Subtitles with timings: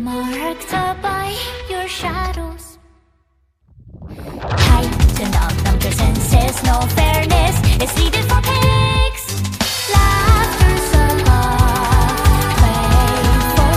[0.00, 0.72] marked
[1.02, 1.36] by
[1.68, 2.78] your shadows.
[4.08, 9.42] Heightened up number senses, no fairness is needed for pigs.
[9.92, 11.06] Laughter's a
[12.58, 13.72] playful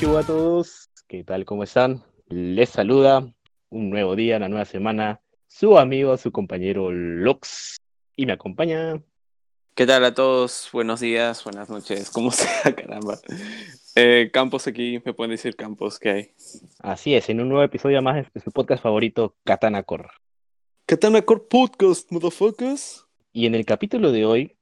[0.00, 1.44] from a todos, ¿qué tal?
[1.44, 2.02] ¿Cómo están?
[2.28, 3.32] Les saluda
[3.70, 7.76] un nuevo día, una nueva semana, su amigo, su compañero Lux,
[8.16, 9.00] y me acompaña.
[9.74, 10.68] ¿Qué tal a todos?
[10.72, 13.18] Buenos días, buenas noches, como sea, caramba.
[13.96, 16.30] Eh, Campos aquí, me pueden decir Campos, ¿qué hay?
[16.78, 20.10] Así es, en un nuevo episodio más de su podcast favorito, Katana Core.
[20.86, 23.04] Katana Core Podcast, motherfuckers.
[23.32, 24.56] Y en el capítulo de hoy,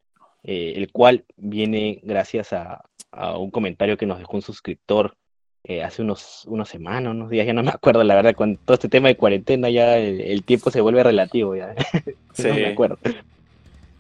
[0.45, 5.15] eh, el cual viene gracias a, a un comentario que nos dejó un suscriptor
[5.65, 8.75] eh, hace unos, unas semanas, unos días, ya no me acuerdo, la verdad, con todo
[8.75, 11.75] este tema de cuarentena ya el, el tiempo se vuelve relativo, ya
[12.33, 12.45] Sí.
[12.49, 12.99] no me acuerdo.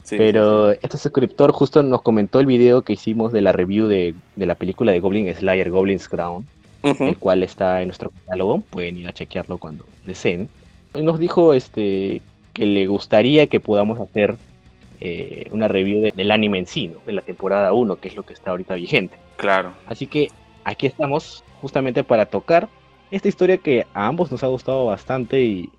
[0.04, 4.14] Sí, Pero este suscriptor justo nos comentó el video que hicimos de la review de,
[4.36, 6.46] de la película de Goblin Slayer, Goblin's Crown,
[6.82, 6.90] sí.
[6.90, 7.04] Ujú.
[7.04, 10.48] el cual está en nuestro catálogo, pueden ir a chequearlo cuando deseen.
[10.94, 12.20] Y nos dijo este,
[12.52, 14.36] que le gustaría que podamos hacer
[15.00, 16.98] eh, una review de- del anime en sí, ¿no?
[17.06, 19.16] de la temporada 1, que es lo que está ahorita vigente.
[19.36, 19.72] Claro.
[19.86, 20.28] Así que
[20.64, 22.68] aquí estamos justamente para tocar
[23.10, 25.70] esta historia que a ambos nos ha gustado bastante y,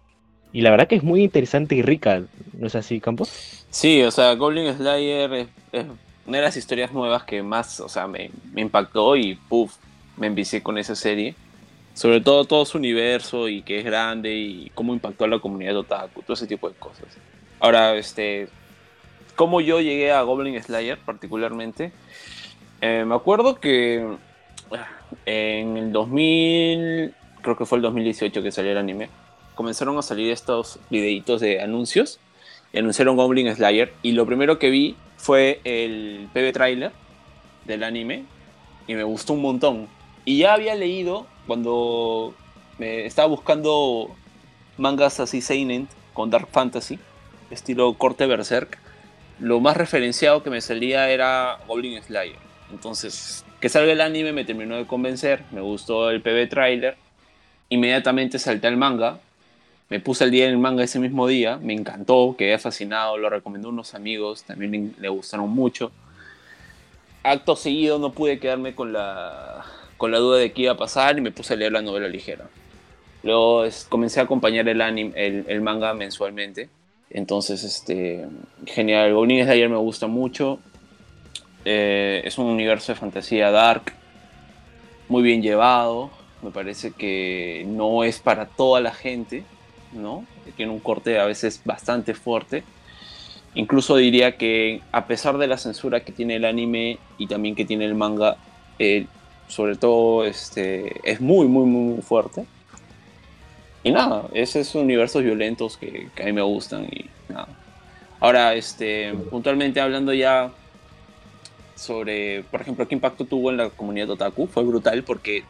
[0.54, 2.22] y la verdad que es muy interesante y rica,
[2.54, 3.66] ¿no es así, Campos?
[3.72, 5.48] Sí, o sea, Goblin Slayer es,
[6.28, 9.76] una de las historias nuevas que más, o sea, me, me impactó y puff,
[10.16, 11.36] me envicié con esa serie.
[11.96, 15.78] Sobre todo todo su universo y que es grande y cómo impactó a la comunidad
[15.78, 17.06] otaku, todo ese tipo de cosas.
[17.60, 18.48] Ahora, este,
[19.36, 21.92] cómo yo llegué a Goblin Slayer particularmente,
[22.82, 24.06] Eh, me acuerdo que
[24.72, 24.88] ah,
[25.26, 29.08] en el 2000, creo que fue el 2018 que salió el anime,
[29.56, 32.20] comenzaron a salir estos videitos de anuncios
[32.72, 36.92] y anunciaron Goblin Slayer y lo primero que vi fue el PV trailer
[37.66, 38.26] del anime
[38.88, 39.88] y me gustó un montón.
[40.26, 42.34] Y ya había leído cuando
[42.78, 44.10] me estaba buscando
[44.78, 47.00] mangas así seinen con dark fantasy,
[47.52, 48.80] estilo corte berserk,
[49.40, 52.38] lo más referenciado que me salía era Goblin Slayer.
[52.72, 56.98] Entonces, que salga el anime me terminó de convencer, me gustó el PV trailer,
[57.70, 59.20] inmediatamente salté al manga,
[59.90, 63.30] me puse al día en el manga ese mismo día, me encantó, quedé fascinado, lo
[63.30, 65.92] recomendó a unos amigos, también le, gustaron mucho.
[67.24, 69.64] Acto seguido no pude quedarme con la,
[69.98, 72.08] con la duda de qué iba a pasar y me puse a leer la novela
[72.08, 72.50] ligera.
[73.24, 76.70] Luego comencé a acompañar el, anime, el, el manga mensualmente.
[77.10, 78.26] Entonces, este,
[78.66, 79.14] genial.
[79.14, 80.60] Goblin Slayer me gusta mucho.
[81.64, 83.94] Eh, es un universo de fantasía dark,
[85.08, 86.10] muy bien llevado.
[86.42, 89.46] Me parece que no es para toda la gente,
[89.96, 90.26] ¿no?
[90.56, 92.64] Tiene un corte a veces bastante fuerte.
[93.56, 97.66] Incluso diría que a pesar de la censura que tiene el anime y también que
[97.66, 98.38] tiene el manga,
[98.80, 99.06] eh,
[99.48, 102.46] sobre todo este, es muy, muy, muy fuerte.
[103.84, 107.50] Y nada, esos universos violentos que, que a mí me gustan y nada.
[108.20, 110.50] Ahora, este, puntualmente hablando ya
[111.76, 115.44] sobre, por ejemplo, qué impacto tuvo en la comunidad otaku, fue brutal porque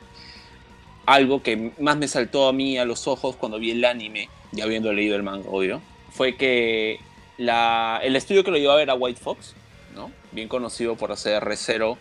[1.06, 4.64] algo que más me saltó a mí a los ojos cuando vi el anime, ya
[4.64, 5.82] habiendo leído el manga, obvio,
[6.12, 7.00] fue que
[7.38, 9.56] la, el estudio que lo llevaba era White Fox,
[9.96, 10.12] ¿no?
[10.32, 11.98] Bien conocido por hacer Re:Zero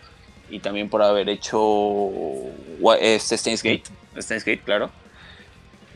[0.50, 2.10] y también por haber hecho
[3.00, 4.90] este, Steins Gate, Gate, claro.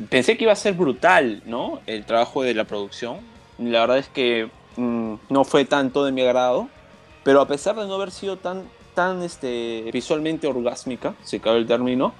[0.08, 1.80] Pensé que iba a ser brutal, ¿no?
[1.86, 3.18] El trabajo de la producción.
[3.58, 6.68] La verdad es que mm, no fue tanto de mi agrado,
[7.22, 11.66] pero a pesar de no haber sido tan, tan este, visualmente orgásmica, si cabe el
[11.66, 12.14] término,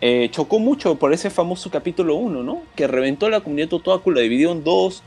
[0.00, 2.62] eh, chocó mucho por ese famoso capítulo 1, ¿no?
[2.76, 5.02] Que reventó la comunidad otaku, la dividió en dos,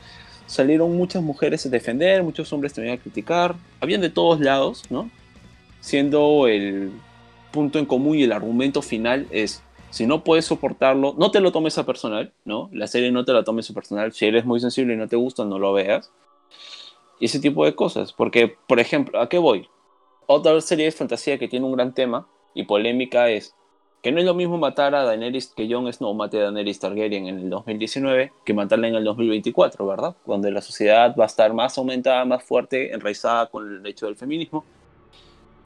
[0.46, 5.10] salieron muchas mujeres a defender, muchos hombres también a criticar, habían de todos lados, ¿no?
[5.80, 6.92] Siendo el
[7.52, 11.52] punto en común y el argumento final es, si no puedes soportarlo, no te lo
[11.52, 12.68] tomes a personal, ¿no?
[12.72, 15.16] La serie no te la tomes a personal, si eres muy sensible y no te
[15.16, 16.10] gusta, no lo veas.
[17.18, 19.68] Y ese tipo de cosas, porque, por ejemplo, ¿a qué voy?
[20.26, 23.54] Otra serie de fantasía que tiene un gran tema y polémica es
[24.02, 27.28] que no es lo mismo matar a Daenerys que Jon Snow mate a Daenerys Targaryen
[27.28, 30.16] en el 2019 que matarla en el 2024, ¿verdad?
[30.26, 34.16] Donde la sociedad va a estar más aumentada, más fuerte, enraizada con el hecho del
[34.16, 34.64] feminismo.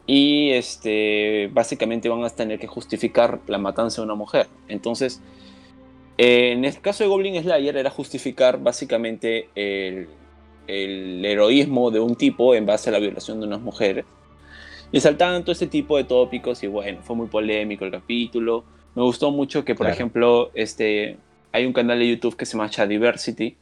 [0.07, 4.47] Y este, básicamente van a tener que justificar la matanza de una mujer.
[4.69, 5.23] Entonces,
[6.19, 10.09] eh, en el caso de Goblin Slayer era justificar básicamente el,
[10.67, 14.05] el heroísmo de un tipo en base a la violación de unas mujeres.
[14.93, 18.65] Y saltaban todo este tipo de tópicos y bueno, fue muy polémico el capítulo.
[18.95, 19.95] Me gustó mucho que, por Claro.
[19.95, 21.19] ejemplo, este,
[21.53, 23.57] hay un canal de YouTube que se llama Diversity,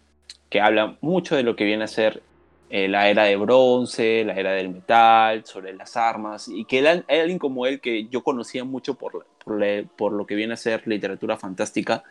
[0.49, 2.23] que habla mucho de lo que viene a ser
[2.71, 7.05] eh, la era de bronce, la era del metal, sobre las armas, y que él,
[7.09, 10.57] alguien como él, que yo conocía mucho por, por, le- por lo que viene a
[10.57, 12.05] ser literatura fantástica,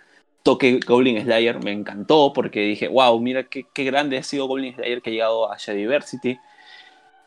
[0.44, 4.76] toque Goblin Slayer, me encantó porque dije, wow, mira qué, qué grande ha sido Goblin
[4.76, 6.38] Slayer que ha llegado a Shadiversity.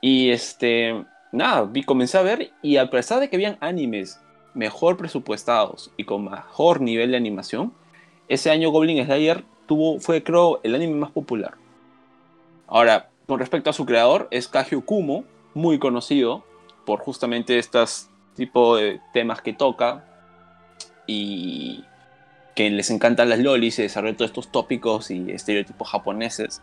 [0.00, 4.20] Y este, nada, vi, comencé a ver y a pesar de que habían animes
[4.54, 7.72] mejor presupuestados y con mejor nivel de animación,
[8.28, 11.54] ese año Goblin Slayer tuvo, fue creo el anime más popular.
[12.66, 15.24] Ahora, con respecto a su creador, es Kagyu Kumo,
[15.54, 16.44] muy conocido
[16.84, 20.04] por justamente estos tipo de temas que toca
[21.06, 21.84] y
[22.54, 26.62] que les encantan las lolis y desarrolla todos estos tópicos y estereotipos japoneses.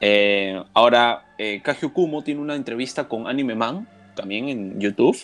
[0.00, 5.16] Eh, ahora, eh, Kagyu Kumo tiene una entrevista con Anime Man, también en YouTube.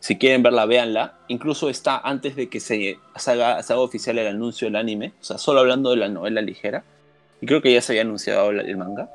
[0.00, 1.18] Si quieren verla, véanla.
[1.28, 5.12] Incluso está antes de que se, haga, se haga oficial el anuncio del anime.
[5.20, 6.84] O sea, solo hablando de la novela ligera.
[7.40, 9.10] Y creo que ya se había anunciado el, el manga.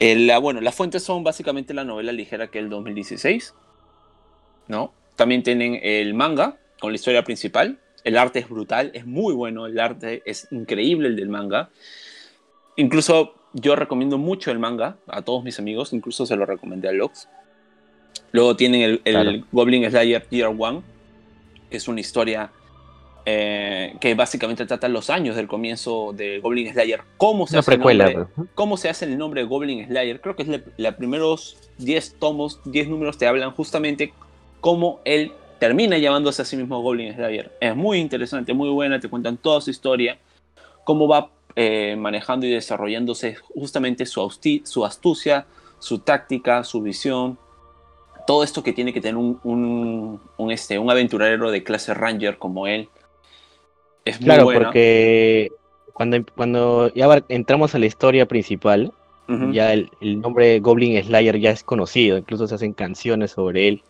[0.00, 3.54] Eh, la- bueno, las fuentes son básicamente la novela ligera que es el 2016.
[4.68, 4.92] ¿no?
[5.16, 7.78] También tienen el manga con la historia principal.
[8.02, 9.66] El arte es brutal, es muy bueno.
[9.66, 11.70] El arte es increíble el del manga.
[12.76, 15.92] Incluso yo recomiendo mucho el manga a todos mis amigos.
[15.92, 17.28] Incluso se lo recomendé a Lox.
[18.32, 19.32] Luego tienen el, el Claro.
[19.52, 20.82] Goblin Slayer Year One,
[21.70, 22.50] que es una historia
[23.26, 27.00] eh, que básicamente trata los años del comienzo de Goblin Slayer.
[27.16, 28.04] ¿Cómo se Una hace el precuela.
[28.10, 28.26] nombre?
[28.36, 28.48] pues.
[28.54, 30.20] cómo se hace el nombre de Goblin Slayer.
[30.20, 34.12] Creo que es la, la primeros 10 tomos, 10 números te hablan justamente
[34.60, 37.52] cómo él termina llamándose a sí mismo Goblin Slayer.
[37.60, 40.18] Es muy interesante, muy buena, te cuentan toda su historia,
[40.84, 44.20] cómo va eh, manejando y desarrollándose justamente su,
[44.84, 45.46] astucia,
[45.78, 47.38] su táctica, su visión.
[48.26, 52.38] Todo esto que tiene que tener un, un, un, este, un aventurero de clase Ranger
[52.38, 52.88] como él.
[54.04, 54.60] Es muy Claro, buena.
[54.60, 55.52] porque
[55.92, 58.92] cuando, cuando ya entramos a la historia principal,
[59.52, 63.82] ya el, el nombre Goblin Slayer ya es conocido, incluso se hacen canciones sobre él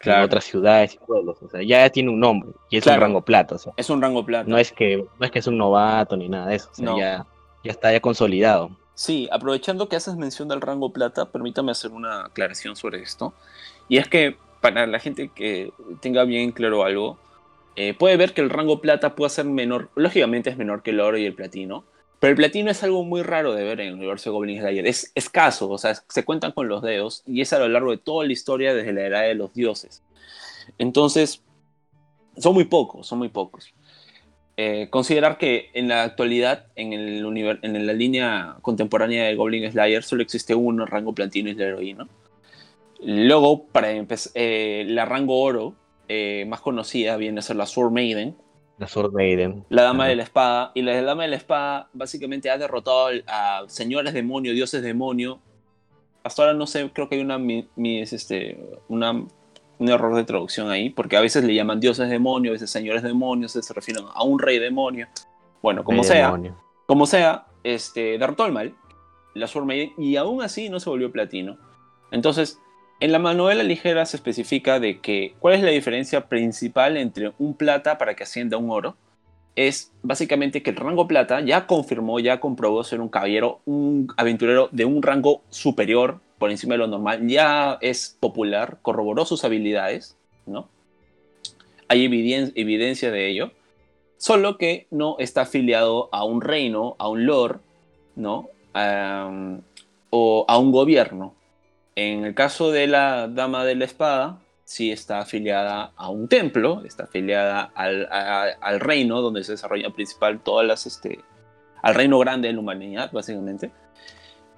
[0.00, 0.20] Claro.
[0.20, 2.96] en otras ciudades y pueblos, o sea, ya tiene un nombre y es Claro.
[2.98, 4.48] un rango plata, o sea, Es un rango plata.
[4.48, 6.84] no es que no es que es un novato ni nada de eso, o sea,
[6.86, 6.98] No.
[6.98, 7.26] ya,
[7.62, 8.70] ya está ya consolidado.
[8.94, 13.34] Sí, aprovechando que haces mención del rango plata, permítame hacer una aclaración sobre esto.
[13.88, 17.18] Y es que para la gente que tenga bien claro algo,
[17.76, 21.00] eh, puede ver que el rango plata puede ser menor, lógicamente es menor que el
[21.00, 21.84] oro y el platino,
[22.20, 24.86] pero el platino es algo muy raro de ver en el universo de Goblin Slayer.
[24.86, 27.96] Es escaso, o sea, se cuentan con los dedos y es a lo largo de
[27.96, 30.02] toda la historia desde la era de los dioses.
[30.76, 31.42] Entonces,
[32.36, 33.72] son muy pocos, son muy pocos.
[34.58, 37.24] Eh, considerar que en la actualidad, en, el
[37.62, 42.06] en la línea contemporánea de Goblin Slayer, solo existe uno, rango platino y la heroína.
[43.02, 45.74] Luego, para empezar, la rango oro,
[46.08, 48.36] eh, más conocida, viene a ser la Sword Maiden,
[48.80, 49.64] La Sword Maiden.
[49.68, 50.72] la Dama de la Espada.
[50.74, 55.38] Y la Dama de la Espada básicamente ha derrotado a señores demonio, dioses demonio.
[56.24, 60.14] Hasta ahora no sé, creo que hay una, mi- mi- es este, una, un error
[60.16, 63.74] de traducción ahí, porque a veces le llaman dioses demonio, a veces señores demonios, se
[63.74, 65.06] refieren a un rey demonio.
[65.62, 66.56] Bueno, como Rey sea, demonio.
[66.86, 68.74] como sea, este, derrotó al mal,
[69.34, 71.56] la Sword Maiden, y aún así no se volvió platino.
[72.10, 72.58] Entonces,
[73.00, 77.54] en la novela ligera se especifica de que cuál es la diferencia principal entre un
[77.54, 78.96] plata para que ascienda a un oro.
[79.56, 84.68] Es básicamente que el rango plata ya confirmó, ya comprobó ser un caballero, un aventurero
[84.70, 90.16] de un rango superior por encima de lo normal, ya es popular, corroboró sus habilidades,
[90.46, 90.68] ¿no?
[91.88, 93.52] Hay eviden- evidencia de ello
[94.16, 97.60] solo que no está afiliado a un reino, a un lord,
[98.16, 98.48] ¿no?
[100.10, 101.34] O a un gobierno.
[101.96, 106.82] En el caso de la Dama de la Espada, sí está afiliada a un templo,
[106.84, 111.20] está afiliada al, a- al reino donde se desarrolla principal todas las, este,
[111.82, 113.70] al reino grande de la humanidad, básicamente.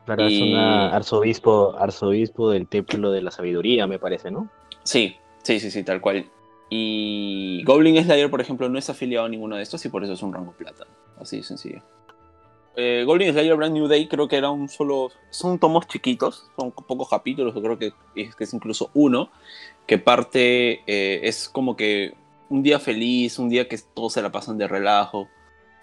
[0.04, 4.48] Claro, es una arzobispo, arzobispo del templo de la sabiduría, me parece, ¿no?
[4.82, 6.26] Sí, sí, sí, sí, tal cual.
[6.68, 10.14] Y Goblin Slayer, por ejemplo, no es afiliado a ninguno de estos y por eso
[10.14, 10.86] es un rango plata.
[11.20, 11.82] Así de sencillo.
[12.74, 15.10] Eh, Goblin Slayer Brand New Day creo que era un solo...
[15.30, 19.30] Son tomos chiquitos, son pocos capítulos, yo creo que es, que es incluso uno,
[19.86, 22.14] que parte eh, es como que
[22.48, 25.28] un día feliz, un día que todos se la pasan de relajo,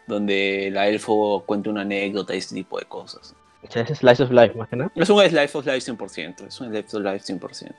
[0.07, 3.35] donde la elfo cuenta una anécdota y este tipo de cosas.
[3.61, 4.91] O sea, es Slice of Life, más que nada.
[4.95, 7.71] Es un Slice of Life 100%, es un Slice of Life 100%.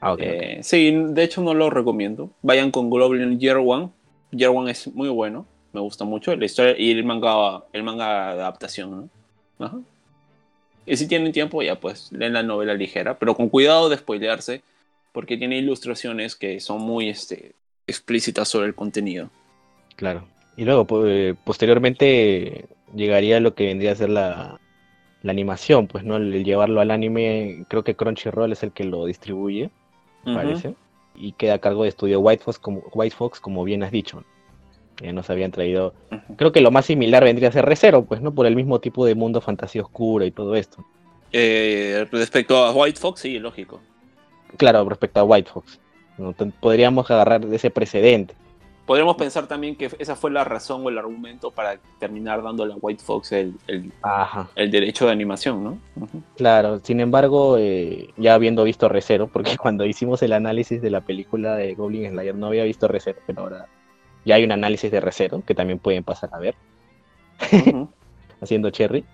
[0.00, 0.18] Ah, ok.
[0.18, 0.22] ok.
[0.22, 2.30] Eh, sí, de hecho no lo recomiendo.
[2.42, 3.90] Vayan con Goblin Year One.
[4.30, 8.34] Year One es muy bueno, me gusta mucho la historia y el manga, el manga
[8.34, 9.10] de adaptación.
[9.58, 9.66] ¿no?
[9.66, 9.78] Ajá.
[10.86, 14.62] Y si tienen tiempo, ya pues leen la novela ligera, pero con cuidado de spoilearse,
[15.12, 17.52] porque tiene ilustraciones que son muy este,
[17.86, 19.30] explícitas sobre el contenido.
[19.96, 20.26] Claro.
[20.56, 24.60] Y luego, eh, posteriormente, llegaría lo que vendría a ser la,
[25.22, 26.16] la animación, pues, ¿no?
[26.16, 29.70] El, el llevarlo al anime, creo que Crunchyroll es el que lo distribuye,
[30.24, 30.74] parece,
[31.14, 34.22] y queda a cargo de estudio White Fox, como, White Fox, como bien has dicho.
[35.02, 35.92] Ya nos habían traído,
[36.36, 38.32] creo que lo más similar vendría a ser Recero, pues, ¿no?
[38.34, 40.84] Por el mismo tipo de mundo fantasía oscura y todo esto.
[41.32, 43.80] Eh, respecto a White Fox, sí, lógico.
[44.56, 45.80] Claro, respecto a White Fox.
[46.60, 48.34] Podríamos agarrar ese precedente.
[48.86, 52.76] Podríamos pensar también que esa fue la razón o el argumento para terminar dándole a
[52.80, 53.90] White Fox el, el-
[54.56, 55.78] el derecho de animación, ¿no?
[56.36, 61.00] Claro, sin embargo, eh, ya habiendo visto Recero, porque cuando hicimos el análisis de la
[61.00, 63.66] película de Goblin Slayer no había visto Recero, pero ahora
[64.24, 66.54] ya hay un análisis de Recero que también pueden pasar a ver,
[68.40, 69.04] haciendo Cherry.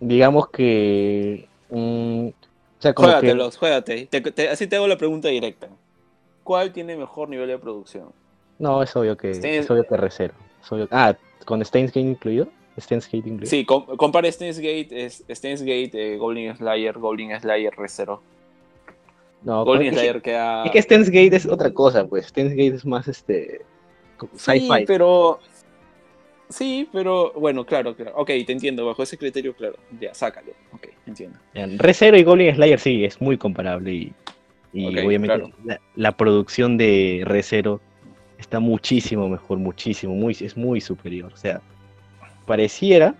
[0.00, 1.48] Digamos que.
[1.70, 2.32] mm, o
[2.80, 3.12] sea, como que.
[3.14, 4.06] Juégatelos, juégate.
[4.06, 5.68] Te- te- así te hago la pregunta directa.
[6.44, 8.08] ¿Cuál tiene mejor nivel de producción?
[8.58, 10.34] No, es obvio que, Steins- es obvio que Recero.
[10.62, 12.48] Es obvio- Ah, con Steins Gate incluido.
[12.80, 13.46] Steins Gate incluido.
[13.50, 18.22] Sí, com- compare Steins Gate, es- Steins Gate, eh, Goblin Slayer, Goblin Slayer Recero.
[19.42, 20.64] No, Goblin es, Slayer queda.
[20.64, 22.26] es que Steins Gate es otra cosa, pues.
[22.26, 23.62] Steins Gate es más este.
[24.36, 25.40] Sí, pero.
[26.48, 27.32] Sí, pero.
[27.34, 28.12] Bueno, claro, claro.
[28.16, 28.86] Ok, te entiendo.
[28.86, 29.76] Bajo ese criterio, claro.
[30.00, 30.52] Ya, sácalo.
[30.72, 31.38] Ok, entiendo.
[31.76, 34.12] Recero y Goblin Slayer sí, es muy comparable y,
[34.72, 35.50] y obviamente claro.
[35.64, 37.80] la, la producción de Recero
[38.38, 41.32] está muchísimo mejor, muchísimo, muy, es muy superior.
[41.32, 41.60] O sea,
[42.46, 43.14] pareciera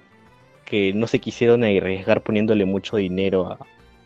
[0.65, 3.59] que no se quisieron arriesgar poniéndole mucho dinero a-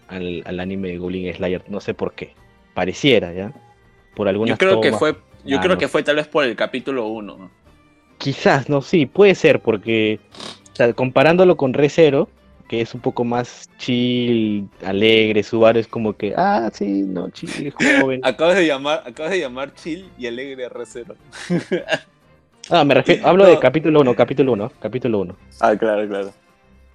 [0.09, 2.35] al, al anime de Goblin Slayer, no sé por qué.
[2.75, 3.53] Pareciera, ¿ya?
[4.15, 5.17] Por algunas Yo creo que fue.
[5.45, 5.79] Yo Ah, creo no.
[5.79, 7.37] que fue tal vez por el capítulo 1.
[7.37, 7.51] ¿no?
[8.19, 10.21] Quizás, no, sí, puede ser, porque
[10.73, 12.29] o sea, comparándolo con Recero,
[12.69, 17.73] que es un poco más chill, alegre, Subaru es como que, ah, sí, no, chill,
[18.01, 18.21] joven.
[18.23, 21.17] Acabas de llamar, acabas de llamar chill y alegre a Recero.
[22.71, 25.37] Ah, me refiero, hablo de capítulo 1, capítulo 1, capítulo 1.
[25.61, 26.33] Ah, claro, claro.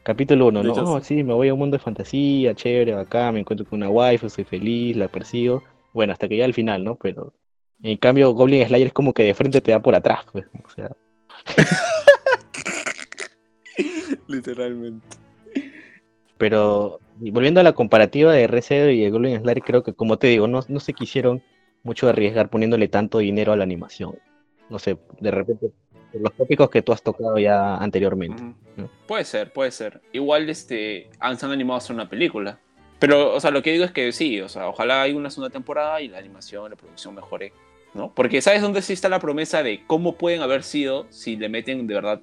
[0.04, 0.74] Capítulo 1, De ¿no?
[0.94, 3.90] Oh, sí, me voy a un mundo de fantasía, chévere, acá, me encuentro con una
[3.90, 5.62] waifu, soy feliz, la persigo.
[5.94, 6.96] Bueno, hasta que ya al final, ¿no?
[6.96, 7.34] Pero
[7.84, 10.46] en cambio Goblin Slayer es como que de frente te da por atrás, pues.
[10.64, 10.92] O sea,
[14.28, 15.08] Literalmente.
[16.38, 20.18] pero y volviendo a la comparativa de RC y de Goblin Slayer, creo que como
[20.18, 21.44] te digo, no, no se quisieron
[21.84, 24.20] mucho arriesgar poniéndole tanto dinero a la animación.
[24.70, 25.72] No sé, de repente,
[26.12, 28.44] por los tópicos que tú has tocado ya anteriormente.
[29.08, 30.02] Puede ser, puede ser.
[30.12, 32.60] Igual este, han, se han animado a hacer una película.
[33.00, 35.52] Pero, o sea, lo que digo es que sí, o sea, ojalá haya una segunda
[35.52, 37.54] temporada y la animación, la producción mejore,
[37.94, 38.14] ¿no?
[38.14, 41.88] Porque ¿sabes dónde sí está la promesa de cómo pueden haber sido si le meten
[41.88, 42.22] de verdad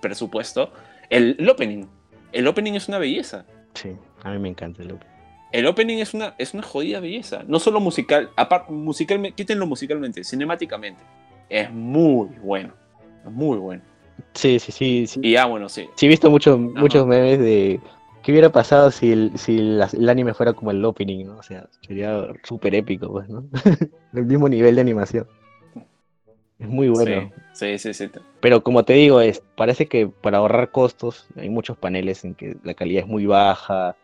[0.00, 0.72] presupuesto?
[1.10, 1.86] El, el opening.
[2.32, 3.46] El opening es una belleza.
[3.74, 5.14] Sí, a mí me encanta el opening.
[5.52, 7.44] El opening es una, es una jodida belleza.
[7.46, 11.00] No solo musical, aparte, musicalmente, quítenlo musicalmente, cinemáticamente.
[11.48, 12.74] Es muy bueno.
[13.24, 13.82] Muy bueno.
[14.32, 15.20] Sí, sí, sí, sí.
[15.22, 15.88] Y ya, bueno, sí.
[15.94, 17.80] Sí, he visto muchos muchos memes de
[18.24, 21.36] qué hubiera pasado si el, si la- el anime fuera como el opening, ¿no?
[21.38, 23.44] O sea, sería súper épico, pues, ¿no?
[24.14, 25.26] el mismo nivel de animación.
[26.58, 27.30] Es muy bueno.
[27.52, 28.08] Sí, sí, sí.
[28.12, 28.20] sí.
[28.40, 32.56] Pero como te digo, es, parece que para ahorrar costos hay muchos paneles en que
[32.64, 33.96] la calidad es muy baja,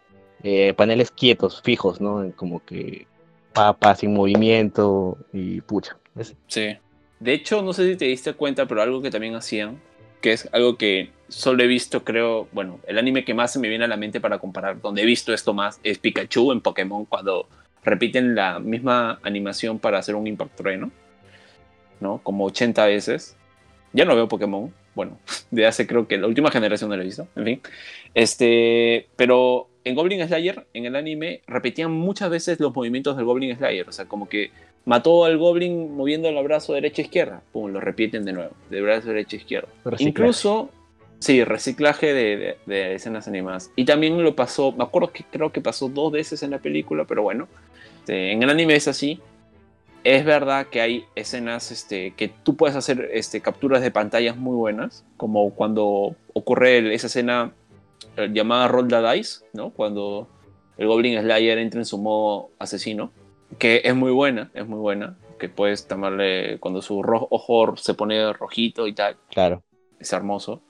[0.43, 2.31] eh, paneles quietos, fijos, ¿no?
[2.37, 3.07] Como que
[3.53, 5.97] papa sin movimiento y pucha.
[6.17, 6.77] es- Sí.
[7.21, 9.79] De hecho, no sé si te diste cuenta, pero algo que también hacían,
[10.21, 13.69] que es algo que solo he visto, creo, bueno, el anime que más se me
[13.69, 17.05] viene a la mente para comparar, donde he visto esto más, es Pikachu en Pokémon,
[17.05, 17.49] cuando
[17.85, 20.91] repiten la misma animación para hacer un Impact Trueno,
[22.00, 22.19] ¿no?
[22.23, 23.37] Como 80 veces.
[23.93, 25.19] Ya no veo Pokémon, bueno,
[25.50, 27.62] de hace creo que la última generación no lo he visto, en fin.
[28.15, 33.57] Este, pero en Goblin Slayer, en el anime, repetían muchas veces los movimientos del Goblin
[33.57, 34.50] Slayer, o sea, como que
[34.84, 39.68] mató al Goblin moviendo el brazo derecha-izquierda, pum, lo repiten de nuevo, de brazo derecha-izquierda.
[40.08, 40.70] Incluso,
[41.18, 43.70] sí, reciclaje de, de- de escenas animadas.
[43.76, 47.04] Y también lo pasó, me acuerdo que creo que pasó dos veces en la película,
[47.04, 47.46] pero bueno,
[48.00, 49.20] este, en el anime es así.
[50.02, 54.56] Es verdad que hay escenas este, que tú puedes hacer este, capturas de pantallas muy
[54.56, 57.52] buenas, como cuando ocurre esa escena
[58.16, 59.68] eh, llamada Roll the Dice, ¿no?
[59.70, 60.26] Cuando
[60.78, 63.12] el Goblin Slayer entra en su modo asesino,
[63.59, 68.33] que es muy buena, es muy buena, que puedes tomarle cuando su ojo se pone
[68.33, 69.62] rojito y tal, Claro.
[69.99, 70.62] es hermoso.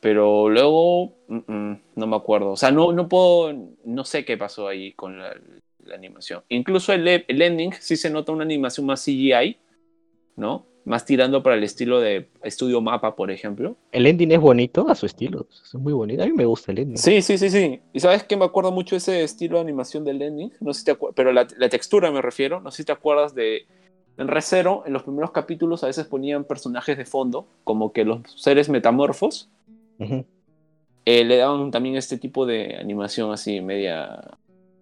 [0.00, 2.52] Pero luego, mm, mm, no me acuerdo.
[2.52, 3.52] O sea, no, no puedo,
[3.84, 5.34] no sé qué pasó ahí con la,
[5.84, 6.42] la animación.
[6.48, 9.58] Incluso el, el ending sí se nota una animación más CGI,
[10.36, 10.66] ¿no?
[10.84, 13.76] Más tirando para el estilo de Estudio Mapa, por ejemplo.
[13.92, 15.46] El ending es bonito a su estilo.
[15.50, 16.22] Es muy bonito.
[16.22, 16.96] A mí me gusta el ending.
[16.96, 17.80] Sí, sí, sí, sí.
[17.92, 20.52] ¿Y sabes que me acuerdo mucho ese estilo de animación del ending?
[20.60, 22.60] No sé si te pero la, la textura me refiero.
[22.60, 23.66] No sé si te acuerdas de...
[24.16, 28.20] En Recero, en los primeros capítulos a veces ponían personajes de fondo, como que los
[28.36, 29.48] seres metamorfos,
[31.06, 34.20] eh, le daban también este tipo de animación así, media,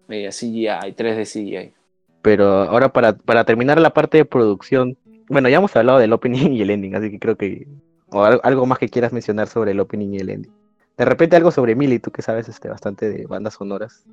[0.09, 1.73] media CGI, 3D CGI.
[2.23, 4.97] Pero ahora para, para terminar la parte de producción,
[5.28, 7.66] bueno, ya hemos hablado del opening y el ending, así que creo que...
[8.11, 10.52] O al- algo más que quieras mencionar sobre el opening y el ending.
[10.97, 14.04] De repente algo sobre Millie, tú que sabes este, bastante de bandas sonoras.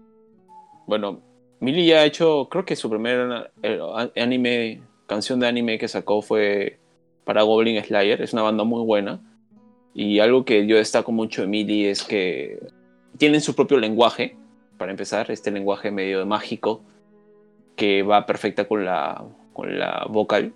[0.86, 1.22] Bueno,
[1.60, 3.80] Millie ya ha hecho, creo que su primer eh,
[4.18, 6.78] anime, canción de anime que sacó fue
[7.24, 9.20] para Goblin Slayer, es una banda muy buena.
[9.94, 12.60] Y algo que yo destaco mucho de Millie es que
[13.18, 14.36] tienen su propio lenguaje,
[14.78, 16.82] para empezar, este lenguaje medio mágico
[17.78, 20.54] que va perfecta con la, con la vocal,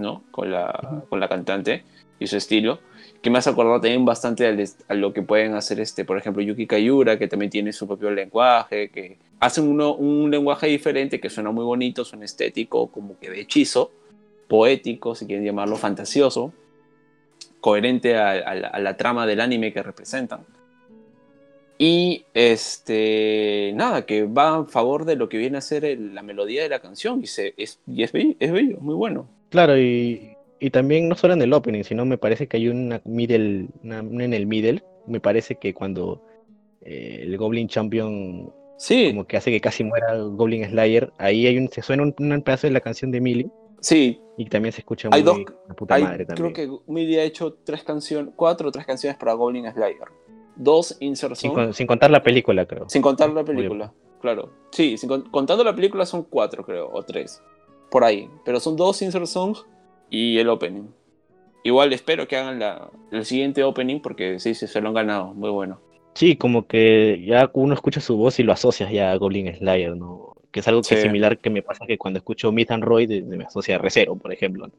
[0.00, 0.24] ¿no?
[0.30, 1.84] Con la, con la cantante
[2.18, 2.80] y su estilo.
[3.22, 4.46] Que me hace acordar también bastante
[4.88, 8.10] a lo que pueden hacer, este, por ejemplo, Yuki Kayura, que también tiene su propio
[8.10, 13.30] lenguaje, que hacen uno, un lenguaje diferente que suena muy bonito, suena estético, como que
[13.30, 13.92] de hechizo,
[14.48, 16.52] poético, si quieren llamarlo fantasioso,
[17.60, 20.40] coherente a, a la, a la trama del anime que representan.
[21.76, 26.22] Y este, nada, que va a favor de lo que viene a ser el- la
[26.22, 29.28] melodía de la canción y, se, es, y es, bello, es bello, muy bueno.
[29.50, 33.00] Claro, y, y también no solo en el opening, sino me parece que hay una
[33.04, 36.22] middle, una, en el middle, me parece que cuando
[36.82, 41.58] eh, el Goblin Champion Sí, como que hace que casi muera Goblin Slayer, ahí hay
[41.58, 44.80] un, se suena un, un pedazo de la canción de Millie sí, y también se
[44.80, 46.52] escucha Hay muy dos- la puta hay- madre también.
[46.54, 50.08] creo que Millie ha hecho tres canciones, cuatro o tres canciones para Goblin Slayer.
[50.56, 52.88] Dos insert sin, sin contar la película, creo.
[52.88, 54.50] sin contar la película, claro.
[54.72, 57.42] Sí, sin con- contando la película son cuatro, creo, o tres.
[57.90, 58.28] Por ahí.
[58.44, 59.66] Pero son dos insert songs
[60.10, 60.84] y el opening.
[61.62, 65.34] Igual espero que hagan la, el siguiente opening porque sí, sí, se lo han ganado.
[65.34, 65.80] Muy bueno.
[66.14, 69.96] Sí, como que ya uno escucha su voz y lo asocias ya a Goblin Slayer,
[69.96, 70.34] ¿no?
[70.50, 71.02] Que es algo que Sí.
[71.02, 73.78] similar que me pasa que cuando escucho Myth and Roy de- de- me asocia a
[73.78, 74.72] Recero, por ejemplo, ¿no?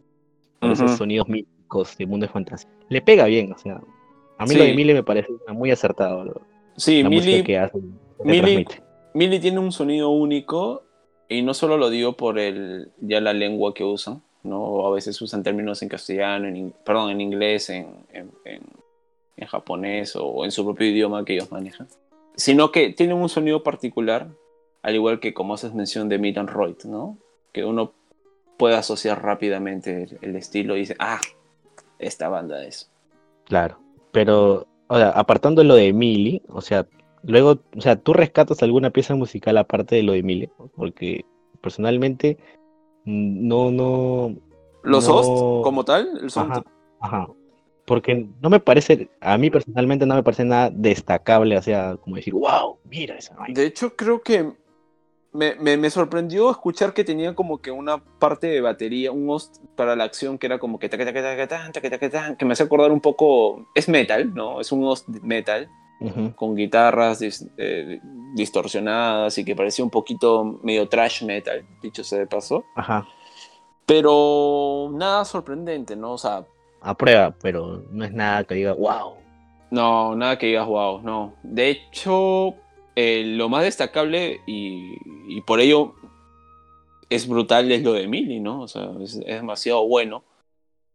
[0.60, 2.70] Con esos sonidos míticos de mundo de fantasía.
[2.90, 3.82] Le pega bien, o sea,
[4.38, 4.74] a mí lo de.
[4.74, 6.42] Millie me parece muy acertado, lo-
[6.76, 8.66] Sí, la Millie, que hace, que Millie-.
[9.14, 10.84] Millie tiene un sonido único
[11.32, 14.86] y no solo lo digo por el, ya la lengua que usan, ¿no?
[14.86, 18.32] A veces usan términos en castellano, en, perdón, en inglés, en, en-
[19.48, 21.88] japonés o en su propio idioma que ellos manejan,
[22.36, 24.28] sino que tienen un sonido particular,
[24.84, 27.18] al igual que como haces mención de and Royd, ¿no?
[27.52, 27.94] Que uno
[28.58, 31.22] puede asociar rápidamente el, estilo y dice, ah,
[31.98, 32.92] esta banda es.
[33.46, 33.80] Claro,
[34.12, 36.86] pero, apartando lo de Millie, o sea,
[37.24, 40.50] luego, o sea, ¿tú rescatas alguna pieza musical aparte de lo de Millie?
[40.76, 41.26] Porque
[41.62, 42.38] personalmente
[43.06, 44.36] no, no,
[44.84, 45.16] Los No.
[45.16, 46.64] hosts, como tal, el Ajá,
[47.00, 47.28] ajá.
[47.86, 52.16] Porque no me parece, a mí personalmente no me parece nada destacable, o sea, como
[52.16, 53.54] decir, wow, mira esa vaina.
[53.60, 54.54] De hecho, creo que
[55.34, 59.58] me, me- me sorprendió escuchar que tenía como que una parte de batería, un host
[59.76, 63.68] para la acción que era como que que me hace acordar un poco.
[63.76, 64.62] Es metal, ¿no?
[64.62, 65.70] Es un host metal
[66.36, 68.00] Con guitarras dis- eh,
[68.36, 72.64] distorsionadas y que parecía un poquito medio trash metal, dicho sea de paso.
[72.76, 73.08] Ajá,
[73.86, 76.14] Pero nada sorprendente, ¿no?
[76.14, 76.46] O sea,
[76.82, 79.16] a prueba, pero no es nada que diga, wow.
[79.70, 81.34] No, nada que digas wow, no.
[81.44, 82.56] De hecho,
[82.96, 84.96] eh, lo más destacable y,
[85.28, 85.94] y por ello
[87.10, 88.62] es brutal es lo de Millie, ¿no?
[88.62, 90.24] O sea, es, es demasiado bueno.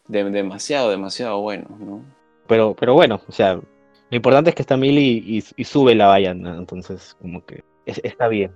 [0.08, 2.02] De- demasiado, demasiado bueno, ¿no?
[2.46, 3.60] Pero, pero bueno, o sea,
[4.09, 6.57] lo importante es que está Millie y, y sube la valla, ¿no?
[6.57, 8.51] Entonces, como que es- está bien.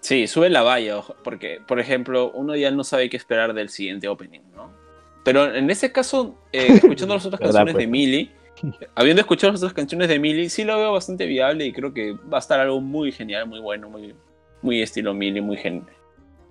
[0.00, 3.68] Sí, sube la valla, ojo, porque, por ejemplo, uno ya no sabe qué esperar del
[3.68, 4.70] siguiente opening, ¿no?
[5.24, 7.82] Pero en ese caso, eh, escuchando las otras ¿Verdad, canciones pues?
[7.84, 8.30] de Millie,
[8.94, 12.12] habiendo escuchado las otras canciones de Millie, sí lo veo bastante viable y creo que
[12.12, 14.14] va a estar algo muy genial, muy bueno, muy,
[14.62, 15.86] muy estilo Millie, muy genial.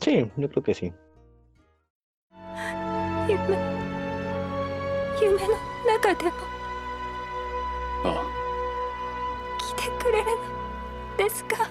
[0.01, 0.91] Sí, yo creo que sí.
[3.27, 3.37] 夢
[5.19, 5.37] 夢の
[5.85, 6.31] 中でも
[8.03, 8.40] あ
[9.71, 11.69] 来てくれるのですか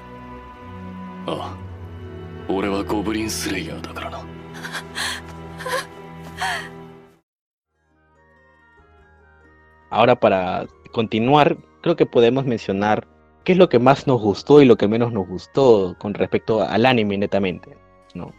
[1.26, 1.56] あ
[2.48, 4.24] 俺はゴブリンスレイヤーだからな
[9.90, 13.06] Ahora para continuar, creo que podemos mencionar
[13.44, 16.62] qué es lo que más nos gustó y lo que menos nos gustó con respecto
[16.62, 17.76] al anime netamente,
[18.14, 18.34] ¿no?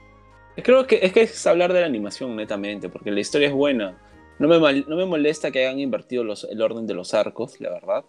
[0.58, 3.98] Creo que es que es hablar de la animación netamente, porque la historia es buena.
[4.40, 7.60] No me, mal- no me molesta que hayan invertido los- el orden de los arcos,
[7.62, 8.04] la verdad.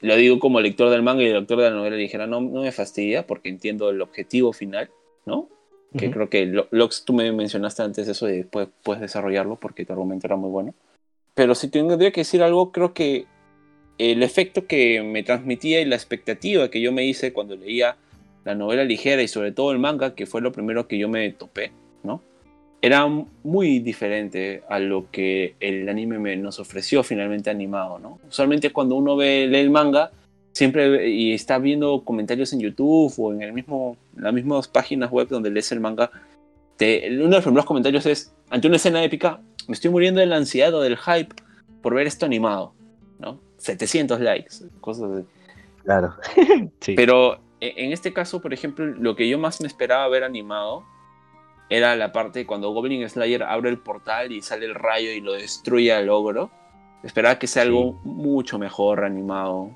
[0.00, 2.72] Lo digo como lector del manga y lector de la novela ligera, no, no me
[2.72, 4.90] fastidia porque entiendo el objetivo final,
[5.24, 5.48] ¿no?
[5.96, 9.86] Que creo que Lo- Lox, tú me mencionaste antes eso y después puedes desarrollarlo porque
[9.86, 10.74] tu argumento era muy bueno.
[11.34, 13.24] Pero si tendría que decir algo, creo que
[13.98, 17.96] el efecto que me transmitía y la expectativa que yo me hice cuando leía
[18.44, 21.30] la novela ligera y sobre todo el manga, que fue lo primero que yo me
[21.30, 21.72] topé.
[22.82, 23.06] Era
[23.42, 28.18] muy diferente a lo que el anime me- nos ofreció finalmente animado, ¿no?
[28.28, 30.10] Usualmente cuando uno ve lee el manga,
[30.52, 35.28] siempre y está viendo comentarios en YouTube o en el mismo, las mismas páginas web
[35.28, 36.10] donde lees el manga,
[36.76, 40.26] te, uno de los primeros comentarios es, ante una escena épica, me estoy muriendo de
[40.26, 41.34] la ansiedad o del hype
[41.82, 42.72] por ver esto animado,
[43.18, 43.40] ¿no?
[43.58, 45.24] 700 likes, cosas así.
[45.82, 46.14] Claro.
[46.80, 46.94] sí.
[46.94, 50.84] Pero e- en este caso, por ejemplo, lo que yo más me esperaba ver animado
[51.68, 55.32] era la parte cuando Goblin Slayer abre el portal y sale el rayo y lo
[55.32, 56.50] destruye al ogro.
[57.02, 57.68] Esperaba que sea Sí.
[57.68, 59.70] algo mucho mejor animado.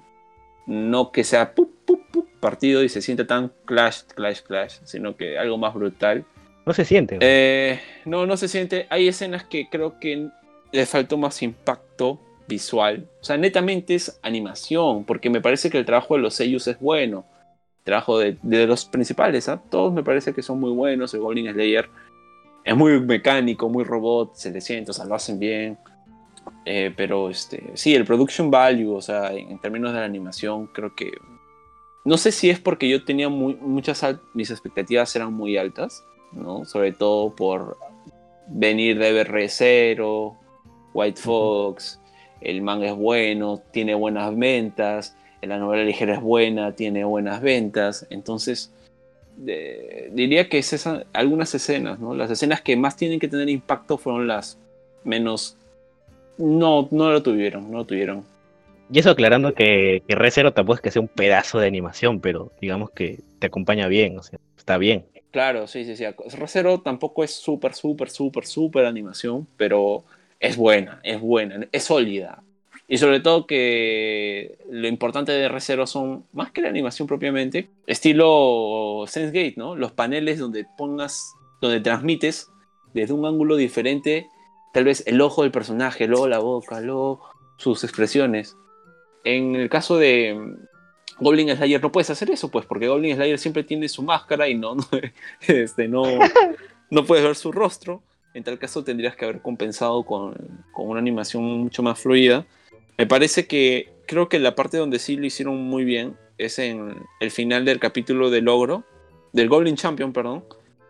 [0.67, 5.17] No que sea pup, pup, pup, partido y se siente tan clash, clash, clash, sino
[5.17, 6.25] que algo más brutal.
[6.67, 7.19] No se siente.
[7.21, 8.87] Eh, no, no se siente.
[8.91, 10.29] Hay escenas que creo que
[10.73, 13.09] le faltó más impacto visual.
[13.21, 16.79] O sea, netamente es animación, porque me parece que el trabajo de los sellos es
[16.79, 17.25] bueno.
[17.91, 19.61] Trabajo de, de los principales, ¿ah?
[19.69, 21.13] todos me parece que son muy buenos.
[21.13, 21.91] El Goblin Slayer
[22.63, 25.77] es muy mecánico, muy robot, se le siente, o sea, lo hacen bien.
[26.65, 30.69] Eh, pero este, sí, el production value, o sea, en, en términos de la animación,
[30.69, 31.11] creo que.
[32.05, 34.07] No sé si es porque yo tenía muy, muchas.
[34.35, 36.65] Mis expectativas eran muy altas, ¿no?
[36.67, 37.77] Sobre todo por
[38.47, 40.37] venir de BR0,
[40.95, 42.01] White Fox,
[42.41, 48.07] el manga es bueno, tiene buenas ventas, la novela ligera es buena, tiene buenas ventas,
[48.11, 48.73] entonces
[49.37, 52.15] de- diría que es esa- algunas escenas, ¿no?
[52.15, 54.59] Las escenas que más tienen que tener impacto fueron las
[55.05, 55.57] menos...
[56.39, 58.25] No, no lo tuvieron, no lo tuvieron.
[58.93, 62.21] Y eso aclarando que, que Re Zero tampoco es que sea un pedazo de animación,
[62.21, 65.05] pero digamos que te acompaña bien, o sea, está bien.
[65.31, 66.05] Claro, sí, sí, sí.
[66.37, 70.03] Recero tampoco es súper, súper, súper, súper animación, pero
[70.41, 72.43] es buena, es buena, es sólida.
[72.93, 79.05] Y sobre todo que lo importante de Recero son, más que la animación propiamente, estilo
[79.07, 79.77] Sense Gate, ¿no?
[79.77, 82.51] Los paneles donde pongas, donde transmites
[82.93, 84.27] desde un ángulo diferente,
[84.73, 87.21] tal vez el ojo del personaje, luego la boca, luego
[87.59, 88.57] sus expresiones.
[89.23, 90.37] En el caso de
[91.21, 94.57] Goblin Slayer no puedes hacer eso, pues, porque Goblin Slayer siempre tiene su máscara y
[94.57, 94.83] no, no,
[95.47, 96.03] este, no,
[96.91, 98.03] no puedes ver su rostro.
[98.35, 100.35] En tal caso tendrías que haber compensado con,
[100.73, 102.45] con una animación mucho más fluida.
[103.01, 106.97] Me parece que creo que la parte donde sí lo hicieron muy bien es en
[107.21, 108.85] el final del capítulo del ogro,
[109.33, 110.45] del Goblin Champion, perdón,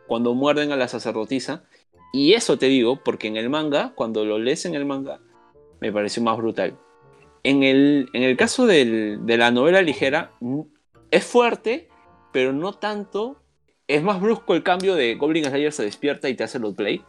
[0.08, 1.62] cuando muerden a la sacerdotisa.
[2.12, 5.20] Y eso te digo, porque en el manga, cuando lo lees en el manga,
[5.80, 6.76] me pareció más brutal.
[7.44, 10.62] En el, en el caso de la novela ligera, mm,
[11.12, 11.86] es fuerte,
[12.32, 13.40] pero no tanto.
[13.86, 17.04] Es más brusco el cambio de Goblin Slayer se despierta y te hace el play.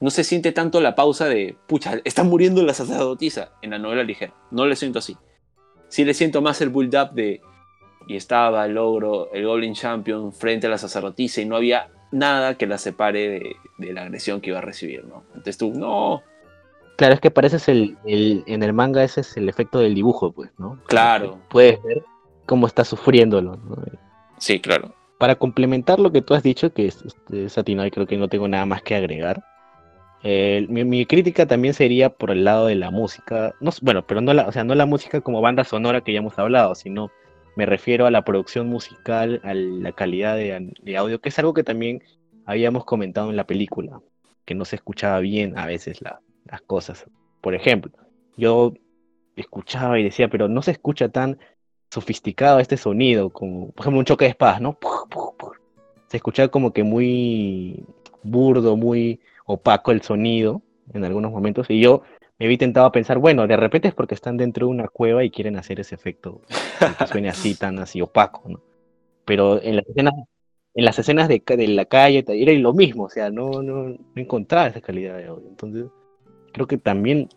[0.00, 4.02] No se siente tanto la pausa de, pucha, está muriendo la sacerdotisa en la novela
[4.02, 4.34] ligera.
[4.50, 5.16] No le siento así.
[5.88, 7.40] Sí le siento más el build-up de,
[8.06, 12.56] y estaba el ogro, el Goblin Champion frente a la sacerdotisa y no había nada
[12.56, 15.24] que la separe de, de la agresión que iba a recibir, ¿no?
[15.28, 16.22] Entonces tú, no,
[16.96, 20.32] Claro, es que pareces el, el, en el manga ese es el efecto del dibujo,
[20.32, 20.78] pues, ¿no?
[20.86, 21.40] Claro.
[21.48, 22.04] Puedes ver
[22.46, 23.76] cómo está sufriéndolo, ¿no?
[24.38, 24.94] sí, claro.
[25.18, 28.16] Para complementar lo que tú has dicho, que es, este, es atinado y creo que
[28.16, 29.42] no tengo nada más que agregar.
[30.26, 33.54] Eh, mi, crítica también sería por el lado de la música.
[33.82, 36.38] Bueno, pero no la, o sea, no la música como banda sonora que ya hemos
[36.38, 37.10] hablado, sino
[37.56, 41.62] me refiero a la producción musical, a la calidad de, audio, que es algo que
[41.62, 42.02] también
[42.46, 44.00] habíamos comentado en la película,
[44.46, 47.04] que no se escuchaba bien a veces la- las cosas.
[47.42, 47.92] Por ejemplo,
[48.38, 48.72] yo
[49.36, 51.38] escuchaba y decía, pero no se escucha tan
[51.90, 54.78] sofisticado este sonido, como por ejemplo un choque de espadas, ¿no?
[56.08, 57.84] Se escuchaba como que muy
[58.22, 62.02] burdo, muy opaco el sonido en algunos momentos, y yo
[62.38, 65.24] me vi tentado a pensar, bueno, de repente es porque están dentro de una cueva
[65.24, 66.42] y quieren hacer ese efecto
[66.98, 68.60] que suene así, tan así opaco, ¿no?
[69.24, 70.14] Pero en las escenas,
[70.74, 73.98] en las escenas de, de la calle era lo mismo, o sea, no, no, no
[74.16, 75.48] encontraba esa calidad de audio.
[75.48, 75.86] Entonces,
[76.52, 77.28] creo que también,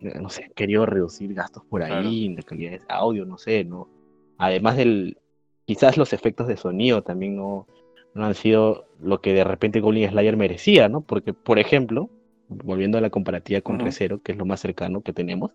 [0.00, 3.64] eh, no sé, quería reducir gastos por ahí, en la calidad de audio, no sé,
[3.64, 3.88] ¿no?
[4.36, 5.18] Además del,
[5.64, 7.66] quizás los efectos de sonido también no,
[8.14, 11.00] no han sido lo que de repente Goblin Slayer merecía, ¿no?
[11.00, 12.10] Porque, por ejemplo,
[12.48, 13.84] volviendo a la comparativa con Ujú.
[13.86, 15.52] Re:Zero, que es lo más cercano que tenemos,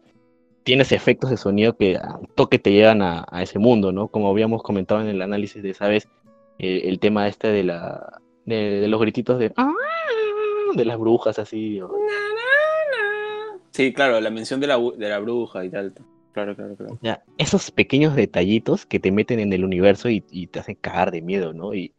[0.63, 4.07] tienes efectos de sonido que a un toque te llevan a, a ese mundo, ¿no?
[4.07, 6.07] Como habíamos comentado en el análisis de esa vez,
[6.57, 9.73] eh, el tema este de la de, de los grititos de "Ah",
[10.75, 11.91] de las brujas así, o-
[13.71, 15.93] Sí, claro, la mención de la, de la bruja y tal.
[16.31, 16.97] Claro, claro, claro.
[17.01, 21.11] Sea, esos pequeños detallitos que te meten en el universo y, y te hacen cagar
[21.11, 21.73] de miedo, ¿no?
[21.73, 21.93] Y,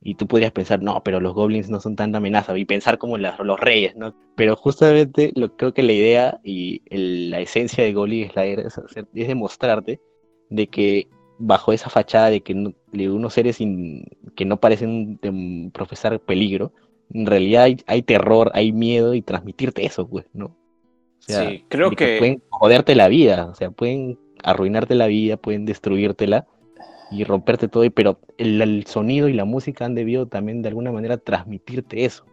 [0.00, 3.18] y tú podrías pensar, no, pero los goblins no son tanta amenaza, y pensar como
[3.18, 4.14] las- los reyes, ¿no?
[4.36, 8.78] Pero justamente lo, creo que la idea y el- la esencia de Goblin Slayer es,
[8.78, 10.00] hacer- es demostrarte
[10.50, 14.04] de que bajo esa fachada de que no- de unos seres in-
[14.36, 16.72] que no parecen de- profesar peligro,
[17.12, 20.46] en realidad hay, hay terror, hay miedo y transmitirte eso, pues, ¿no?
[20.46, 22.16] O sea, sí, creo de que...
[22.18, 26.46] pueden joderte la vida, o sea, pueden arruinarte la vida, pueden destruírtela
[27.10, 30.92] y romperte todo, pero el, el sonido y la música han debido también de alguna
[30.92, 32.24] manera transmitirte eso.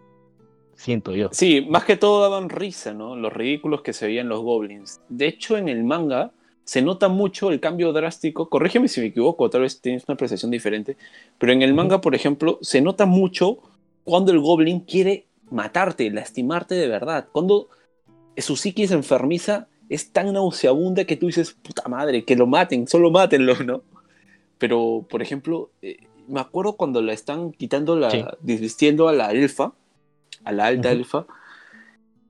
[0.75, 1.29] Siento yo.
[1.31, 3.15] Sí, más que todo daban risa, ¿no?
[3.15, 5.01] Los ridículos que se veían los goblins.
[5.07, 6.31] De hecho, en el manga
[6.63, 8.49] se nota mucho el cambio drástico.
[8.49, 10.97] Corrígeme si me equivoco, tal vez tienes una apreciación diferente.
[11.37, 13.59] Pero en el manga, por ejemplo, se nota mucho
[14.03, 17.27] cuando el goblin quiere matarte, lastimarte de verdad.
[17.31, 17.69] Cuando
[18.37, 23.11] su psiquis enfermiza es tan nauseabunda que tú dices, puta madre, que lo maten, solo
[23.11, 23.83] mátenlo, ¿no?
[24.63, 25.97] Pero, por ejemplo, eh,
[26.29, 28.09] me acuerdo cuando la están quitando la.
[28.11, 28.23] Sí.
[28.39, 29.73] desvistiendo a la elfa,
[30.45, 30.99] a la alta Ujú.
[30.99, 31.25] elfa.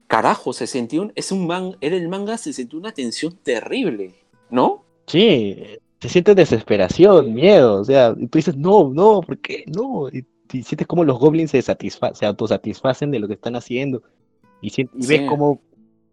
[0.08, 1.12] Carajo, se sentía un.
[1.14, 4.16] Es un man, era el manga, se sentía una tensión terrible,
[4.50, 4.82] ¿no?
[5.06, 5.62] Sí,
[6.00, 9.62] se siente desesperación, miedo, o sea, y tú dices, no, no, ¿por qué?
[9.68, 14.02] No, y, y sientes como los goblins se, se autosatisfacen de lo que están haciendo,
[14.60, 15.26] y, y ves Sí.
[15.26, 15.60] como,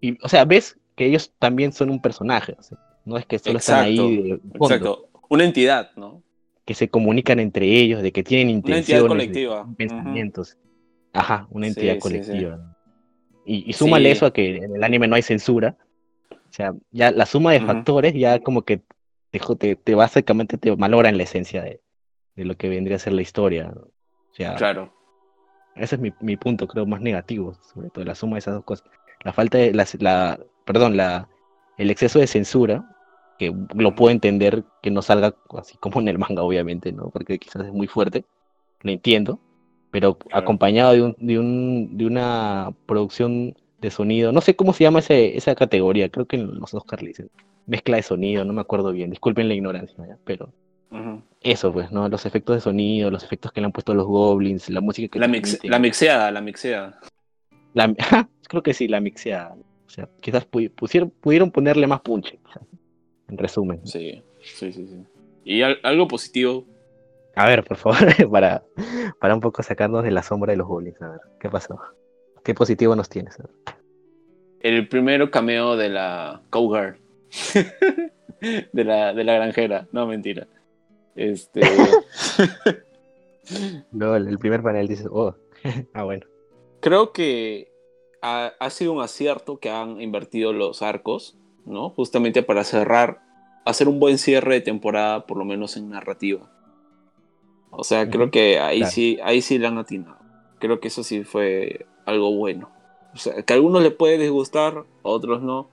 [0.02, 3.40] y, o sea, ves que ellos también son un personaje, o sea, no es que
[3.40, 5.08] solo están ahí Exacto, de fondo, Exacto.
[5.32, 6.22] Una entidad, ¿no?
[6.66, 9.68] que se comunican entre ellos, de que tienen Una entidad intenciones, de- colectiva.
[9.78, 10.58] pensamientos,
[11.14, 12.60] ajá, una entidad sí, colectiva.
[13.46, 15.76] Y, y súmale eso a que en el anime no hay censura,
[16.32, 18.82] o sea, ya la suma de factores ya como que
[19.32, 21.82] te, te, te básicamente te malogran la esencia de,
[22.36, 23.72] de lo que vendría a ser la historia.
[23.74, 24.94] O sea, Claro.
[25.76, 28.66] ese es mi, mi punto, creo, más negativo, sobre todo la suma de esas dos
[28.66, 28.86] cosas.
[29.24, 31.28] La falta de, la, la- perdón, la,
[31.78, 32.86] el exceso de censura,
[33.42, 37.10] que lo puedo entender que no salga así como en el manga, obviamente, ¿no?
[37.10, 38.24] Porque quizás es muy fuerte,
[38.82, 39.40] lo entiendo,
[39.90, 40.38] pero Claro.
[40.44, 45.00] acompañado de, un, de, un, de una producción de sonido, no sé cómo se llama
[45.00, 47.32] ese, esa categoría, creo que en los Oscar le dicen
[47.66, 50.18] mezcla de sonido, no me acuerdo bien, disculpen la ignorancia, ¿ya?
[50.24, 50.54] pero
[51.42, 52.08] eso, pues, ¿no?
[52.10, 55.18] Los efectos de sonido, los efectos que le han puesto los goblins, la música que
[55.20, 57.00] La, mix- la mixeada, la mixeada.
[57.74, 57.92] La-
[58.48, 59.56] creo que sí, la mixeada.
[59.88, 62.40] O sea, quizás pudieron ponerle más punche.
[63.32, 63.80] En resumen.
[63.88, 65.04] Sí, sí, sí, sí.
[65.44, 66.66] Y al- algo positivo.
[67.36, 67.98] A ver, por favor,
[68.32, 68.64] para,
[69.20, 71.02] para un poco sacarnos de la sombra de los goblins.
[71.02, 71.80] A ver, ¿qué pasó?
[72.44, 73.38] ¿Qué positivo nos tienes?
[74.60, 76.98] El primero cameo de la Cowgirl.
[78.74, 79.88] de, la, de la granjera.
[79.92, 80.48] No, mentira.
[81.16, 81.62] Este.
[83.92, 85.36] Lol, el primer panel dices, oh,
[85.94, 86.26] ah, bueno.
[86.80, 87.72] creo que
[88.22, 91.90] ha, ha sido un acierto que han invertido los arcos, ¿no?
[91.90, 93.22] Justamente para cerrar,
[93.66, 96.50] hacer un buen cierre de temporada, por lo menos en narrativa.
[97.72, 98.92] O sea, creo que ahí claro.
[98.92, 100.18] sí, ahí sí le han atinado.
[100.60, 102.70] Creo que eso sí fue algo bueno.
[103.14, 105.70] O sea, que a algunos les puede disgustar, a otros no.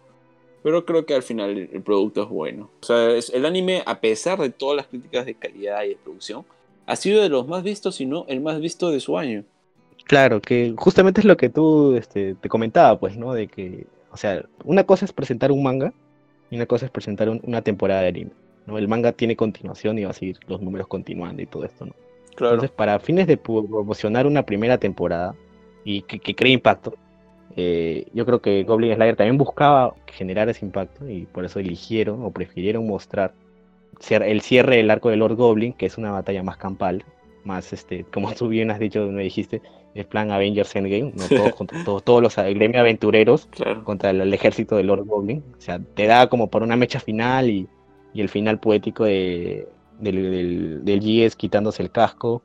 [0.63, 2.71] Pero creo que al final el, producto es bueno.
[2.81, 6.45] O sea, el anime, a pesar de todas las críticas de calidad y de producción,
[6.87, 9.45] ha sido de los más vistos, si no el más visto de su año.
[10.05, 13.35] Claro, que justamente es lo que tú este, te comentaba, pues, ¿no?
[13.35, 13.87] De que,
[14.19, 15.93] sea, una cosa es presentar un manga
[16.51, 18.31] y una cosa es presentar un- una temporada de anime,
[18.67, 18.79] ¿no?
[18.79, 21.95] El manga tiene continuación y va a seguir los números continuando y todo esto, ¿no?
[22.37, 22.55] Claro.
[22.55, 25.35] Entonces, para fines de promocionar una primera temporada
[25.85, 26.95] y que, que cree impacto,
[27.57, 32.23] eh, yo creo que Goblin Slayer también buscaba generar ese impacto y por eso eligieron
[32.25, 33.35] o prefirieron mostrar
[34.11, 37.05] el cierre del arco de Lord Goblin, que es una batalla más campal,
[37.45, 39.61] más, este, como tú bien has dicho, me dijiste,
[39.95, 41.27] es plan Avengers Endgame, ¿no?
[41.29, 43.85] todos, contra todos, todos los el gremio aventureros Claro.
[43.85, 45.43] contra el, el ejército de Lord Goblin.
[45.59, 47.67] O sea, te da como para una mecha final y,
[48.15, 49.67] y el final poético de,
[49.99, 52.43] del, del, del GS quitándose el casco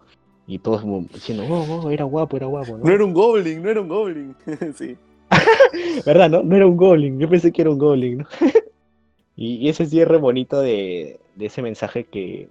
[0.48, 2.78] y todos como diciendo, oh, oh, era guapo, era guapo.
[2.78, 2.84] ¿no?
[2.84, 4.36] No era un goblin, no era un goblin.
[4.76, 4.98] sí.
[6.06, 6.30] ¿Verdad?
[6.30, 6.44] No?
[6.44, 8.26] no era un Goblin, yo pensé que era un Goblin, ¿no?
[9.36, 12.50] y, y ese cierre bonito de, de ese mensaje que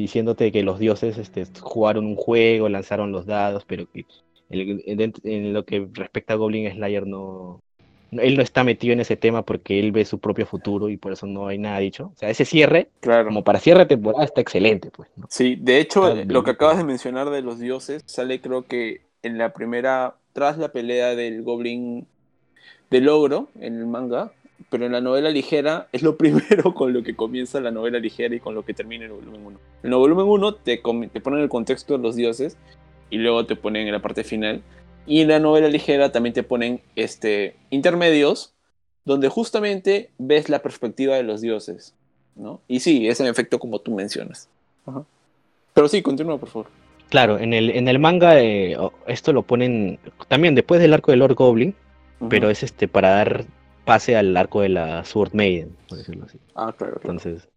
[0.00, 4.04] diciéndote que los dioses este, jugaron un juego, lanzaron los dados, pero que
[4.50, 7.60] en, en lo que respecta a Goblin Slayer no,
[8.10, 10.96] no- él no está metido en ese tema porque él ve su propio futuro y
[10.96, 12.10] por eso no hay nada dicho.
[12.14, 13.28] O sea, ese cierre, Claro.
[13.28, 15.08] como para cierre de temporada, está excelente, pues.
[15.16, 15.26] ¿no?
[15.30, 19.38] Sí, de hecho, lo que acabas de mencionar de los dioses sale creo que en
[19.38, 22.06] la primera, tras la pelea del goblin
[22.90, 24.32] del ogro en el manga,
[24.70, 28.34] pero en la novela ligera es lo primero con lo que comienza la novela ligera
[28.34, 29.58] y con lo que termina el volumen 1.
[29.82, 32.56] En el volumen 1 te, te ponen el contexto de los dioses
[33.10, 34.62] y luego te ponen en la parte final.
[35.06, 38.54] Y en la novela ligera también te ponen este, intermedios
[39.04, 41.94] donde justamente ves la perspectiva de los dioses.
[42.36, 42.60] ¿no?
[42.68, 44.48] Y sí, es en efecto como tú mencionas.
[44.86, 45.04] Ajá.
[45.74, 46.66] Pero sí, continúa, por favor.
[47.08, 49.98] Claro, en el, en el manga eh, esto lo ponen
[50.28, 51.74] también después del arco de Lord Goblin,
[52.30, 53.44] pero es este para dar
[53.84, 56.38] pase al arco de la Sword Maiden, por decirlo así.
[56.54, 57.00] Ah, claro, claro.
[57.02, 57.48] Entonces,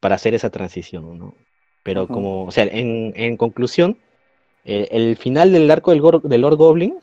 [0.00, 1.34] para hacer esa transición, ¿no?
[1.82, 3.98] Pero como, o sea, en, en conclusión,
[4.64, 6.98] eh, el final del arco del, Lord Goblin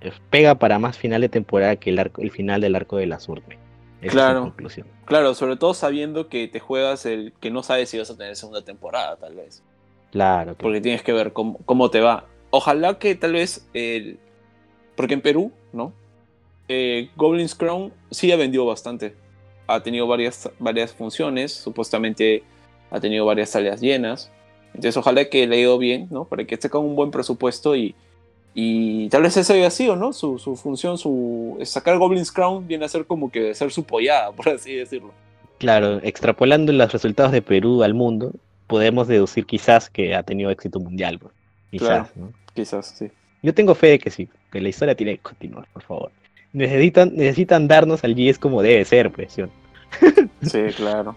[0.00, 3.06] eh, pega para más final de temporada que el, arco, el final del arco de
[3.06, 3.64] la Sword Maiden.
[4.00, 4.34] Esa Claro.
[4.40, 4.86] la conclusión.
[5.04, 8.34] Claro, sobre todo sabiendo que te juegas el que no sabes si vas a tener
[8.34, 9.62] segunda temporada, tal vez.
[10.10, 10.58] Claro, claro.
[10.58, 12.26] Porque tienes que ver cómo, cómo te va.
[12.50, 14.18] Ojalá que tal vez el.
[14.96, 15.92] Porque en Perú, ¿no?
[16.74, 19.14] Eh, Goblin's Crown sí ha vendido bastante.
[19.66, 21.52] Ha tenido varias, varias funciones.
[21.52, 22.42] Supuestamente
[22.90, 24.30] ha tenido varias salas llenas.
[24.68, 26.24] Entonces, ojalá que le ido bien, ¿no?
[26.24, 27.94] Para que esté con un buen presupuesto y.
[28.54, 30.12] Y tal vez ese haya sido, ¿no?
[30.12, 31.58] Su, su función, su.
[31.64, 35.12] Sacar Goblin's Crown viene a ser como que ser su pollada, por así decirlo.
[35.58, 38.32] Claro, extrapolando los resultados de Perú al mundo,
[38.66, 41.18] podemos deducir quizás que ha tenido éxito mundial.
[41.18, 41.32] pues.
[41.70, 42.08] Quizás, Claro.
[42.16, 42.32] ¿no?
[42.54, 43.10] Quizás, sí.
[43.42, 46.12] Yo tengo fe de que sí, que la historia tiene que continuar, por favor.
[46.52, 49.36] Necesitan, necesitan darnos al GS como debe ser, pues.
[49.36, 49.48] yo-
[50.42, 51.16] Sí, claro.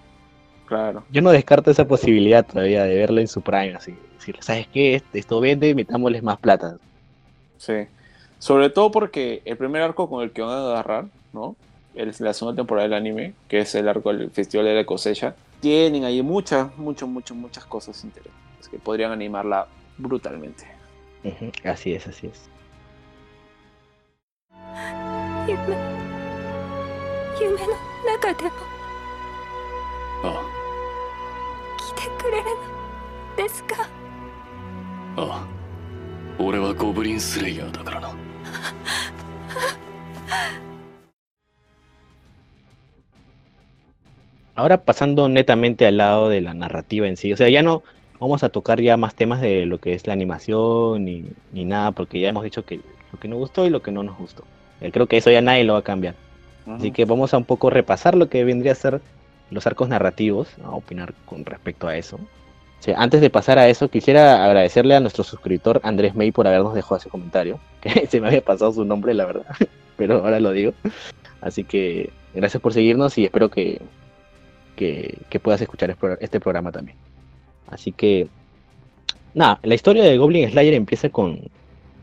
[0.66, 1.04] Claro.
[1.12, 3.96] Yo no descarto esa posibilidad todavía de verlo en su prime, así.
[4.18, 5.02] Decirle, ¿sabes qué?
[5.14, 6.78] Esto vende, metámosles más plata.
[7.58, 7.86] Sí.
[8.40, 11.56] Sobre todo porque el primer arco con el que van a agarrar, ¿no?
[11.94, 15.36] Es la segunda temporada del anime, que es el arco del Festival de la Cosecha.
[15.62, 19.68] Tienen ahí muchas, muchas, muchas, muchas cosas interesantes que podrían animarla
[19.98, 20.66] brutalmente.
[21.64, 22.50] Así es, así es.
[25.47, 25.77] 夢
[27.41, 27.67] 夢の
[28.07, 28.51] 中でも
[30.25, 30.43] あ
[31.79, 33.89] 来てくれるのですか
[35.17, 35.47] あ
[36.39, 38.15] 俺はゴブリンスレイヤーだからな
[44.55, 47.83] Ahora pasando netamente al lado de la narrativa en sí, o sea, ya no
[48.19, 51.93] vamos a tocar ya más temas de lo que es la animación ni, ni nada,
[51.93, 52.81] porque ya hemos dicho que
[53.13, 54.45] lo que nos gustó y lo que no nos gustó.
[54.82, 56.16] Eh, Creo que eso ya nadie lo va a cambiar.
[56.68, 59.02] Así que vamos a un poco repasar lo que vendría a ser
[59.52, 62.16] los arcos narrativos, a opinar con respecto a eso.
[62.18, 66.48] O sea, antes de pasar a eso, quisiera agradecerle a nuestro suscriptor Andrés May por
[66.48, 69.46] habernos dejado ese comentario, que se me había pasado su nombre, la verdad,
[69.98, 70.74] pero ahora lo digo.
[71.42, 73.82] Así que gracias por seguirnos y espero que,
[74.76, 76.98] que, que puedas escuchar es- este programa también.
[77.68, 78.30] Así que,
[79.34, 81.40] nada, la historia de Goblin Slayer empieza con,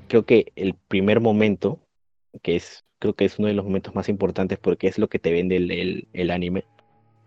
[0.09, 1.79] creo que el primer momento,
[2.43, 5.19] que es, creo que es uno de los momentos más importantes porque es lo que
[5.19, 6.65] te vende el, el- el anime,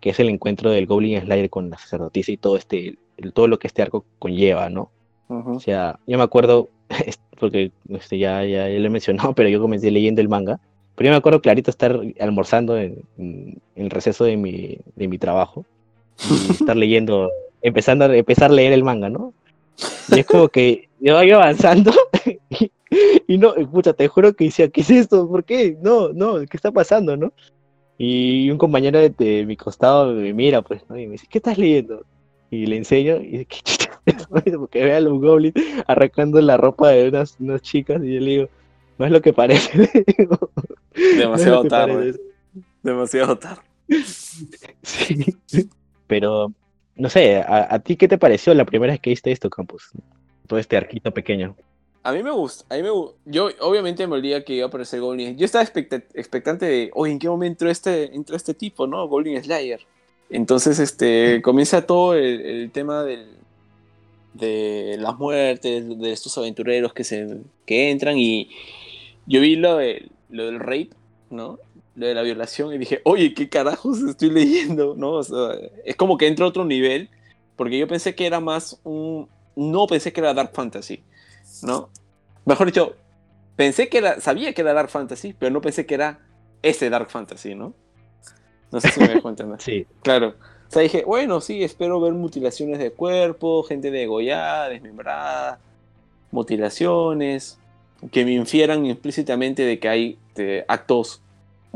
[0.00, 2.98] que es el encuentro del Goblin Slayer con la sacerdotisa y todo este,
[3.34, 4.92] todo lo que este arco conlleva, ¿no?
[5.28, 5.56] Ujú.
[5.56, 6.70] O sea, yo me acuerdo,
[7.40, 10.60] porque este, ya, ya, ya lo he mencionado, pero yo comencé leyendo el manga.
[10.96, 15.18] Pero yo me acuerdo clarito estar almorzando en, en el receso de mi, de mi
[15.18, 15.66] trabajo
[16.24, 17.30] y estar leyendo,
[17.62, 19.34] empezando a empezar a leer el manga, ¿no?
[20.14, 21.92] Y es como que yo iba avanzando
[22.50, 22.70] y,
[23.28, 25.28] y no, pucha, te juro que decía, ¿qué es esto?
[25.28, 25.76] ¿Por qué?
[25.82, 27.32] No, no, ¿qué está pasando, no?
[27.98, 30.98] Y un compañero de, de mi costado me mira, pues, ¿no?
[30.98, 32.04] Y me dice, ¿qué estás leyendo?
[32.50, 35.54] Y le enseño y dice, ¿qué chucha es esto?" Porque ve a los goblins
[35.86, 38.48] arrancando la ropa de unas, unas chicas y yo le digo,
[38.98, 39.90] no es lo que parece.
[40.30, 40.38] "No
[41.18, 41.94] Demasiado que tarde.
[41.94, 42.20] parece".
[42.82, 43.62] Demasiado tarde.
[44.82, 45.34] Sí.
[46.06, 46.52] Pero,
[46.96, 49.90] no sé, ¿a, ti qué te pareció la primera vez que viste esto, Campus?
[50.46, 51.56] Todo este arquito pequeño.
[52.02, 52.90] A mí me gusta, a mí me
[53.24, 55.36] Yo obviamente me olvidé que iba a aparecer Goblin.
[55.36, 59.06] Yo estaba expecta- expectante de, oye, ¿en qué momento entró este, entró este tipo, no?
[59.08, 59.80] Goblin Slayer.
[60.30, 63.26] Entonces, este, comienza todo el, el tema del,
[64.34, 68.50] de las muertes, de estos aventureros que se que entran y
[69.26, 70.90] yo vi lo, de, lo del rape,
[71.30, 71.58] ¿no?
[71.96, 74.94] Lo de la violación y dije, oye, ¿qué carajos estoy leyendo?
[74.96, 75.12] ¿No?
[75.12, 77.10] O sea, es como que entra a otro nivel,
[77.56, 79.28] porque yo pensé que era más un...
[79.56, 81.02] No pensé que era Dark Fantasy.
[81.62, 81.88] ¿no?
[82.44, 82.96] Mejor dicho,
[83.56, 86.20] pensé que era, sabía que era Dark Fantasy, pero no pensé que era
[86.62, 87.74] ese Dark Fantasy, ¿no?
[88.70, 89.58] No sé si me dejo entender.
[89.62, 90.34] Sí, Claro.
[90.68, 95.60] O sea, dije, bueno, sí, espero ver mutilaciones de cuerpo, gente degollada, desmembrada,
[96.32, 97.58] mutilaciones,
[98.10, 100.18] que me infieran implícitamente de que hay
[100.66, 101.22] actos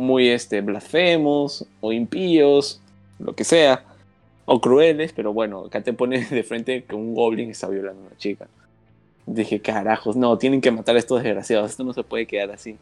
[0.01, 2.81] muy este, blasfemos o impíos,
[3.19, 3.85] lo que sea,
[4.47, 8.07] o crueles, pero bueno, acá te pones de frente que un goblin está violando a
[8.09, 8.49] una chica.
[9.27, 12.77] Dije, carajos, no, tienen que matar a estos desgraciados, esto no se puede quedar así.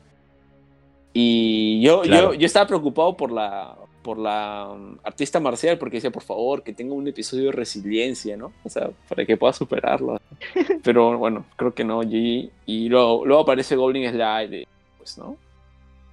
[1.12, 2.32] Y yo, Claro.
[2.32, 6.62] yo, yo estaba preocupado por la, por la um, artista marcial, porque decía, por favor,
[6.62, 8.52] que tenga un episodio de resiliencia, ¿no?
[8.64, 10.20] O sea, para que pueda superarlo.
[10.82, 12.02] Pero bueno, creo que no.
[12.02, 14.66] Y, y luego, luego aparece Goblin Slide,
[14.98, 15.36] pues, ¿no?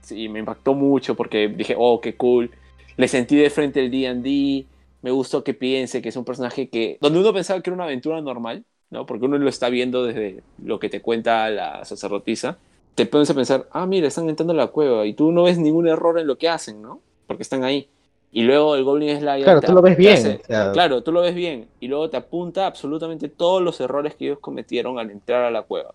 [0.06, 2.51] Sí, me impactó mucho porque dije, oh, qué cool.
[2.97, 4.68] Le sentí de frente el D&D,
[5.01, 7.86] me gustó que piense que es un personaje que, donde uno pensaba que era una
[7.86, 9.06] aventura normal, ¿no?
[9.06, 12.58] Porque uno lo está viendo desde lo que te cuenta la sacerdotisa.
[12.93, 15.58] Te pones a pensar, ah, mira, están entrando a la cueva y tú no ves
[15.58, 17.01] ningún error en lo que hacen, ¿no?
[17.28, 17.89] Porque están ahí.
[18.32, 19.43] Y luego el Goblin Slayer.
[19.45, 20.14] claro, te- tú lo ves bien.
[20.18, 21.68] hace- o sea, Claro, tú lo ves bien.
[21.80, 25.64] Y luego te apunta absolutamente todos los errores que ellos cometieron al entrar a la
[25.64, 25.93] cueva.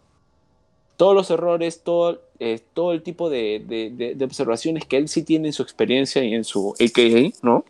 [1.00, 5.08] Todos los errores, todo, eh, todo el tipo de, de- de- de observaciones que él
[5.08, 7.64] sí tiene en su experiencia y en su AKA, ¿no?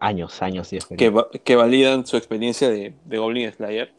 [0.00, 3.90] Años, años de que, va- que validan su experiencia de, Goblin Slayer.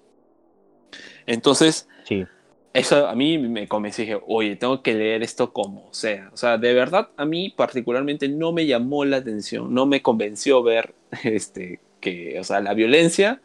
[1.26, 2.26] Entonces, Sí,
[2.74, 6.30] eso a mí me convenció y dije, oye, tengo que leer esto como sea.
[6.32, 10.62] O sea, de verdad, a mí particularmente no me llamó la atención, no me convenció
[10.62, 13.42] ver este, que, o sea, la violencia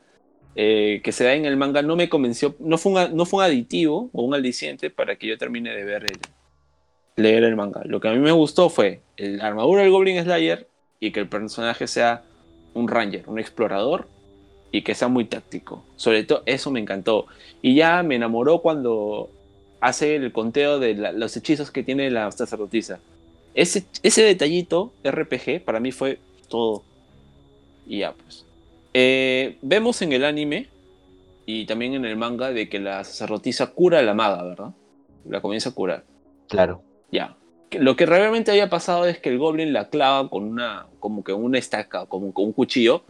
[0.54, 3.38] eh, que se da en el manga no me convenció, no fue, un, no fue
[3.38, 6.18] un aditivo o un aliciente para que yo termine de ver el,
[7.16, 7.82] leer el manga.
[7.84, 10.68] Lo que a mí me gustó fue la armadura del Goblin Slayer
[11.00, 12.22] y que el personaje sea
[12.74, 14.08] un ranger, un explorador
[14.72, 15.84] y que sea muy táctico.
[15.96, 17.26] Sobre todo eso me encantó.
[17.62, 19.28] Y ya me enamoró cuando
[19.80, 23.00] hace el conteo de la- los hechizos que tiene la sacerdotisa.
[23.54, 26.82] Ese, ese detallito RPG para mí fue todo.
[27.86, 28.46] Y ya pues.
[28.94, 30.68] Eh, vemos en el anime
[31.46, 34.70] y también en el manga de que la sacerdotisa cura a la maga, ¿verdad?
[35.28, 36.04] La comienza a curar.
[36.48, 36.82] claro.
[37.12, 37.36] Ya.
[37.72, 41.32] Lo que realmente había pasado es que el goblin la clava con una, como que
[41.32, 43.02] una estaca, como con un cuchillo,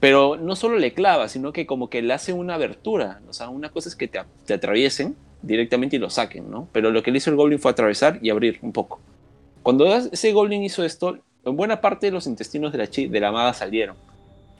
[0.00, 3.20] pero no solo le clava, sino que como que le hace una abertura.
[3.28, 6.68] O sea, una cosa es que te, te atraviesen directamente y lo saquen, ¿no?
[6.72, 9.00] Pero lo que le hizo el goblin fue atravesar y abrir un poco.
[9.62, 13.20] Cuando ese goblin hizo esto, en buena parte de los intestinos de la, chi- de
[13.20, 13.96] la maga salieron.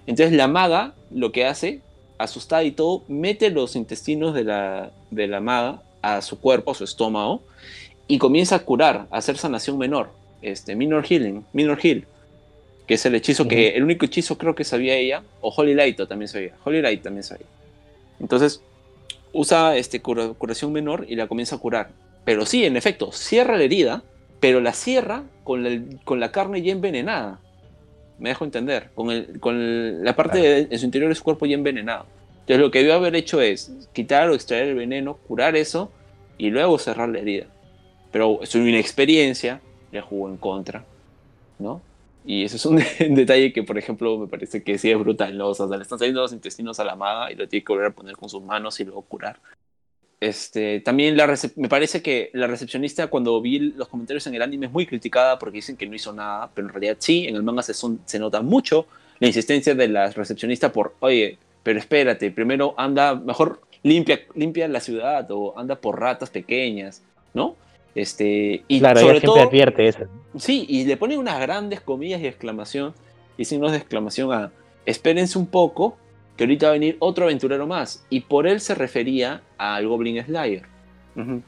[0.09, 1.83] Entonces la maga lo que hace,
[2.17, 6.75] asustada y todo, mete los intestinos de la, de la maga a su cuerpo, a
[6.75, 7.43] su estómago,
[8.07, 10.09] y comienza a curar, a hacer sanación menor,
[10.41, 12.07] este, minor healing, minor heal,
[12.87, 15.99] que es el hechizo que, el único hechizo creo que sabía ella, o Holy Light
[16.09, 17.47] también sabía, Holy Light también sabía.
[18.19, 18.63] Entonces,
[19.35, 21.91] usa este, cura- curación menor y la comienza a curar.
[22.25, 24.03] Pero sí, en efecto, cierra la herida,
[24.41, 27.41] pero la cierra con la, con la carne ya envenenada.
[28.19, 30.55] Me dejo entender, con, el, con el- la parte Claro.
[30.55, 32.07] de, en su interior de su cuerpo ya envenenado.
[32.41, 35.93] Entonces lo que debió haber hecho es quitar o extraer el veneno, curar eso
[36.39, 37.47] y luego cerrar la herida.
[38.11, 39.61] Pero su inexperiencia
[39.93, 40.85] le jugó en contra,
[41.59, 41.83] ¿no?
[42.25, 42.77] Y eso es un,
[43.15, 45.49] detalle que, por ejemplo, me parece que sí es brutal, ¿no?
[45.49, 47.89] O sea, le están saliendo los intestinos a la maga y lo tiene que volver
[47.89, 49.41] a poner con sus manos y luego curar.
[50.21, 54.67] Este, también la me parece que la recepcionista cuando vi los comentarios en el anime
[54.67, 57.43] es muy criticada porque dicen que no hizo nada, pero en realidad sí, en el
[57.45, 58.87] manga se, son- se nota mucho
[59.21, 64.81] la insistencia de la recepcionista por, oye, pero espérate, primero anda, mejor limpia, limpia la
[64.81, 67.03] ciudad o anda por ratas pequeñas,
[67.35, 67.55] ¿no?
[67.95, 70.01] Este, y Claro, sobre ella siempre todo, advierte eso.
[70.37, 72.93] Sí, y le pone unas grandes comillas y exclamación
[73.37, 74.51] y signos de exclamación a
[74.85, 75.97] espérense un poco,
[76.39, 78.07] que ahorita va a venir otro aventurero más.
[78.09, 80.63] Y por él se refería al Goblin Slayer.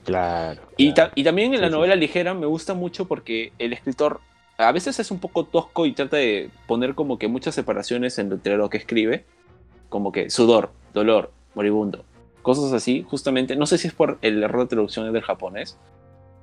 [0.05, 0.61] Claro.
[0.77, 1.11] Y, claro.
[1.11, 1.73] ta- y también en la sí.
[1.73, 4.21] novela ligera me gusta mucho porque el escritor
[4.59, 8.57] a veces es un poco tosco y trata de poner como que muchas separaciones entre
[8.57, 9.25] lo que escribe,
[9.89, 12.05] como que sudor, dolor, moribundo,
[12.43, 15.79] cosas así, justamente, no sé si es por el error de traducción del japonés,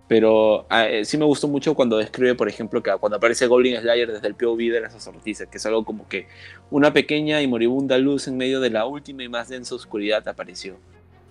[0.07, 3.77] pero ah, eh, sí me gustó mucho cuando describe, por ejemplo, que cuando aparece Goblin
[3.81, 6.27] Slayer desde el POV de la sacerdotisa, que es algo como que
[6.71, 10.77] una pequeña y moribunda luz en medio de la última y más densa oscuridad apareció.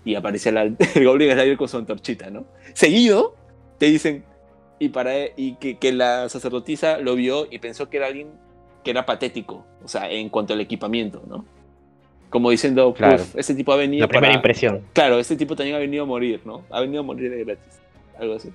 [0.04, 0.62] Y aparece la-
[0.94, 2.44] el Goblin Slayer con su antorchita, ¿no?
[2.74, 3.34] Seguido,
[3.78, 4.24] te dicen,
[4.78, 8.28] y, para, y que, que la sacerdotisa lo vio y pensó que era alguien
[8.84, 11.44] que era patético, o sea, en cuanto al equipamiento, ¿no?
[12.28, 13.16] Como diciendo, Claro.
[13.22, 14.82] "Uf, este tipo ha venido La primera para- impresión.
[14.92, 16.62] Claro, este tipo también ha venido a morir, ¿no?
[16.70, 17.80] Ha venido a morir de gratis.
[18.18, 18.50] Algo así.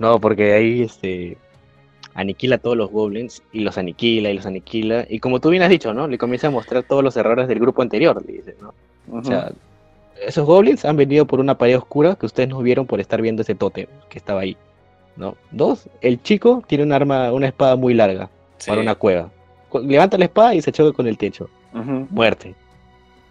[0.00, 1.36] No, porque ahí este
[2.14, 5.06] aniquila a todos los goblins y los aniquila y los aniquila.
[5.08, 6.08] Y como tú bien has dicho, ¿no?
[6.08, 8.74] Le comienza a mostrar todos los errores del grupo anterior, le dice, ¿no?
[9.16, 9.52] O sea,
[10.26, 13.42] esos goblins han venido por una pared oscura que ustedes no vieron por estar viendo
[13.42, 14.56] ese tótem que estaba ahí.
[15.16, 15.36] ¿No?
[15.50, 18.28] Dos, el chico tiene un arma, una espada muy larga
[18.58, 18.70] Sí.
[18.70, 19.30] para una cueva.
[19.68, 21.48] Cu- Levanta la espada y se choca con el techo.
[22.10, 22.54] Muerte.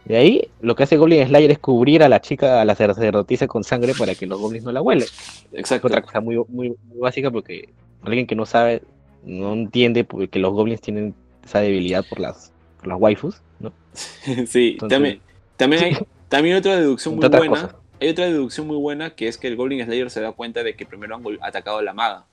[0.05, 3.47] De ahí, lo que hace Goblin Slayer es cubrir a la chica, a la sacerdotisa
[3.47, 5.07] con sangre para que los goblins no la huelen.
[5.53, 5.87] Exacto.
[5.87, 7.69] Otra cosa muy, muy, muy básica porque
[8.01, 8.81] alguien que no sabe,
[9.23, 11.13] no entiende que los goblins tienen
[11.45, 13.71] esa debilidad por las, por las waifus, ¿no?
[13.93, 15.21] sí, Entonces- también,
[15.57, 15.97] también hay
[16.29, 17.75] también otra deducción muy buena.
[18.01, 20.73] Hay otra deducción muy buena que es que el Goblin Slayer se da cuenta de
[20.75, 22.25] que primero han atacado a la maga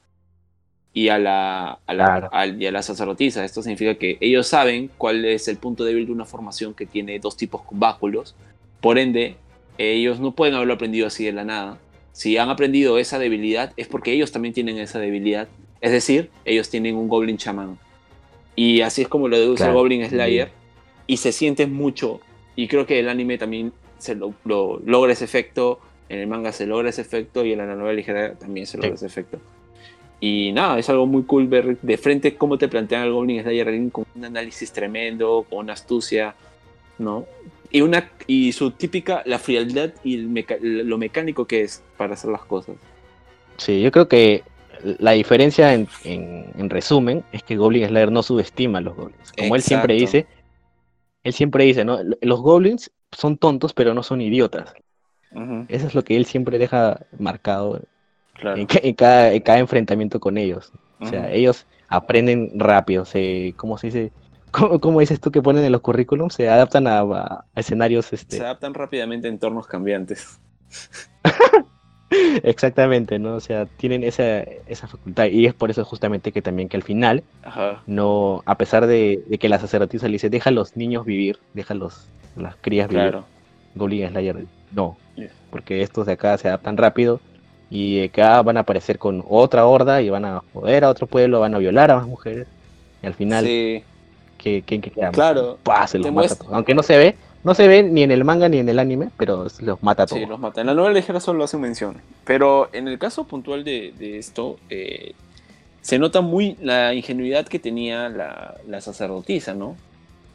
[0.96, 2.56] y a la, a la, Claro.
[2.58, 3.44] y a la sacerdotisa.
[3.44, 7.18] Esto significa que ellos saben cuál es el punto débil de una formación que tiene
[7.18, 8.34] dos tipos con báculos.
[8.80, 9.36] Por ende,
[9.76, 11.76] ellos no pueden haberlo aprendido así de la nada.
[12.12, 15.48] Si han aprendido esa debilidad es porque ellos también tienen esa debilidad.
[15.82, 17.78] Es decir, ellos tienen un Goblin chamán.
[18.54, 19.72] Y así es como lo deduce Claro.
[19.72, 20.48] el Goblin Slayer.
[21.06, 22.20] Y se siente mucho.
[22.56, 25.78] Y creo que el anime también se lo, lo- logra ese efecto.
[26.08, 27.44] En el manga se logra ese efecto.
[27.44, 29.04] Y en la novela ligera también se logra Sí.
[29.04, 29.38] ese efecto.
[30.28, 33.68] Y nada, es algo muy cool ver de frente cómo te plantean el Goblin Slayer
[33.92, 36.34] con un análisis tremendo, con una astucia,
[36.98, 37.24] ¿no?
[37.70, 42.30] Y, una, y su típica, la frialdad y meca- lo mecánico que es para hacer
[42.30, 42.74] las cosas.
[43.58, 44.42] Sí, yo creo que
[44.98, 49.32] la diferencia en, en- en resumen es que Goblin Slayer no subestima a los goblins.
[49.32, 50.26] Como él siempre dice,
[51.22, 51.98] él siempre dice, ¿no?
[52.20, 54.74] Los goblins son tontos, pero no son idiotas.
[55.68, 57.80] Eso es lo que él siempre deja marcado
[58.38, 58.56] claro.
[58.58, 60.72] en, ca- en cada, en cada enfrentamiento con ellos.
[61.00, 64.12] O sea, ellos aprenden rápido, se, ¿cómo se dice?
[64.50, 66.34] ¿Cómo, cómo dices tú que ponen en los currículums?
[66.34, 70.40] Se adaptan a, a escenarios, este, Se adaptan rápidamente a entornos cambiantes.
[72.42, 73.34] exactamente, ¿no?
[73.34, 76.82] O sea, tienen esa, esa facultad y es por eso justamente que también que al
[76.82, 77.82] final, Ajá.
[77.86, 81.38] no, a pesar de, de que la sacerdotisa le dice, deja a los niños vivir,
[81.54, 83.24] deja a los, las crías vivir, Claro.
[83.74, 85.30] Goblin Slayer, no, Yeah.
[85.50, 87.20] porque estos de acá se adaptan rápido
[87.70, 91.40] y acá van a aparecer con otra horda y van a joder a otro pueblo,
[91.40, 92.46] van a violar a más mujeres
[93.02, 93.82] y al final, Sí,
[94.38, 95.10] ¿qué, qué, qué queda?
[95.10, 95.58] claro.
[95.86, 96.52] Se los mata a todos.
[96.52, 99.10] Aunque no se ve, no se ve ni en el manga ni en el anime,
[99.16, 100.20] pero los mata a todos.
[100.20, 100.60] Sí, los mata.
[100.60, 101.96] En la novela ligera solo hacen mención.
[102.24, 105.14] Pero en el caso puntual de, de esto, eh,
[105.80, 109.76] se nota muy la ingenuidad que tenía la, la sacerdotisa, ¿no?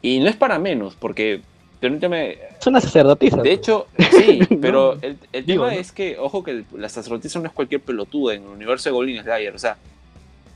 [0.00, 1.42] Y no es para menos, porque,
[1.82, 3.42] permítame, Es una sacerdotisa.
[3.42, 5.80] de hecho, sí, No, pero el, el digo, tema ¿no?
[5.80, 9.20] es que, ojo, que la sacerdotisa no es cualquier pelotuda en el universo de Goblin
[9.20, 9.52] Slayer.
[9.52, 9.76] O sea,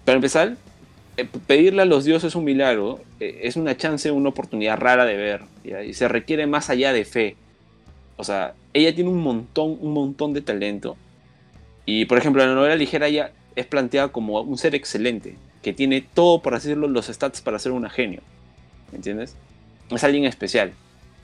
[0.05, 0.57] para empezar,
[1.16, 5.16] eh, pedirle a los dioses un milagro eh, es una chance, una oportunidad rara de
[5.16, 5.41] ver.
[5.64, 5.83] ¿ya?
[5.83, 7.37] Y se requiere más allá de fe.
[8.16, 10.97] O sea, ella tiene un montón, un montón de talento.
[11.87, 15.72] Y por ejemplo, en la novela ligera ella es planteada como un ser excelente, que
[15.72, 18.20] tiene todo, por así decirlo, los stats para ser una genio.
[18.93, 19.35] ¿Entiendes?
[19.91, 20.72] Es alguien especial.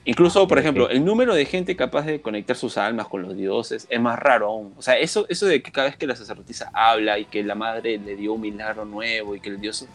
[0.05, 3.86] Incluso, por ejemplo, el número de gente capaz de conectar sus almas con los dioses
[3.88, 4.74] es más raro aún.
[4.76, 7.55] O sea, eso, eso de que cada vez que la sacerdotisa habla y que la
[7.55, 9.86] madre le dio un milagro nuevo y que el dios...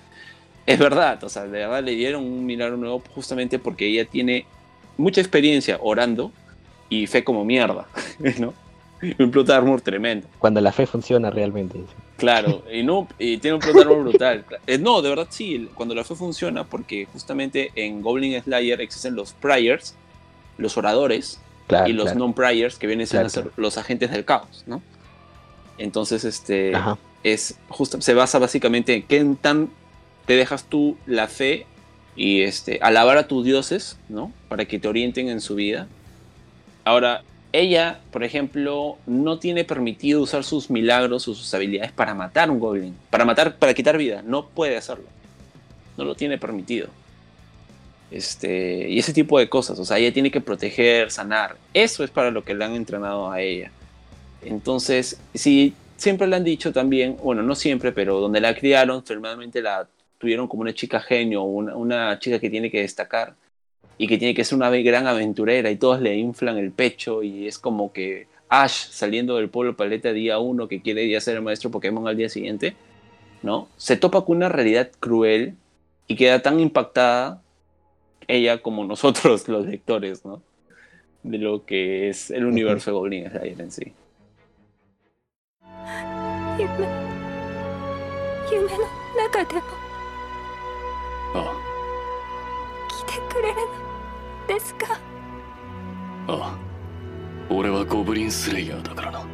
[0.66, 4.46] Es verdad, o sea, de verdad le dieron un milagro nuevo justamente porque ella tiene
[4.98, 6.32] mucha experiencia orando
[6.90, 7.88] y fe como mierda,
[8.40, 8.54] ¿no?
[9.20, 10.28] Un plot armor tremendo.
[10.40, 11.80] Cuando la fe funciona realmente.
[12.18, 14.46] Claro, y, no, y tiene un armor brutal.
[14.66, 19.16] Eh, no, de verdad sí, cuando la fe funciona, porque justamente en Goblin Slayer existen
[19.16, 19.96] los priors,
[20.58, 22.20] los oradores, Claro, y los claro.
[22.20, 24.82] non-priors, que vienen a Claro, los agentes del caos, ¿no?
[25.78, 26.98] Entonces, este, Ajá.
[27.24, 29.70] es justo, se basa básicamente en qué tan
[30.26, 31.66] te dejas tú la fe
[32.16, 34.32] y este, alabar a tus dioses, ¿no?
[34.48, 35.88] Para que te orienten en su vida.
[36.86, 37.24] Ahora,
[37.54, 42.60] ella, por ejemplo, no tiene permitido usar sus milagros o sus habilidades para matar un
[42.60, 45.06] goblin, para matar, para quitar vida, no puede hacerlo.
[45.98, 46.90] No lo tiene permitido.
[48.12, 51.58] Este, y ese tipo de cosas, o sea, ella tiene que proteger, sanar.
[51.74, 53.72] Eso es para lo que le han entrenado a ella.
[54.44, 59.62] Entonces, si siempre le han dicho también, bueno, no siempre, pero donde la criaron, firmemente
[59.62, 59.88] la
[60.20, 63.34] tuvieron como una chica genio, una, una chica que tiene que destacar
[63.98, 67.48] y que tiene que ser una gran aventurera y todos le inflan el pecho y
[67.48, 71.42] es como que Ash saliendo del pueblo paleta día uno que quiere ya ser el
[71.42, 72.76] maestro Pokémon al día siguiente,
[73.42, 73.68] ¿no?
[73.78, 75.56] Se topa con una realidad cruel
[76.08, 77.42] y queda tan impactada
[78.28, 80.42] ella como nosotros los lectores, ¿no?
[81.24, 83.94] De lo que es el universo de Goblin Slayer en sí.
[91.34, 91.52] Oh.
[94.49, 95.01] でもあ来てくれるのですか
[96.29, 96.59] あ
[97.51, 99.27] 俺はゴブリンスレイヤーだからな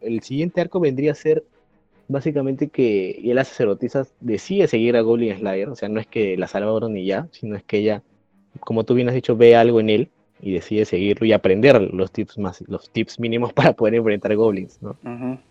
[0.00, 1.44] El siguiente arco vendría a ser
[2.08, 6.36] básicamente que ya la sacerdotisa decide seguir a Goblin Slayer, o sea, no es que
[6.36, 8.02] la salvaron y ya, sino es que ella,
[8.60, 10.10] como tú bien has dicho, ve algo en él
[10.43, 14.81] y decide seguirlo y aprender los tips más, los tips mínimos para poder enfrentar goblins,
[14.81, 14.97] ¿no?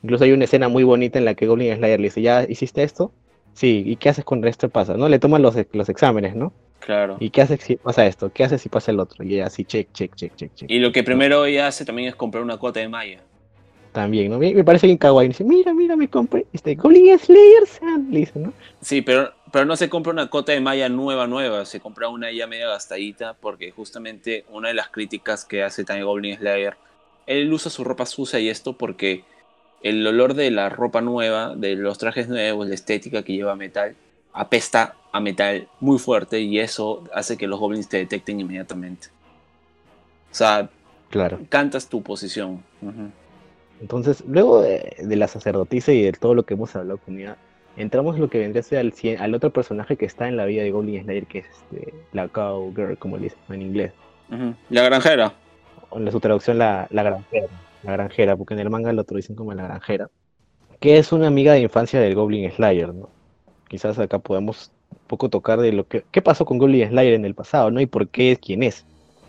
[0.03, 2.83] Incluso hay una escena muy bonita en la que Goblin Slayer le dice, ¿ya hiciste
[2.83, 3.13] esto?
[3.55, 4.97] Sí, ¿y qué haces cuando esto pasa?
[4.97, 5.09] ¿No?
[5.09, 6.53] Le toman los, los exámenes, ¿no?
[6.81, 7.17] Claro.
[7.21, 8.31] ¿Y qué haces si pasa esto?
[8.33, 9.25] ¿Qué haces si pasa el otro?
[9.25, 10.71] Y ella así, check, check, check, check, check.
[10.71, 13.21] Y lo que primero ella hace también es comprar una cuota de Maya.
[13.93, 14.39] También, ¿no?
[14.39, 15.29] Me, me parece bien kawaii.
[15.29, 18.11] Dice, mira, mira, me compré este Goblin Slayer, San.
[18.11, 18.53] Le dice, ¿no?
[18.81, 22.33] Sí, pero, pero no se compra una cota de malla nueva, nueva, se compra una
[22.33, 26.77] ya media gastadita, porque justamente una de las críticas que hace también Goblin Slayer,
[27.27, 29.25] él usa su ropa sucia y esto porque
[29.83, 33.95] el olor de la ropa nueva, de los trajes nuevos, la estética que lleva metal,
[34.33, 39.09] apesta a metal muy fuerte y eso hace que los goblins te detecten inmediatamente.
[40.31, 40.71] O sea,
[41.11, 41.41] Claro.
[41.51, 42.63] cantas tu posición.
[43.83, 47.37] Entonces, luego de, de la sacerdotisa y de todo lo que hemos hablado con ella,
[47.77, 50.45] entramos en lo que vendría a ser al, al otro personaje que está en la
[50.45, 53.93] vida de Goblin Slayer, que es este, la Cowgirl, como le dicen en inglés.
[54.71, 55.35] La granjera.
[55.91, 57.49] O en su traducción, la, la granjera.
[57.83, 60.09] La granjera, porque en el manga lo traducen como la granjera.
[60.81, 63.09] Que es una amiga de infancia del Goblin Slayer, ¿no?
[63.69, 66.05] Quizás acá podemos un poco tocar de lo que...
[66.11, 67.81] ¿Qué pasó con Goblin Slayer en el pasado, no?
[67.81, 68.85] Y por qué es quien es.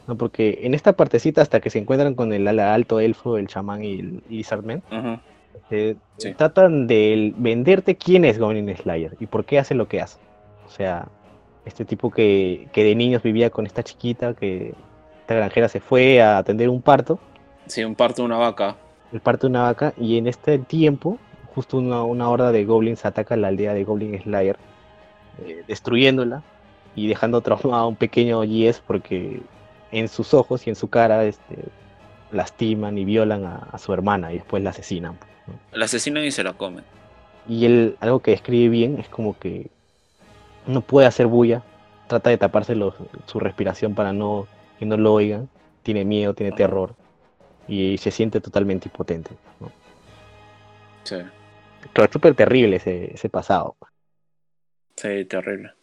[0.08, 0.18] ¿no?
[0.18, 3.84] Porque en esta partecita, hasta que se encuentran con el ala alto elfo, el chamán
[3.84, 5.20] y el Lizardman, Ujú.
[5.72, 6.34] Eh, Sí.
[6.34, 10.18] tratan de venderte quién es Goblin Slayer y por qué hace lo que hace.
[10.68, 11.08] O sea,
[11.66, 14.74] este tipo que, que de niños vivía con esta chiquita, que
[15.22, 17.20] esta granjera se fue a atender un parto,
[17.66, 18.76] Sí, un parto de una vaca.
[19.14, 21.18] el parto de una vaca, y en este tiempo,
[21.56, 24.58] justo una, una horda de goblins ataca la aldea de Goblin Slayer,
[25.46, 26.44] eh, destruyéndola
[26.96, 29.42] y dejando traumado a un pequeño Yes porque
[29.92, 31.56] en sus ojos y en su cara este,
[32.32, 35.18] lastiman y violan a, a su hermana y después la asesinan.
[35.72, 36.84] La asesinan y se la comen.
[37.48, 39.70] Y él, algo que describe bien, es como que
[40.68, 41.62] no puede hacer bulla,
[42.08, 44.48] trata de taparse los- su respiración para no
[44.80, 45.50] que no lo oigan,
[45.84, 46.96] tiene miedo, tiene terror
[47.68, 49.32] y se siente totalmente impotente.
[49.60, 49.72] ¿no?
[51.04, 51.18] Sí,
[51.94, 53.76] Pero es súper terrible ese, ese pasado.
[54.96, 55.74] sí, terrible.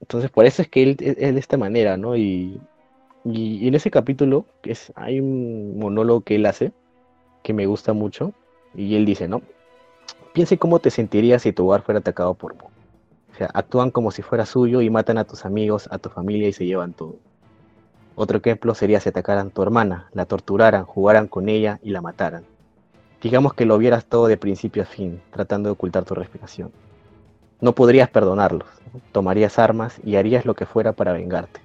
[0.00, 2.16] Entonces, por eso es que él es de esta manera, ¿no?
[2.16, 2.60] Y,
[3.24, 6.72] y- y en ese capítulo es, hay un monólogo que él hace
[7.42, 8.32] que me gusta mucho.
[8.76, 9.42] Y él dice, ¿no?
[10.32, 12.70] Piense cómo te sentirías si tu hogar fuera atacado por Mo.
[13.32, 16.48] O sea, actúan como si fuera suyo y matan a tus amigos, a tu familia
[16.48, 17.16] y se llevan todo.
[18.14, 22.00] Otro ejemplo sería si atacaran a tu hermana, la torturaran, jugaran con ella y la
[22.00, 22.44] mataran.
[23.22, 26.70] Digamos que lo vieras todo de principio a fin, tratando de ocultar tu respiración.
[27.60, 28.68] No podrías perdonarlos,
[29.12, 31.60] tomarías armas y harías lo que fuera para vengarte.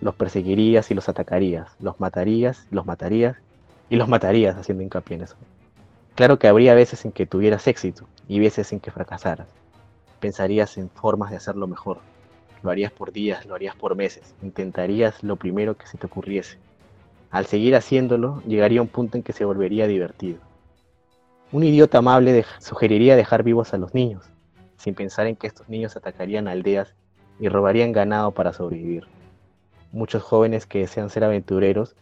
[0.00, 3.36] Los perseguirías y los atacarías, los matarías, los matarías
[3.90, 5.36] y los matarías haciendo hincapié en eso.
[6.18, 9.46] Claro que habría veces en que tuvieras éxito y veces en que fracasaras.
[10.18, 11.98] Pensarías en formas de hacerlo mejor.
[12.64, 14.34] Lo harías por días, lo harías por meses.
[14.42, 16.58] Intentarías lo primero que se te ocurriese.
[17.30, 20.40] Al seguir haciéndolo, llegaría un punto en que se volvería divertido.
[21.52, 24.24] Un idiota amable sugeriría dejar vivos a los niños,
[24.76, 26.96] sin pensar en que estos niños atacarían aldeas
[27.38, 29.06] y robarían ganado para sobrevivir.
[29.92, 31.94] Muchos jóvenes que desean ser aventureros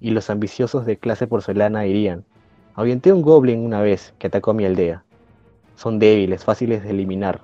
[0.00, 2.26] y los ambiciosos de clase porcelana dirían,
[2.74, 5.04] ahuyenté un goblin una vez que atacó mi aldea.
[5.76, 7.42] Son débiles, fáciles de eliminar.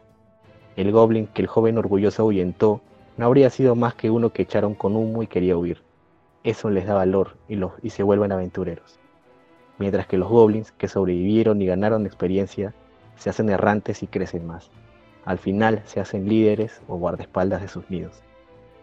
[0.76, 2.80] El goblin que el joven orgulloso ahuyentó
[3.16, 5.82] no habría sido más que uno que echaron con humo y quería huir.
[6.42, 8.98] Eso les da valor y, los, y se vuelven aventureros.
[9.78, 12.74] Mientras que los goblins que sobrevivieron y ganaron experiencia
[13.16, 14.70] se hacen errantes y crecen más.
[15.24, 18.22] Al final se hacen líderes o guardaespaldas de sus nidos.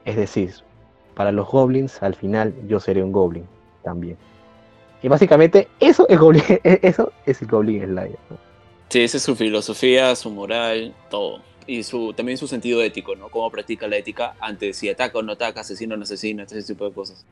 [0.05, 0.53] Es decir,
[1.15, 3.45] para los goblins al final yo seré un goblin
[3.83, 4.17] también.
[5.01, 8.19] Y básicamente eso es goblin, eso es el goblin slayer.
[8.29, 8.37] ¿no?
[8.89, 11.41] Sí, esa es su filosofía, su moral, todo.
[11.65, 13.27] Y su, también su sentido ético, ¿no?
[13.27, 16.63] Cómo practica la ética ante si ataca o no ataca, asesina o no asesina, ese
[16.63, 17.25] tipo de cosas.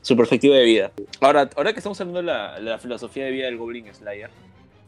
[0.00, 0.92] Su perspectiva de vida.
[1.20, 4.30] Ahora, ahora que estamos hablando de la, la filosofía de vida del Goblin Slayer,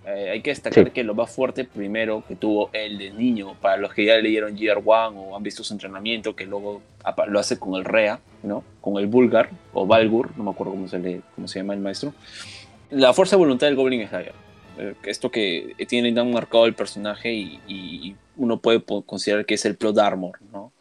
[0.07, 0.91] eh, hay que destacar Sí.
[0.91, 4.57] que lo más fuerte primero que tuvo él de niño, para los que ya leyeron
[4.57, 6.83] Gear One o han visto su entrenamiento, que luego
[7.29, 8.65] lo hace con el Rea, ¿no?
[8.81, 11.81] Con el Bulgar o Valgur, no me acuerdo cómo se, le, cómo se llama el
[11.81, 12.13] maestro.
[12.91, 14.35] La fuerza de voluntad del Goblin Slayer.
[14.79, 19.65] Eh, esto que tiene tan marcado el personaje y, y uno puede considerar que es
[19.65, 20.73] el plot armor, ¿no?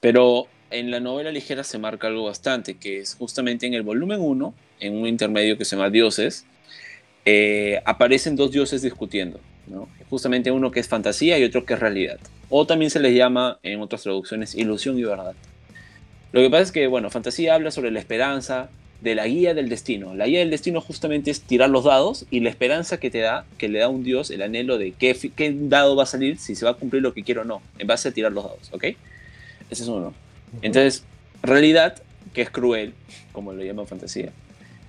[0.00, 4.20] Pero en la novela ligera se marca algo bastante, que es justamente en el volumen
[4.20, 6.46] 1, en un intermedio que se llama Dioses,
[7.24, 9.88] eh, aparecen dos dioses discutiendo, ¿no?
[10.10, 12.18] Justamente uno que es fantasía y otro que es realidad.
[12.50, 15.34] O también se les llama, en otras traducciones, ilusión y verdad.
[16.32, 18.68] Lo que pasa es que, bueno, fantasía habla sobre la esperanza,
[19.04, 20.14] de la guía del destino.
[20.14, 23.44] La guía del destino justamente es tirar los dados y la esperanza que te da,
[23.58, 26.54] que le da un dios, el anhelo de qué, qué dado va a salir, si
[26.54, 28.70] se va a cumplir lo que quiero o no, en base a tirar los dados,
[28.72, 28.84] ¿ok?
[29.70, 30.14] Ese es uno.
[30.62, 31.04] Entonces,
[31.42, 32.02] realidad,
[32.32, 32.94] que es cruel,
[33.32, 34.32] como lo llaman fantasía,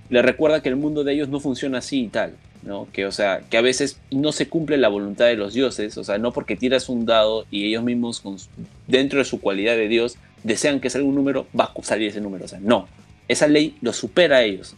[0.08, 2.88] le recuerda que el mundo de ellos no funciona así y tal, ¿no?
[2.92, 6.04] Que, o sea, que a veces no se cumple la voluntad de los dioses, o
[6.04, 8.22] sea, no porque tiras un dado y ellos mismos,
[8.86, 12.20] dentro de su cualidad de dios, desean que salga un número, va a salir ese
[12.20, 12.88] número, o sea, no.
[13.28, 14.76] Esa ley lo supera a ellos,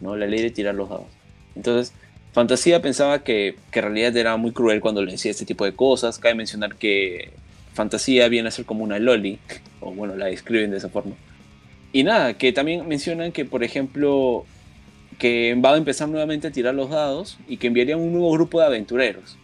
[0.00, 0.16] ¿no?
[0.16, 1.06] La ley de tirar los dados.
[1.54, 1.92] Entonces,
[2.32, 5.72] Fantasía pensaba que, que en realidad era muy cruel cuando le decía este tipo de
[5.72, 6.18] cosas.
[6.18, 7.30] Cabe mencionar que
[7.72, 9.38] Fantasía viene a ser como una loli,
[9.80, 11.14] o bueno, la describen de esa forma.
[11.92, 14.44] Y nada, que también mencionan que, por ejemplo,
[15.18, 18.60] que va a empezar nuevamente a tirar los dados y que enviarían un nuevo grupo
[18.60, 19.36] de aventureros,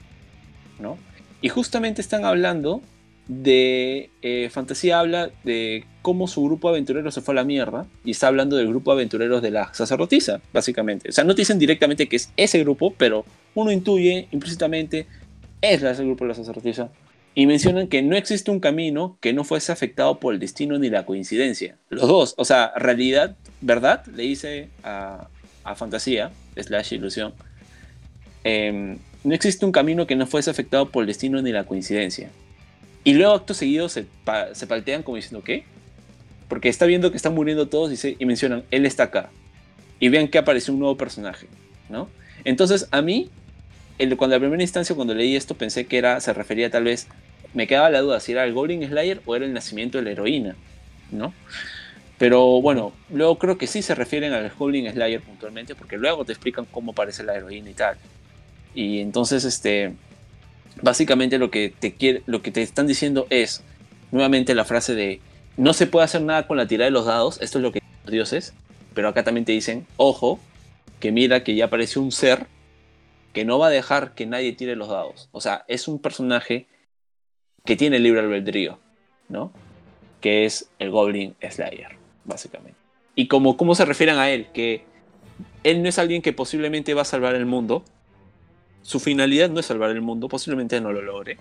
[0.79, 0.99] ¿no?
[1.41, 2.83] Y justamente están hablando
[3.29, 7.87] de eh, Fantasía habla de cómo su grupo de aventureros se fue a la mierda
[8.05, 11.09] y está hablando del grupo de aventureros de la sacerdotisa, básicamente.
[11.09, 13.25] O sea, no dicen directamente que es ese grupo, pero
[13.55, 15.07] uno intuye implícitamente
[15.61, 16.91] es ese grupo de la sacerdotisa.
[17.35, 20.91] Y mencionan que no existe un camino que no fuese afectado por el destino ni
[20.91, 21.77] la coincidencia.
[21.89, 25.29] Los dos, o sea, realidad, verdad, le dice a,
[25.65, 27.33] a Fantasía, slash ilusión,
[28.45, 32.31] em, no existe un camino que no fuese afectado por el destino ni la coincidencia.
[33.05, 35.65] Y luego acto seguido se, pa- se paltean como diciendo, ¿qué?
[36.49, 39.31] porque está viendo que están muriendo todos y, se- y mencionan, él está acá.
[40.01, 41.47] Y vean que apareció un nuevo personaje,
[41.89, 42.11] ¿no?
[42.45, 43.31] Entonces, a mí,
[43.99, 47.09] el- cuando a primera instancia, cuando leí esto, pensé que era, se refería tal vez,
[47.55, 50.11] me quedaba la duda si era el Goblin Slayer o era el nacimiento de la
[50.11, 50.57] heroína,
[51.11, 51.35] ¿no?
[52.19, 56.33] Pero bueno, luego creo que sí se refieren al Goblin Slayer puntualmente, porque luego te
[56.33, 57.97] explican cómo aparece la heroína y tal.
[58.75, 59.93] Y entonces, este,
[60.81, 63.63] básicamente lo que te quiere, lo que te están diciendo es
[64.13, 65.21] nuevamente la frase de
[65.57, 67.81] no se puede hacer nada con la tirada de los dados, esto es lo que
[67.81, 68.55] dicen los dioses,
[68.95, 70.39] pero acá también te dicen, ojo,
[71.01, 72.47] que mira que ya apareció un ser
[73.33, 75.29] que no va a dejar que nadie tire los dados.
[75.33, 76.67] O sea, es un personaje
[77.65, 78.79] que tiene libre albedrío,
[79.29, 79.53] ¿no?
[80.21, 82.79] Que es el Goblin Slayer, básicamente.
[83.15, 84.85] Y como cómo se refieren a él, que
[85.65, 87.85] él no es alguien que posiblemente va a salvar el mundo.
[88.83, 91.39] Su finalidad no es salvar el mundo, posiblemente no lo logre.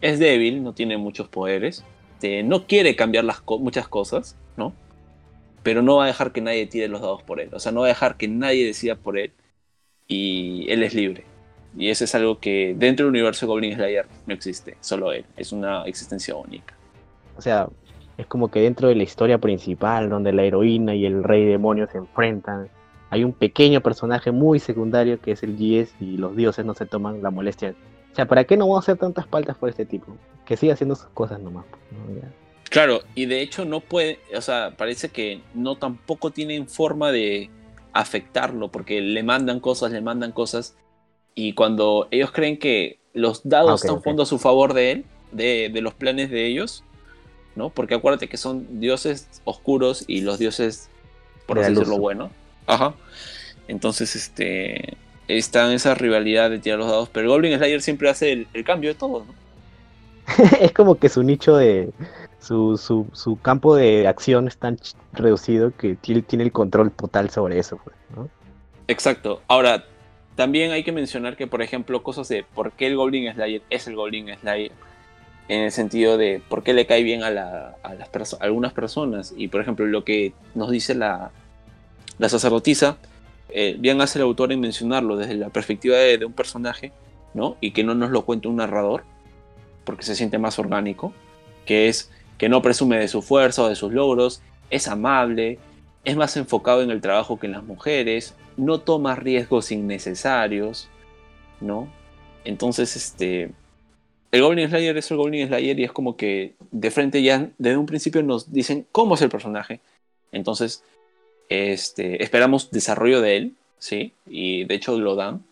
[0.00, 1.84] Es débil, no tiene muchos poderes.
[2.14, 4.74] este, no quiere cambiar las muchas cosas, ¿no?
[5.62, 7.50] Pero no va a dejar que nadie tire los dados por él.
[7.52, 9.32] O sea, no va a dejar que nadie decida por él.
[10.06, 11.24] Y él es libre.
[11.76, 14.76] Y eso es algo que dentro del universo de Goblin Slayer no existe.
[14.80, 15.24] Solo él.
[15.36, 16.74] Es una existencia única.
[17.36, 17.68] O sea,
[18.16, 21.88] es como que dentro de la historia principal, donde la heroína y el rey demonio
[21.90, 22.68] se enfrentan,
[23.10, 26.86] hay un pequeño personaje muy secundario que es el GS y los dioses no se
[26.86, 27.74] toman la molestia.
[28.12, 30.16] O sea, ¿para qué no vamos a hacer tantas paltas por este tipo?
[30.44, 31.64] Que siga haciendo sus cosas nomás.
[31.70, 32.24] pues.
[32.70, 37.50] Claro, y de hecho no puede, o sea, parece que no tampoco tienen forma de
[37.94, 40.76] afectarlo, porque le mandan cosas, le mandan cosas,
[41.34, 45.06] y cuando ellos creen que los dados Ah, están jugando a su favor de él,
[45.32, 46.84] de, de los planes de ellos,
[47.56, 47.70] ¿no?
[47.70, 50.90] Porque acuérdate que son dioses oscuros y los dioses,
[51.46, 52.30] por así decirlo, bueno.
[52.66, 52.94] Ajá.
[53.68, 58.32] Entonces, este, está en esa rivalidad de tirar los dados, pero Goblin Slayer siempre hace
[58.32, 59.36] el, el cambio de todo, ¿no?
[60.60, 61.94] es como que su nicho de.
[62.46, 64.78] Su, su, campo de acción es tan
[65.12, 67.78] reducido que tiene, el control total sobre eso.
[67.82, 68.28] pues, ¿no?
[68.86, 69.40] Exacto.
[69.48, 69.84] Ahora,
[70.36, 73.86] también hay que mencionar que, por ejemplo, cosas de por qué el Goblin Slayer es
[73.86, 74.72] el Goblin Slayer.
[75.48, 79.32] En el sentido de por qué le cae bien a, la- las algunas personas.
[79.36, 81.30] Y, por ejemplo, lo que nos dice la,
[82.18, 82.98] la sacerdotisa,
[83.48, 86.92] eh, bien hace el autor en mencionarlo desde la perspectiva de, de un personaje,
[87.32, 87.56] ¿no?
[87.60, 89.04] Y que no nos lo cuente un narrador,
[89.84, 91.12] porque se siente más orgánico,
[91.66, 92.10] que es
[92.44, 95.58] que no presume de su fuerza o de sus logros, es amable,
[96.04, 100.90] es más enfocado en el trabajo que en las mujeres, no toma riesgos innecesarios,
[101.62, 101.88] ¿no?
[102.44, 103.50] Entonces, este,
[104.30, 107.78] el Goblin Slayer es el Goblin Slayer y es como que de frente ya desde
[107.78, 109.80] un principio nos dicen cómo es el personaje.
[110.30, 110.84] Entonces,
[111.48, 114.12] este, esperamos desarrollo de él, ¿sí?
[114.26, 115.42] Y de hecho lo dan.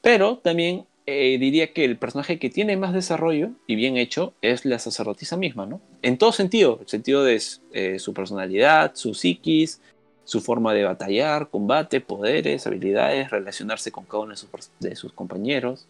[0.00, 4.64] Pero también eh, diría que el personaje que tiene más desarrollo y bien hecho es
[4.64, 5.80] la sacerdotisa misma, ¿no?
[6.02, 7.40] En todo sentido, el sentido de
[7.72, 9.80] eh, su personalidad, su psiquis,
[10.24, 14.94] su forma de batallar, combate, poderes, habilidades, relacionarse con cada uno de sus, pers- de
[14.94, 15.86] sus compañeros.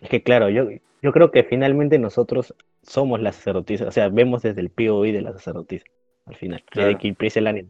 [0.00, 0.68] Es que claro, yo,
[1.02, 3.86] yo creo que finalmente nosotros somos las sacerdotisas.
[3.86, 5.84] O sea, vemos desde el POV de la sacerdotisa.
[6.26, 6.62] Al final.
[6.68, 6.88] Claro.
[6.88, 7.68] Desde que empieza el anime.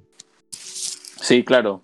[0.51, 1.83] Sí, claro.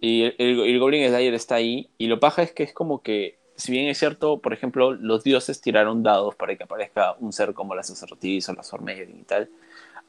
[0.00, 1.88] Y el, el- el Goblin Slayer está ahí.
[1.98, 5.22] Y lo paja es que es como que, si bien es cierto, por ejemplo, los
[5.24, 9.24] dioses tiraron dados para que aparezca un ser como la sacerdotisa o la Sormedin y
[9.24, 9.48] tal.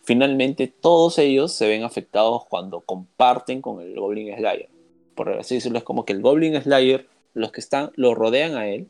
[0.03, 4.69] Finalmente, todos ellos se ven afectados cuando comparten con el Goblin Slayer.
[5.15, 8.67] Por así decirlo, es como que el Goblin Slayer, los que están, lo rodean a
[8.67, 8.87] él,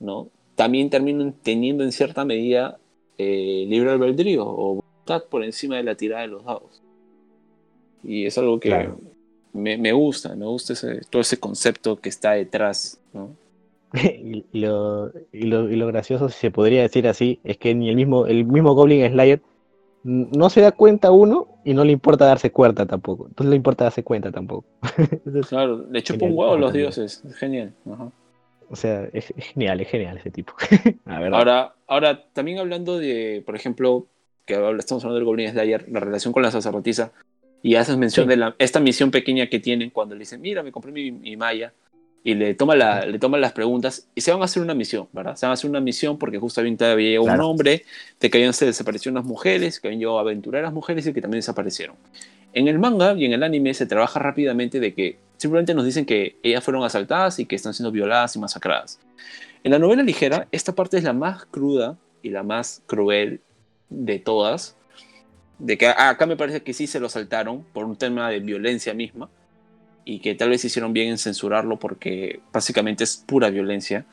[0.00, 0.28] ¿no?
[0.56, 2.78] También terminan teniendo en cierta medida
[3.18, 6.82] eh, libre albedrío o voluntad por encima de la tirada de los dados.
[8.02, 8.98] Y es algo que Claro.
[9.52, 13.30] me, me gusta, me gusta ese, todo ese concepto que está detrás, ¿no?
[14.52, 17.88] y, lo, y, lo, y lo gracioso, si se podría decir así, es que ni
[17.88, 19.40] el mismo, el mismo Goblin Slayer
[20.04, 23.26] no se da cuenta uno y no le importa darse cuenta tampoco.
[23.28, 24.64] Entonces le importa darse cuenta tampoco.
[24.98, 27.72] Entonces, Claro, le chupa un huevo a los dioses, es genial.
[27.90, 28.10] ajá.
[28.68, 30.54] o sea, es, es genial, es genial ese tipo.
[31.04, 31.38] La verdad.
[31.38, 34.06] Ahora, ahora, también hablando de, por ejemplo,
[34.44, 37.12] que estamos hablando del Goblin Slayer, la relación con la sacerdotisa,
[37.62, 38.30] y haces mención Sí.
[38.30, 41.36] de la, esta misión pequeña que tienen cuando le dicen, mira, me compré mi, mi
[41.36, 41.72] malla,
[42.24, 45.08] y le toma, la, le toma las preguntas, y se van a hacer una misión,
[45.12, 45.34] ¿verdad?
[45.34, 47.48] Se van a hacer una misión porque justamente había llegado un Claro.
[47.48, 47.84] hombre
[48.20, 51.06] de que habían se desaparecido unas mujeres, que habían llegado a aventurar a las mujeres
[51.06, 51.96] y que también desaparecieron.
[52.54, 56.04] En el manga y en el anime se trabaja rápidamente de que simplemente nos dicen
[56.04, 59.00] que ellas fueron asaltadas y que están siendo violadas y masacradas.
[59.64, 63.40] En la novela ligera, esta parte es la más cruda y la más cruel
[63.88, 64.76] de todas.
[65.58, 68.40] De que ah, acá me parece que sí se lo saltaron por un tema de
[68.40, 69.28] violencia misma
[70.04, 74.06] y que tal vez hicieron bien en censurarlo porque básicamente es pura violencia.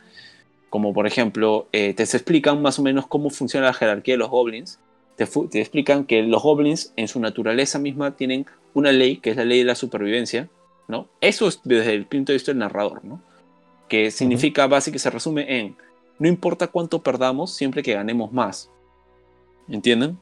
[0.69, 4.29] Como por ejemplo, eh, te explican más o menos cómo funciona la jerarquía de los
[4.29, 4.79] goblins.
[5.15, 9.37] te, te explican que los goblins en su naturaleza misma tienen una ley, que es
[9.37, 10.49] la ley de la supervivencia,
[10.87, 11.07] ¿no?
[11.21, 13.21] Eso es desde el punto de vista del narrador, ¿no?
[13.87, 15.75] Que significa, básicamente, se resume en,
[16.19, 18.69] no importa cuánto perdamos, siempre que ganemos más.
[19.67, 20.17] ¿Entienden?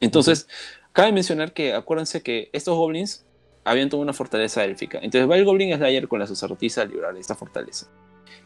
[0.00, 0.48] Entonces,
[0.92, 3.24] cabe mencionar que, acuérdense que estos goblins
[3.70, 4.98] habían toda una fortaleza élfica.
[5.00, 7.86] Entonces va el Goblin Slayer con la sacerdotisa a librar esta fortaleza,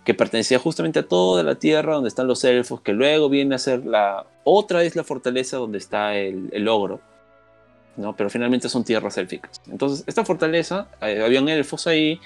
[0.04, 3.58] que pertenecía justamente a toda la tierra donde están los elfos, que luego viene a
[3.58, 7.00] ser la otra es la fortaleza donde está el, el ogro,
[7.96, 8.14] ¿no?
[8.14, 9.62] Pero finalmente son tierras élficas.
[9.66, 12.20] Entonces, esta fortaleza, eh, habían elfos ahí,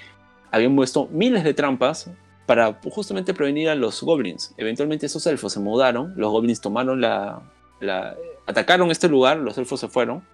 [0.50, 2.10] habían puesto miles de trampas
[2.46, 4.54] para justamente prevenir a los goblins.
[4.56, 7.42] Eventualmente esos elfos se mudaron, los goblins tomaron la,
[7.78, 10.24] la atacaron este lugar, los elfos se fueron,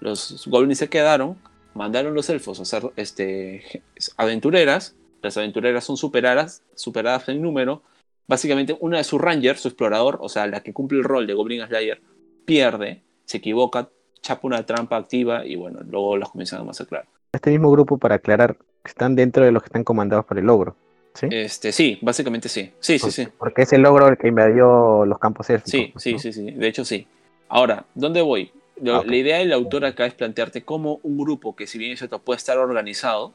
[0.00, 1.36] los goblins se quedaron,
[1.74, 3.82] mandaron los elfos a hacer este,
[4.16, 4.94] aventureras.
[5.22, 7.82] Las aventureras son superadas, superadas en número.
[8.26, 11.34] Básicamente, una de sus rangers, su explorador, o sea, la que cumple el rol de
[11.34, 12.00] Goblin Slayer,
[12.44, 13.88] pierde, se equivoca,
[14.20, 17.06] chapa una trampa activa y bueno, luego los comienzan a masacrar.
[17.32, 20.76] Este mismo grupo, para aclarar, están dentro de los que están comandados por el logro.
[21.14, 21.26] ¿Sí?
[21.30, 22.72] Este, sí, básicamente sí.
[22.80, 23.28] Sí, sí, Porque- sí.
[23.38, 25.70] Porque es el logro el que invadió los campos élficos.
[25.70, 26.18] Sí, sí, ¿no?
[26.18, 26.50] sí, sí.
[26.52, 27.06] De hecho, sí.
[27.48, 28.52] Ahora, ¿dónde voy?
[28.82, 29.04] Lo- Ah.
[29.06, 32.18] La idea del autor acá es plantearte cómo un grupo que, si bien es cierto,
[32.20, 33.32] puede estar organizado,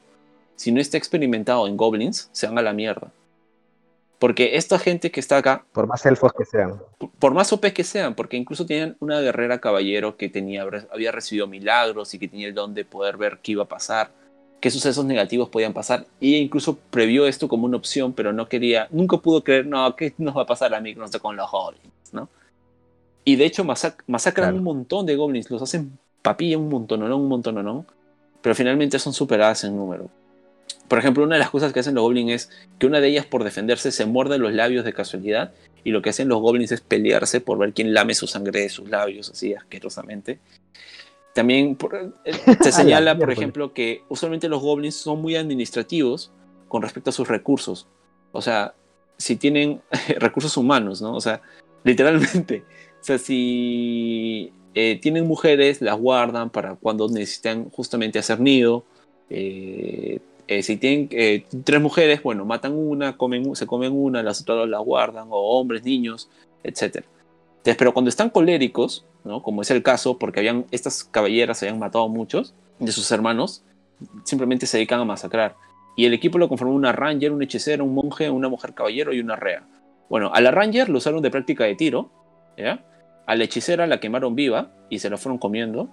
[0.56, 3.12] si no está experimentado en goblins, se van a la mierda.
[4.20, 6.80] Porque esta gente que está acá, Por más elfos que sean.
[7.20, 11.46] por más OP que sean, porque incluso tenían una guerrera caballero que tenía, había recibido
[11.48, 14.12] milagros y que tenía el don de poder ver qué iba a pasar,
[14.62, 18.88] qué sucesos negativos podían pasar, y incluso previó esto como una opción, pero no quería,
[18.92, 21.84] nunca pudo creer, no, ¿qué nos va a pasar a mí no con los goblins?
[22.14, 22.30] ¿no?
[23.26, 24.58] Y de hecho masac- masacran Claro.
[24.58, 27.86] un montón de goblins, los hacen papilla un montón, no, un montón, no,
[28.42, 30.10] pero finalmente son superadas en número.
[30.88, 32.50] Por ejemplo, una de las cosas que hacen los goblins es
[32.80, 35.52] que una de ellas por defenderse se muerde los labios de casualidad
[35.84, 38.70] y lo que hacen los goblins es pelearse por ver quién lame su sangre de
[38.70, 40.40] sus labios así asquerosamente.
[41.34, 46.32] También por- eh, se señala, por ejemplo, que usualmente los goblins son muy administrativos
[46.68, 47.88] con respecto a sus recursos.
[48.32, 48.74] O sea,
[49.18, 49.82] si tienen
[50.20, 51.16] recursos humanos, ¿no?
[51.16, 51.42] O sea,
[51.84, 52.64] literalmente.
[53.04, 58.86] Sea, si eh, tienen mujeres, las guardan para cuando necesitan justamente hacer nido.
[59.30, 61.10] Eh, eh, si tienen
[61.66, 63.18] tres mujeres, bueno, matan una,
[63.56, 66.30] se comen una, las otras las guardan, o hombres, niños,
[66.64, 67.04] etc.
[67.64, 69.44] Pero cuando están coléricos, ¿no?
[69.44, 73.66] como es el caso, porque habían, estas caballeras habían matado a muchos de sus hermanos,
[74.24, 75.58] simplemente se dedican a masacrar.
[75.98, 79.20] Y el equipo lo conformó una ranger, un hechicero, un monje, una mujer caballero y
[79.20, 79.68] una rea.
[80.10, 82.10] Bueno, a la ranger lo usaron de práctica de tiro,
[82.58, 82.86] ¿ya?
[83.26, 85.90] A la hechicera la quemaron viva y se la fueron comiendo.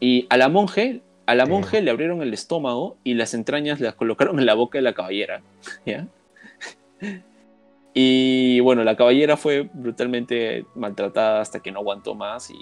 [0.00, 3.94] Y a la monje, a la monje le abrieron el estómago y las entrañas las
[3.94, 5.42] colocaron en la boca de la caballera,
[5.86, 6.06] ¿ya?
[7.98, 12.58] Y bueno, la caballera fue brutalmente maltratada hasta que no aguantó más y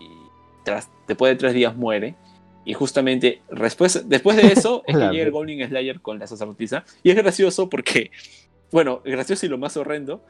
[0.65, 2.15] tras, después de tres días muere.
[2.65, 5.33] Y justamente después, después de eso es que llega el.
[5.33, 6.85] Goblin Slayer con la sacerdotisa.
[7.03, 8.13] Y es gracioso porque,
[8.71, 10.25] bueno, gracioso y lo más horrendo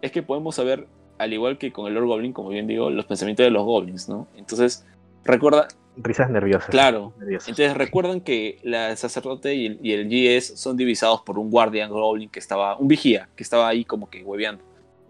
[0.00, 0.86] es que podemos saber,
[1.18, 4.08] al igual que con el Lord Goblin, como bien digo, los pensamientos de los goblins,
[4.08, 4.26] ¿no?
[4.36, 4.86] Entonces,
[5.24, 6.68] recuerda, Risas nerviosas.
[6.68, 7.48] claro, nerviosas.
[7.48, 11.90] entonces recuerdan que la sacerdote y el, y el GS son divisados por un guardian
[11.90, 14.62] goblin que estaba, un vigía, que estaba ahí como que hueveando.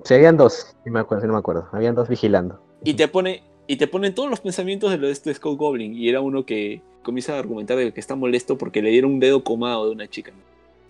[0.04, 1.68] Sí, habían dos, si me acuerdo, si no me acuerdo.
[1.72, 2.60] Habían dos vigilando.
[2.84, 5.94] Y te pone, y te ponen todos los pensamientos de lo de este Skull Goblin.
[5.96, 9.20] Y era uno que comienza a argumentar de que está molesto porque le dieron un
[9.20, 10.30] dedo comado de una chica.
[10.30, 10.38] ¿no?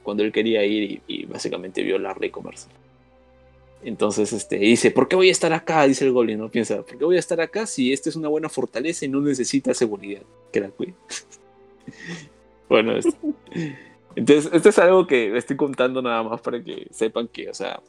[0.02, 2.68] Cuando él quería ir y, y básicamente violarla y comerse.
[3.86, 5.86] Entonces, este, dice, ¿por qué voy a estar acá?
[5.86, 6.50] Dice el Goblin, ¿no?
[6.50, 9.20] Piensa, ¿por qué voy a estar acá si esta es una buena fortaleza y no
[9.20, 10.22] necesita seguridad?
[10.52, 10.70] Que la
[12.68, 13.06] bueno, es-
[14.16, 17.80] entonces, esto es algo que estoy contando nada más para que sepan que, o sea,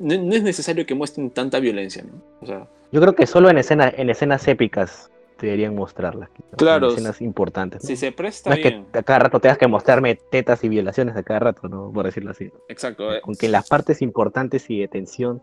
[0.00, 2.04] no, no es necesario que muestren tanta violencia,
[2.42, 6.30] Yo creo que solo en, escena, en escenas épicas deberían mostrarlas.
[6.56, 7.82] Claro, En escenas importantes.
[7.82, 7.86] ¿no?
[7.88, 11.16] si se presta No es que a cada rato tengas que mostrarme tetas y violaciones
[11.16, 11.90] a cada rato, ¿no?
[11.92, 12.50] Por decirlo así.
[12.68, 13.14] Exacto.
[13.14, 15.42] eh, Con que las partes importantes y de tensión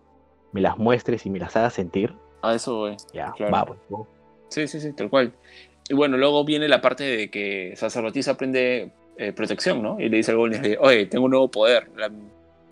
[0.51, 2.97] me las muestres y me las hagas sentir, A eso voy.
[3.13, 3.51] ya, Claro.
[3.53, 4.07] va, pues, ¿no?
[4.49, 5.31] Sí, sí, sí, tal cual.
[5.89, 9.99] Y bueno, luego viene la parte de que sacerdotisa aprende eh, protección, ¿no?
[9.99, 11.89] Y le dice al Slayer, oye, tengo un nuevo poder.
[11.95, 12.09] La,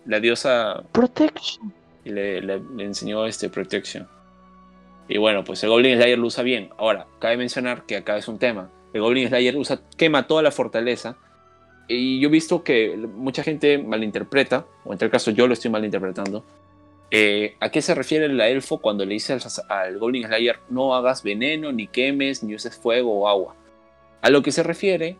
[0.06, 1.72] la diosa Protection.
[2.04, 4.08] y le, le- le enseñó este Protection.
[5.08, 6.70] Y bueno, pues el Goblin Slayer lo usa bien.
[6.78, 8.70] Ahora, cabe mencionar que acá es un tema.
[8.92, 11.16] El Goblin Slayer usa, quema toda la fortaleza.
[11.88, 15.70] Y yo he visto que mucha gente malinterpreta, o en tal caso yo lo estoy
[15.70, 16.44] malinterpretando.
[17.10, 20.94] eh, ¿A qué se refiere la elfo cuando le dice al, al Goblin Slayer no
[20.94, 23.54] hagas veneno, ni quemes, ni uses fuego o agua?
[24.22, 25.16] A lo que se refiere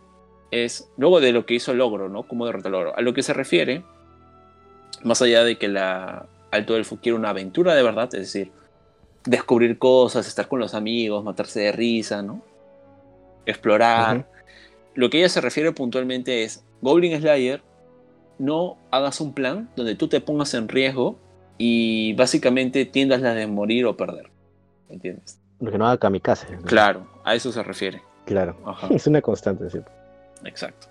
[0.53, 2.23] es, luego de lo que hizo el ogro, ¿no?
[2.23, 2.97] Como derrotó al ogro.
[2.97, 3.83] A lo que se refiere,
[5.03, 8.53] más allá de que la alto elfo quiere una aventura de verdad, es decir,
[9.25, 12.43] descubrir cosas, estar con los amigos, matarse de risa, ¿no?
[13.47, 14.27] Explorar.
[14.95, 17.63] Lo que ella se refiere puntualmente es, Goblin Slayer,
[18.39, 21.19] no hagas un plan donde tú te pongas en riesgo
[21.59, 24.31] y básicamente tiendas la de morir o perder.
[24.89, 25.39] ¿Entiendes?
[25.61, 26.57] Lo que no haga kamikaze.
[26.57, 26.63] ¿no?
[26.63, 28.03] Claro, a eso se refiere.
[28.27, 28.57] Claro.
[28.67, 29.79] Ajá, Es una constante, sí.
[30.45, 30.89] exacto.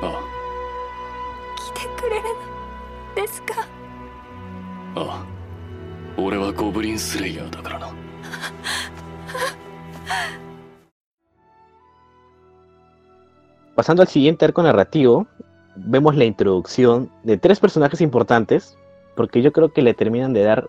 [0.00, 0.22] 夢夢の中でもあ
[1.56, 3.62] 来てくれるのですか
[4.96, 5.40] あああ
[6.16, 7.90] 俺はゴブリンスレイヤーだからな
[13.76, 15.26] Pasando al siguiente arco narrativo,
[15.74, 18.76] vemos la introducción de tres personajes importantes,
[19.16, 20.68] porque yo creo que le terminan de dar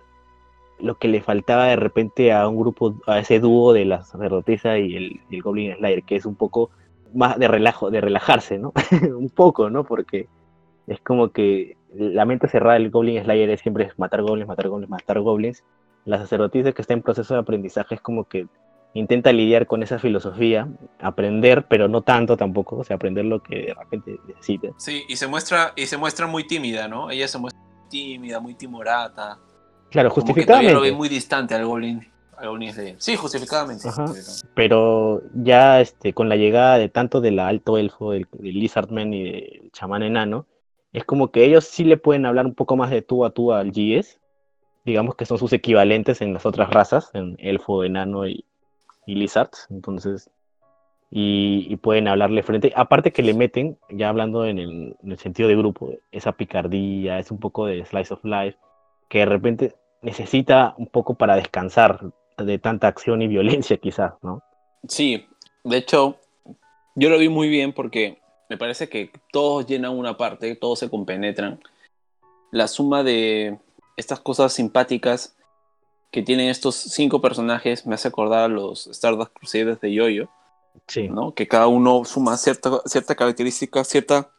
[0.80, 4.78] lo que le faltaba de repente a un grupo, a ese dúo de la sacerdotisa
[4.78, 6.72] y el, y el Goblin Slayer, que es un poco
[7.17, 8.73] más de relajo, de relajarse, ¿no?
[9.17, 9.85] un poco, ¿no?
[9.85, 10.29] Porque
[10.87, 14.91] es como que la mente cerrada del Goblin Slayer es siempre matar goblins, matar goblins,
[14.91, 15.65] matar goblins.
[16.05, 18.47] La sacerdotisa que está en proceso de aprendizaje es como que
[18.95, 20.69] intenta lidiar con esa filosofía,
[21.01, 24.69] aprender, pero no tanto tampoco, o sea, aprender lo que de repente necesita.
[24.77, 27.11] Sí, y se muestra, y se muestra muy tímida, ¿no?
[27.11, 27.61] Ella se muestra
[27.91, 29.39] tímida, muy timorata.
[29.91, 32.16] Claro, Como que todavía lo ve justificadamente, muy distante al Goblin.
[32.99, 33.89] Sí, justificadamente.
[33.89, 34.07] Ajá.
[34.55, 39.23] pero ya este, con la llegada de tanto del alto elfo, del, del Lizardman y
[39.25, 40.47] del chamán enano,
[40.93, 43.53] es como que ellos sí le pueden hablar un poco más de tú a tú
[43.53, 44.19] al GS,
[44.85, 48.45] digamos que son sus equivalentes en las otras razas, en elfo, enano y,
[49.05, 50.31] y lizard, entonces,
[51.11, 55.19] y, y pueden hablarle frente, aparte que le meten, ya hablando en el, en el
[55.19, 58.57] sentido de grupo, esa picardía, es un poco de slice of life,
[59.09, 62.01] que de repente necesita un poco para descansar
[62.37, 64.43] de tanta acción y violencia quizás, ¿no?
[64.89, 65.27] Sí,
[65.65, 66.19] de hecho,
[66.95, 70.91] yo lo vi muy bien porque me parece que todos llenan una parte, todos se
[70.91, 71.61] compenetran.
[72.53, 73.59] La suma de
[73.97, 75.37] estas cosas simpáticas
[76.11, 80.29] que tienen estos cinco personajes me hace acordar a los Stardust Crusaders de Yoyo,
[80.87, 81.09] Sí.
[81.09, 81.35] ¿no?
[81.35, 84.31] Que cada uno suma cierta, cierta característica, cierta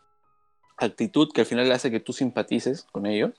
[0.77, 3.31] actitud que al final hace que tú simpatices con ellos.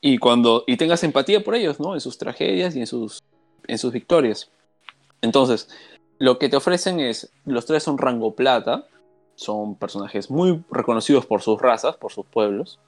[0.00, 1.94] Y cuando y tengas empatía por ellos, ¿no?
[1.94, 3.22] En sus tragedias y en sus,
[3.68, 4.50] en sus victorias.
[5.22, 5.68] Entonces,
[6.18, 8.86] lo que te ofrecen es, los tres son rango plata,
[9.34, 12.78] son personajes muy reconocidos por sus razas, por sus pueblos,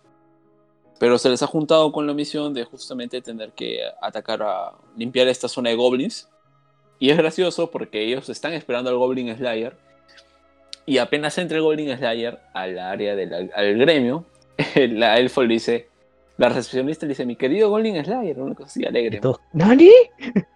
[0.98, 5.28] pero se les ha juntado con la misión de justamente tener que atacar a limpiar
[5.28, 6.28] esta zona de goblins.
[6.98, 9.76] Y es gracioso porque ellos están esperando al Goblin Slayer.
[10.84, 14.24] Y apenas entra el Goblin Slayer al área del al gremio,
[14.74, 15.88] la elfo le dice,
[16.38, 19.20] la recepcionista le dice, mi querido Goblin Slayer, una cosa así alegre.
[19.52, 19.90] ¿Nani?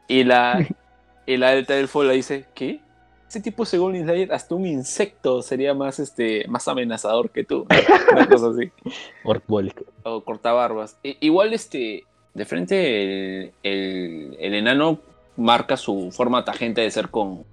[0.09, 0.67] Y la,
[1.27, 2.81] y la alta elfo le dice, ¿qué?
[3.29, 7.67] Ese tipo de Goblin Slayer, hasta un insecto sería más, este, más amenazador que tú.
[8.13, 8.71] Una cosa así.
[10.05, 10.99] O cortabarbas.
[11.03, 12.05] I- igual, este,
[12.35, 13.03] de frente
[13.43, 14.99] el, el, el enano
[15.37, 17.45] marca su forma tagente de ser con,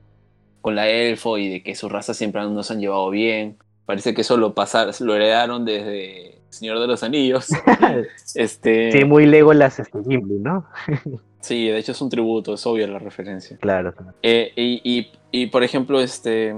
[0.62, 3.58] con la elfo y de que su raza siempre no se han llevado bien.
[3.90, 7.48] Parece que eso lo, pasar, lo heredaron desde Señor de los Anillos.
[8.36, 10.68] Este, Sí, muy Legolas este Gimli, ¿no?
[11.42, 13.58] sí, de hecho es un tributo, es obvia la referencia.
[13.58, 13.96] Claro.
[14.22, 16.50] Eh, y, y- y, por ejemplo, este,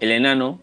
[0.00, 0.58] el enano,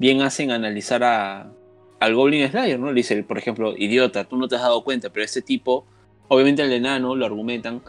[0.00, 1.52] bien hacen analizar a,
[2.00, 2.88] al Goblin Slayer, ¿no?
[2.88, 5.86] Le dice, por ejemplo, idiota, tú no te has dado cuenta, pero este tipo,
[6.26, 7.82] obviamente el enano lo argumentan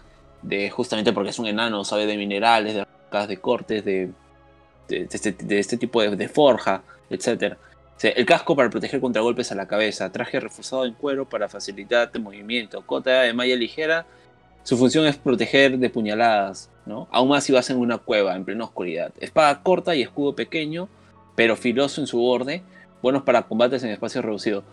[0.43, 4.11] de justamente porque es un enano, sabe de minerales, de rocas, de cortes, de,
[4.87, 7.55] de, de este, de este tipo de, de forja, etc.
[8.02, 12.10] el casco para proteger contra golpes a la cabeza, traje reforzado en cuero para facilitar
[12.14, 14.06] el movimiento, cota de malla ligera
[14.64, 17.08] su función es proteger de puñaladas, ¿no?
[17.12, 19.12] Aún más si vas en una cueva, en plena oscuridad.
[19.20, 20.89] Espada corta y escudo pequeño,
[21.36, 22.62] pero filoso en su borde,
[23.02, 24.64] buenos para combates en espacio reducido.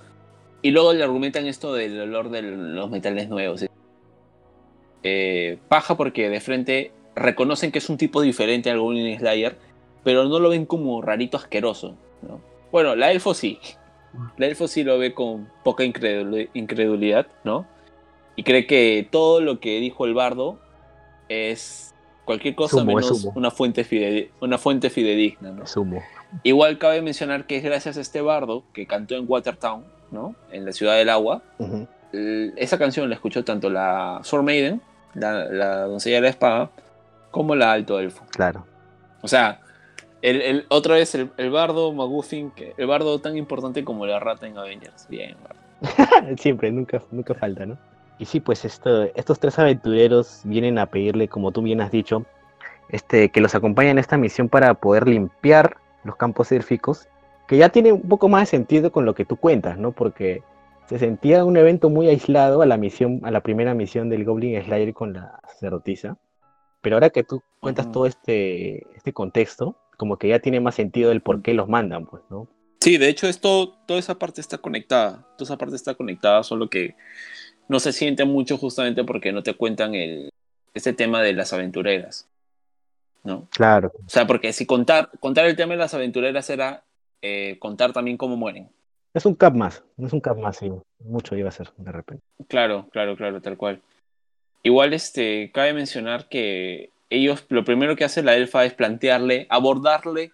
[0.62, 3.64] Y luego le argumentan esto del olor de los metales nuevos.
[5.02, 9.56] Eh, paja porque de frente reconocen que es un tipo diferente al Goblin Slayer,
[10.02, 11.94] pero no lo ven como rarito asqueroso.
[12.72, 13.58] Bueno, la elfo sí.
[14.36, 17.66] La elfo sí lo ve con poca incredul- incredulidad, ¿no?
[18.38, 20.58] y cree que todo lo que dijo el bardo
[21.28, 21.94] es
[22.26, 25.52] cualquier cosa Sumo, menos una fuente, una fuente fidedigna.
[25.52, 25.66] ¿no?
[25.66, 26.02] Sumo.
[26.42, 30.34] Igual cabe mencionar que es gracias a este bardo que cantó en Watertown, ¿no?
[30.50, 31.42] en la ciudad del agua.
[32.12, 34.82] Esa canción la escuchó tanto la Sword Maiden,
[35.14, 36.70] la, la doncella de la espada,
[37.30, 38.24] como la Alto Elfo.
[38.30, 38.66] Claro.
[39.22, 39.60] O sea,
[40.28, 44.18] el, el- otra vez el, el bardo Maguffin, que- el bardo tan importante como la
[44.20, 45.06] rata en Avengers.
[45.08, 46.36] Bien, bardo.
[46.38, 47.76] Siempre, nunca, nunca falta, ¿no?
[48.18, 52.24] Y sí, pues esto, estos tres aventureros vienen a pedirle, como tú bien has dicho,
[52.88, 57.08] este, que los acompañen en esta misión para poder limpiar los campos élficos
[57.46, 59.92] que ya tiene un poco más de sentido con lo que tú cuentas, ¿no?
[59.92, 60.42] Porque
[60.86, 64.60] se sentía un evento muy aislado a la misión, a la primera misión del Goblin
[64.64, 66.16] Slayer con la sacerdotisa.
[66.80, 67.92] Pero ahora que tú cuentas Ujú.
[67.92, 72.06] todo este, este contexto, como que ya tiene más sentido el por qué los mandan,
[72.06, 72.48] pues, ¿no?
[72.80, 75.26] Sí, de hecho, esto, toda esa parte está conectada.
[75.36, 76.94] Toda esa parte está conectada, solo que
[77.68, 80.30] no se siente mucho justamente porque no te cuentan el,
[80.74, 82.28] este tema de las aventureras.
[83.24, 83.48] ¿No?
[83.50, 83.90] Claro.
[84.06, 86.84] O sea, porque si contar, contar el tema de las aventureras era
[87.22, 88.68] eh, contar también cómo mueren.
[89.14, 90.70] Es un cap más, no es un cap más, sí.
[91.00, 92.22] Mucho iba a ser, de repente.
[92.48, 93.80] Claro, claro, claro, tal cual.
[94.62, 100.32] Igual, este, cabe mencionar que ellos, lo primero que hace la elfa es plantearle, abordarle,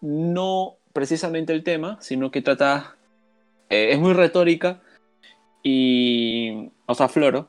[0.00, 2.96] no precisamente el tema, sino que trata,
[3.70, 4.80] eh, es muy retórica,
[5.62, 7.48] y, o sea, Floro,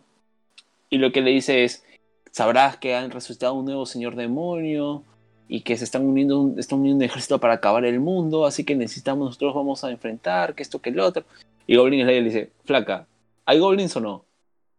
[0.89, 1.83] y lo que le dice es,
[2.31, 5.03] sabrás que han resucitado un nuevo señor demonio,
[5.51, 8.63] y que se están uniendo, un- están uniendo un ejército para acabar el mundo, así
[8.63, 11.23] que necesitamos, nosotros vamos a enfrentar, que esto, que el otro.
[11.65, 13.07] Y Goblin le dice, flaca,
[13.45, 14.25] ¿hay goblins o no?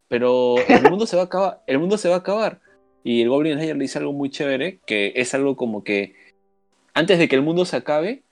[0.06, 2.60] Pero el mundo se va a acabar, el mundo se va a acabar.
[3.02, 6.14] Y el Goblin Slayer le dice algo muy chévere, que es algo como que
[6.94, 8.22] antes de que el mundo se acabe,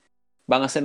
[0.46, 0.84] van a ser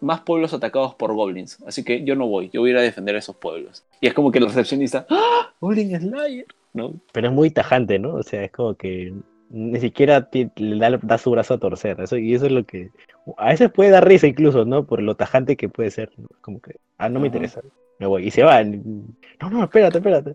[0.00, 1.62] más pueblos atacados por goblins.
[1.66, 3.84] Así que yo no voy, yo voy a ir a defender a esos pueblos.
[4.00, 5.52] Y es como que el recepcionista, ¡Ah!
[5.60, 6.94] Goblin Slayer, ¿no?
[7.12, 8.14] Pero es muy tajante, ¿no?
[8.14, 9.12] O sea, es como que
[9.50, 12.00] ni siquiera le da, da su brazo a torcer.
[12.00, 12.90] Eso, y eso es lo que.
[13.36, 14.86] A veces puede dar risa incluso, ¿no?
[14.86, 16.10] Por lo tajante que puede ser.
[16.16, 16.28] ¿no?
[16.40, 17.36] Como que, ah, no me Ajá.
[17.36, 17.60] interesa.
[17.98, 18.26] Me voy.
[18.26, 18.62] Y se va.
[18.62, 20.34] No, no, espérate, espérate.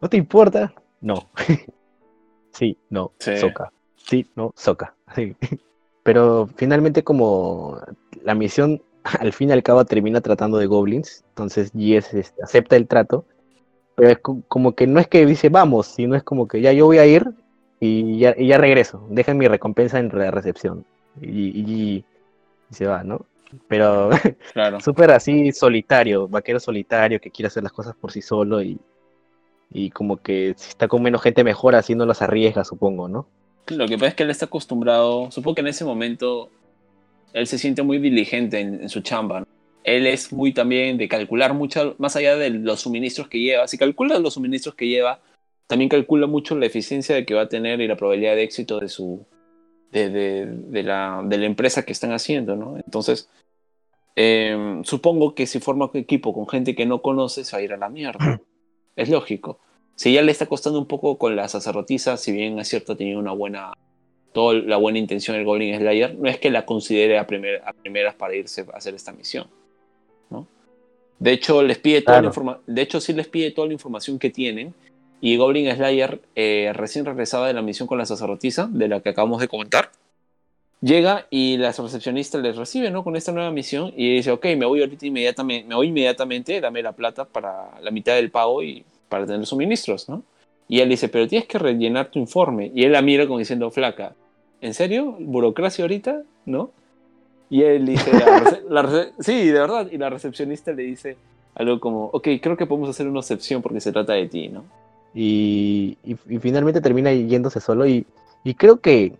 [0.00, 0.72] ¿No te importa?
[1.00, 1.28] No.
[2.54, 3.12] sí, no.
[3.18, 3.36] Sí.
[3.36, 3.70] Soca.
[3.96, 4.94] Sí, no, soca.
[5.14, 5.34] Sí.
[6.02, 7.78] Pero finalmente como
[8.22, 12.76] la misión al fin y al cabo termina tratando de goblins, entonces Yes este, acepta
[12.76, 13.24] el trato,
[13.94, 16.72] pero es co- como que no es que dice vamos, sino es como que ya
[16.72, 17.24] yo voy a ir
[17.80, 20.84] y ya, y ya regreso, dejan mi recompensa en la recepción
[21.20, 22.04] y, y-
[22.70, 23.26] y se va, ¿no?
[23.68, 24.10] Pero
[24.52, 24.80] Claro.
[24.80, 28.78] súper así solitario, vaquero solitario que quiere hacer las cosas por sí solo y,
[29.74, 33.26] y como que si está con menos gente mejor así no las arriesga, supongo, ¿no?
[33.68, 36.48] Lo que pasa es que él está acostumbrado, supongo que en ese momento
[37.34, 39.40] él se siente muy diligente en, en su chamba.
[39.40, 39.46] ¿no?
[39.82, 43.66] Él es muy también de calcular mucho, más allá de los suministros que lleva.
[43.68, 45.20] Si calcula los suministros que lleva,
[45.66, 48.78] también calcula mucho la eficiencia de que va a tener y la probabilidad de éxito
[48.80, 49.26] de su
[49.90, 52.76] de, de- de la, de la empresa que están haciendo, ¿no?
[52.76, 53.28] Entonces,
[54.16, 57.64] eh, supongo que si forma un equipo con gente que no conoce, se va a
[57.64, 58.40] ir a la mierda.
[58.96, 59.58] es lógico.
[59.96, 63.18] Si ya le está costando un poco con la sacerdotisa, si bien es cierto, tenía
[63.18, 63.72] una buena
[64.32, 67.72] toda la buena intención del Goblin Slayer, no es que la considere a, primer- a
[67.72, 69.46] primeras para irse a hacer esta misión.
[70.28, 70.48] ¿no?
[71.20, 72.34] De hecho, les pide toda la Claro.
[72.34, 74.74] informa- de hecho, sí les pide toda la información que tienen.
[75.20, 79.10] Y Goblin Slayer, eh, recién regresaba de la misión con la sacerdotisa, de la que
[79.10, 79.90] acabamos de comentar,
[80.80, 83.04] llega y la recepcionista les recibe ¿no?
[83.04, 86.82] con esta nueva misión y dice, ok, me voy ahorita inmediatamente, me voy inmediatamente, dame
[86.82, 90.22] la plata para la mitad del pago y para tener suministros, ¿no?
[90.68, 92.70] Y él dice, pero tienes que rellenar tu informe.
[92.74, 94.14] Y él la mira como diciendo, flaca,
[94.60, 95.16] ¿en serio?
[95.20, 96.22] ¿Burocracia ahorita?
[96.46, 96.70] ¿No?
[97.50, 98.10] Y él dice,
[98.68, 99.88] la la sí, de verdad.
[99.92, 101.16] Y la recepcionista le dice
[101.54, 104.64] algo como, ok, creo que podemos hacer una excepción porque se trata de ti, ¿no?
[105.16, 108.04] y, y- y finalmente termina yéndose solo y,
[108.42, 109.12] y creo que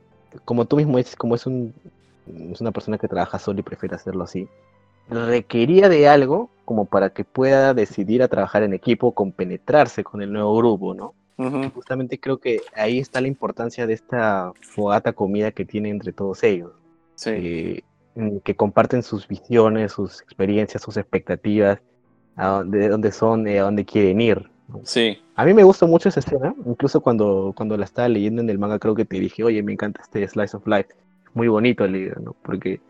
[0.44, 1.72] como tú mismo dices, como es un
[2.52, 4.48] es una persona que trabaja solo y prefiere hacerlo así,
[5.08, 10.32] requería de algo como para que pueda decidir a trabajar en equipo, compenetrarse con el
[10.32, 11.14] nuevo grupo, ¿no?
[11.74, 16.42] Justamente creo que ahí está la importancia de esta fogata comida que tiene entre todos
[16.44, 16.70] ellos,
[17.16, 17.30] Sí.
[17.34, 17.82] eh,
[18.14, 21.80] en que comparten sus visiones, sus experiencias, sus expectativas,
[22.36, 24.48] a dónde, de dónde son, eh, a dónde quieren ir.
[24.68, 24.80] ¿no?
[24.84, 25.18] Sí.
[25.34, 28.58] A mí me gustó mucho esa escena, incluso cuando, cuando la estaba leyendo en el
[28.58, 30.90] manga creo que te dije, oye, me encanta este Slice of Life,
[31.34, 32.36] muy bonito el libro, ¿no?
[32.42, 32.80] Porque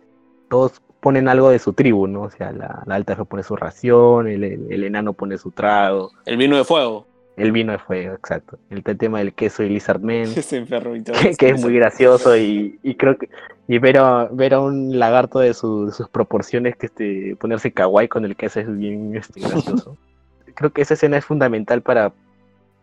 [0.55, 2.23] todos ponen algo de su tribu, ¿no?
[2.23, 6.13] O sea, la, la alta pone su ración, el, el- el enano pone su trago,
[6.27, 7.07] El vino de fuego.
[7.37, 8.59] el vino de fuego, exacto.
[8.71, 10.27] El, te- tema del queso y Lizard Man,
[11.21, 13.29] que, que es muy gracioso y, y creo que
[13.67, 17.73] y ver a, ver a un lagarto de, su- de sus proporciones que este, ponerse
[17.73, 19.97] kawaii con el queso es bien este, gracioso.
[20.55, 22.13] creo que esa escena es fundamental para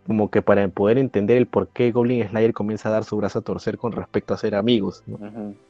[0.07, 3.40] como que para poder entender el por qué Goblin Slayer comienza a dar su brazo
[3.40, 5.03] a torcer con respecto a ser amigos.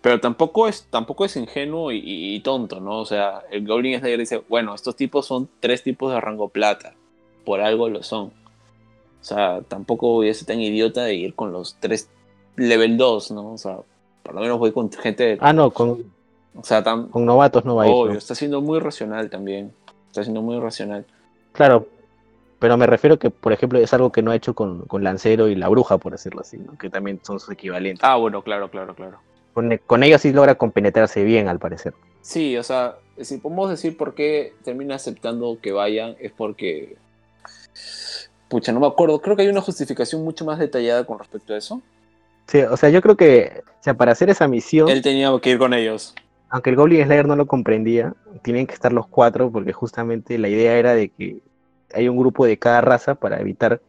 [0.01, 2.99] Pero tampoco es, tampoco es ingenuo y, y- y tonto, ¿no?
[2.99, 6.93] O sea, el Goblin Slayer dice, bueno, estos tipos son tres tipos de rango plata.
[7.45, 8.27] Por algo lo son.
[8.27, 12.09] O sea, tampoco voy a ser tan idiota de ir con los tres
[12.55, 13.53] level 2, ¿no?
[13.53, 13.77] O sea,
[14.23, 15.37] por lo menos voy con gente de...
[15.41, 16.03] Ah, no, con,
[16.55, 17.07] o sea, tan...
[17.09, 17.93] con novatos no va a ir.
[17.93, 18.17] Obvio, ¿no?
[18.17, 19.73] está siendo muy racional también.
[20.07, 21.05] Está siendo muy racional.
[21.51, 21.87] Claro,
[22.61, 25.47] pero me refiero que, por ejemplo, es algo que no ha hecho con, con Lancero
[25.47, 26.77] y la Bruja, por decirlo así, ¿no?
[26.77, 28.03] que también son sus equivalentes.
[28.03, 29.17] Ah, bueno, claro, claro, claro.
[29.55, 31.95] Con, con ellos sí logra compenetrarse bien, al parecer.
[32.21, 36.97] Sí, o sea, si podemos decir por qué termina aceptando que vayan, es porque.
[38.47, 39.19] Pucha, no me acuerdo.
[39.21, 41.81] Creo que hay una justificación mucho más detallada con respecto a eso.
[42.45, 45.49] Sí, o sea, yo creo que o sea, para hacer esa misión, Él tenía que
[45.49, 46.13] ir con ellos.
[46.49, 48.13] aunque el Goblin Slayer no lo comprendía,
[48.43, 51.39] tienen que estar los cuatro porque justamente la idea era de que
[51.93, 53.81] hay un grupo de cada raza para evitar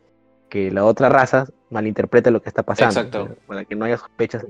[0.49, 3.01] que la otra raza malinterprete lo que está pasando.
[3.01, 3.25] Exacto.
[3.25, 4.45] para- Para que no haya sospechas.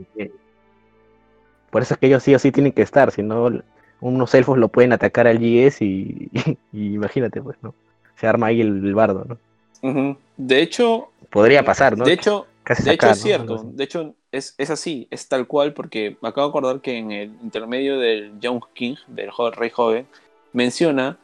[1.71, 3.51] Por eso es que ellos sí o sí tienen que estar, si no
[4.01, 6.29] unos elfos lo pueden atacar al GS y,
[6.73, 7.75] y imagínate, pues, ¿no?
[8.17, 9.25] Se arma ahí el, el bardo,
[9.83, 10.17] ¿no?
[10.37, 12.05] De hecho, Podría pasar, ¿no?
[12.05, 13.65] de hecho, Casi De hecho, es cierto.
[13.73, 15.09] De hecho, es, es así.
[15.11, 18.95] Es tal cual porque me acabo de acordar que en el intermedio del Young King,
[19.09, 20.07] del jo- Rey Joven,
[20.53, 21.19] menciona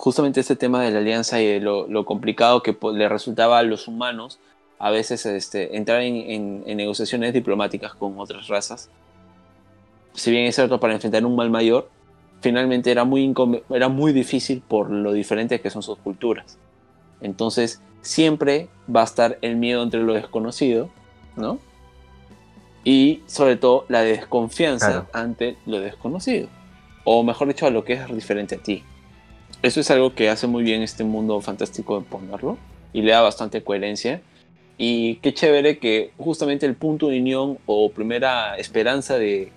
[0.00, 3.58] justamente este tema de la alianza y de lo, lo complicado que po- le resultaba
[3.58, 4.38] a los humanos
[4.78, 8.88] a veces este, entrar en, en- en negociaciones diplomáticas con otras razas.
[10.14, 11.88] Si bien es cierto, para enfrentar un mal mayor,
[12.40, 13.34] finalmente era muy,
[13.70, 16.58] era muy difícil por lo diferentes que son sus culturas.
[17.20, 20.88] Entonces, siempre va a estar el miedo entre lo desconocido,
[21.36, 21.58] ¿no?
[22.84, 25.06] Y sobre todo la desconfianza Claro.
[25.12, 26.48] ante lo desconocido.
[27.04, 28.84] O mejor dicho, a lo que es diferente a ti.
[29.62, 32.58] Eso es algo que hace muy bien este mundo fantástico de ponerlo
[32.92, 34.20] y le da bastante coherencia.
[34.76, 39.50] Y qué chévere que justamente el punto de unión o primera esperanza de,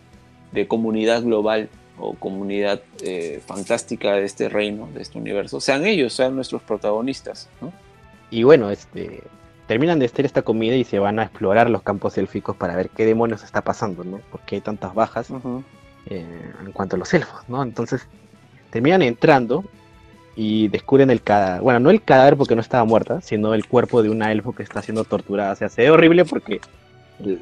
[0.51, 1.69] de comunidad global
[1.99, 7.47] o comunidad eh, fantástica de este reino, de este universo, sean ellos, sean nuestros protagonistas.
[7.61, 7.71] ¿no?
[8.31, 9.21] Y bueno, este
[9.67, 12.89] terminan de hacer esta comida y se van a explorar los campos élficos para ver
[12.89, 14.19] qué demonios está pasando, ¿no?
[14.29, 15.29] Porque hay tantas bajas
[16.07, 16.25] eh,
[16.65, 17.63] en cuanto a los elfos, ¿no?
[17.63, 18.05] Entonces
[18.69, 19.63] terminan entrando
[20.43, 24.01] y descubren el cadáver, bueno, no el cadáver porque no estaba muerta, sino el cuerpo
[24.01, 25.53] de una elfo que está siendo torturada.
[25.53, 26.59] O sea, se ve horrible porque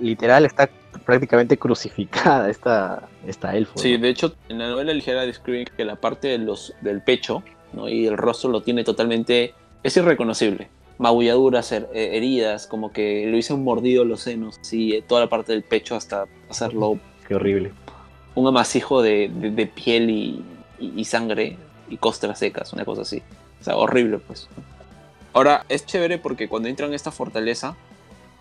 [0.02, 0.70] literal está
[1.06, 3.80] prácticamente crucificada esta, esta elfo.
[3.80, 4.00] Sí, ¿no?
[4.04, 7.88] de hecho, en la novela ligera describen que la parte de los, del pecho ¿no?
[7.88, 9.54] y el rostro lo tiene totalmente.
[9.84, 10.68] es irreconocible.
[10.98, 15.30] Magulladuras, her- eh, heridas, como que lo hizo mordido los senos, sí, eh, toda la
[15.30, 17.72] parte del pecho hasta hacerlo Qué horrible.
[18.36, 20.44] un amasijo de, de- de piel y,
[20.78, 21.58] y- y sangre
[21.90, 23.22] y costras secas, una cosa así.
[23.60, 24.48] O sea, horrible, pues.
[25.34, 27.76] Ahora, es chévere porque cuando entran a esta fortaleza,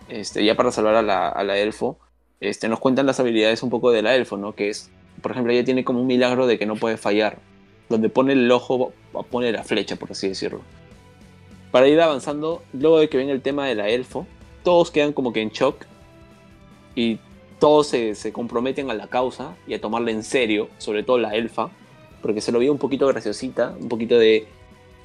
[0.07, 1.97] este, ya para salvar a la, a la elfo,
[2.39, 4.55] este, nos cuentan las habilidades un poco de la elfo, ¿no?
[4.55, 4.89] Que es,
[5.21, 7.37] por ejemplo, ella tiene como un milagro de que no puede fallar.
[7.89, 8.93] Donde pone el ojo,
[9.29, 10.61] pone la flecha, por así decirlo.
[11.71, 14.25] Para ir avanzando, luego de que ven el tema de la elfo,
[14.63, 15.85] todos quedan como que en shock
[16.95, 17.19] y
[17.59, 21.35] todos se, se comprometen a la causa y a tomarla en serio, sobre todo la
[21.35, 21.69] elfa,
[22.21, 24.47] porque se lo veía un poquito graciosita, un poquito de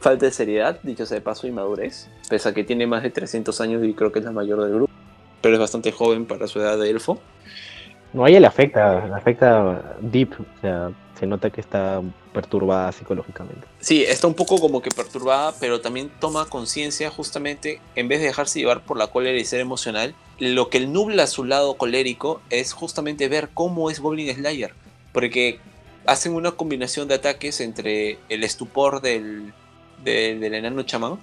[0.00, 3.10] falta de seriedad, dicho sea de paso, y madurez, pese a que tiene más de
[3.10, 4.92] 300 años y creo que es la mayor del grupo,
[5.40, 7.18] pero es bastante joven para su edad de elfo.
[8.12, 12.92] No, a ella le afecta, le afecta deep, o sea, se nota que está perturbada
[12.92, 13.66] psicológicamente.
[13.80, 18.26] Sí, está un poco como que perturbada, pero también toma conciencia justamente, en vez de
[18.26, 22.72] dejarse llevar por la cólera y ser emocional, lo que nubla su lado colérico es
[22.72, 24.74] justamente ver cómo es Goblin Slayer,
[25.12, 25.60] porque
[26.06, 29.52] hacen una combinación de ataques entre el estupor del,
[30.02, 31.18] del, del enano chamán,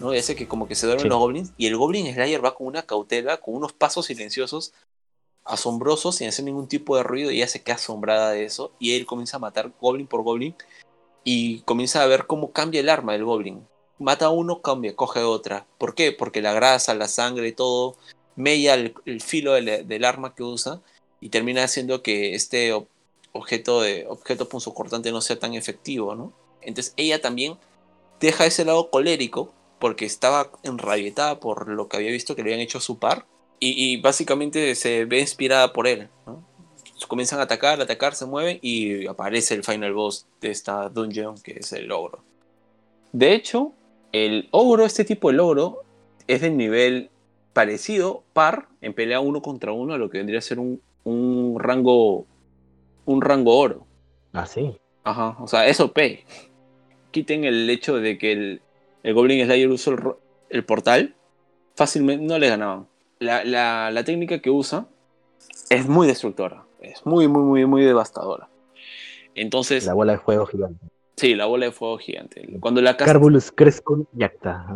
[0.00, 0.14] ¿no?
[0.14, 1.08] Y hace que como que se duermen Sí.
[1.08, 4.72] los goblins, y el Goblin Slayer va con una cautela, con unos pasos silenciosos,
[5.44, 8.96] asombrosos, sin hacer ningún tipo de ruido, y ella se queda asombrada de eso, y
[8.96, 10.54] él comienza a matar goblin por goblin,
[11.24, 13.66] y comienza a ver cómo cambia el arma del goblin.
[13.98, 15.66] Mata a uno, cambia, coge otra.
[15.78, 16.12] ¿Por qué?
[16.12, 17.96] Porque la grasa, la sangre, todo
[18.36, 20.80] mella el, el filo del, del arma que usa
[21.20, 22.72] y termina haciendo que este
[23.38, 26.32] objeto de objeto punzocortante no sea tan efectivo, ¿no?
[26.60, 27.56] Entonces ella también
[28.20, 32.60] deja ese lado colérico porque estaba enrabietada por lo que había visto que le habían
[32.60, 33.26] hecho a su par
[33.60, 36.08] y, básicamente se ve inspirada por él,
[37.08, 41.36] comienzan a atacar, a atacar, se mueven y aparece el final boss de esta dungeon
[41.40, 42.22] que es el ogro.
[43.12, 43.72] De hecho,
[44.12, 45.82] el ogro, este tipo de ogro,
[46.28, 47.10] es del nivel
[47.52, 51.58] parecido, par, en pelea uno contra uno, a lo que vendría a ser un, un
[51.58, 52.26] rango
[53.08, 53.86] un rango oro.
[54.32, 54.76] Ah, sí.
[55.04, 56.24] Ajá, o sea, es OP.
[57.10, 58.62] Quiten el hecho de que el,
[59.02, 60.18] el Goblin Slayer usó
[60.50, 61.14] el, portal,
[61.74, 62.86] fácilmente no le ganaban.
[63.18, 64.86] La, la- la técnica que usa
[65.70, 68.48] es muy destructora, es muy, muy, muy, muy devastadora.
[69.34, 70.86] Entonces, La bola de fuego gigante.
[71.16, 72.46] sí, la bola de fuego gigante.
[72.60, 73.52] Cuando la cast- Carbulus
[74.12, 74.66] Yacta.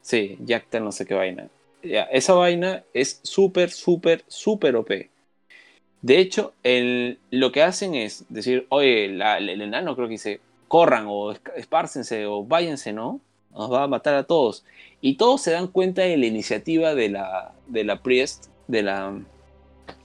[0.00, 1.48] Sí, Yacta no sé qué vaina.
[1.82, 5.10] Ya, esa vaina es súper, súper, súper OP.
[6.02, 10.40] De hecho, el- lo que hacen es decir, oye, la- el enano creo que dice,
[10.68, 13.20] corran o espárcense o váyanse, ¿no?
[13.52, 14.64] Nos va a matar a todos.
[15.00, 19.12] Y todos se dan cuenta de la iniciativa de la, de la priest, de la,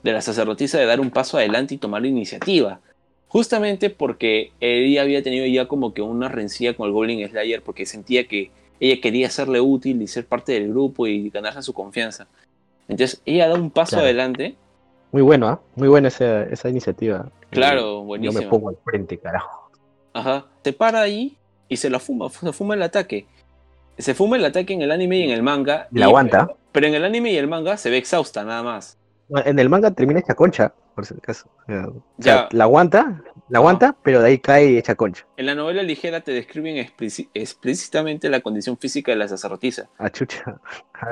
[0.02, 2.80] de la sacerdotisa de dar un paso adelante y tomar la iniciativa.
[3.28, 7.84] Justamente porque ella había tenido ya como que una rencilla con el Goblin Slayer porque
[7.84, 8.50] sentía que
[8.80, 12.26] ella quería serle útil y ser parte del grupo y ganarse su confianza.
[12.88, 14.04] Entonces ella da un paso Claro.
[14.04, 14.54] adelante.
[15.14, 15.60] Muy bueno, ¿ah?
[15.76, 17.30] Muy buena esa, esa iniciativa.
[17.50, 18.40] Claro, Yo buenísimo.
[18.42, 19.70] me pongo al frente, carajo.
[20.12, 20.46] Ajá.
[20.64, 21.38] Se para ahí
[21.68, 23.28] y se la fuma, se fuma el ataque.
[23.96, 25.86] Se fuma el ataque en el anime y en el manga.
[25.92, 26.48] La y- aguanta.
[26.72, 28.98] Pero en el anime y el manga se ve exhausta nada más.
[29.44, 31.48] En el manga termina hecha concha, por si acaso.
[31.62, 31.88] O sea,
[32.18, 32.48] Ya.
[32.52, 35.26] la aguanta, la aguanta, pero de ahí cae hecha concha.
[35.36, 36.76] En la novela ligera te describen
[37.34, 39.88] explícitamente la condición física de la sacerdotisa.
[39.98, 40.60] A chucha.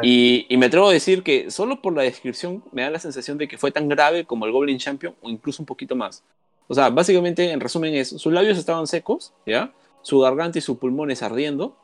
[0.03, 3.39] Y, y me atrevo a decir que solo por la descripción me da la sensación
[3.39, 6.25] de que fue tan grave como el Goblin Champion o incluso un poquito más.
[6.69, 9.73] O sea, básicamente, en resumen, es sus labios estaban secos, ¿ya?
[10.03, 11.77] Su garganta y sus pulmones ardiendo,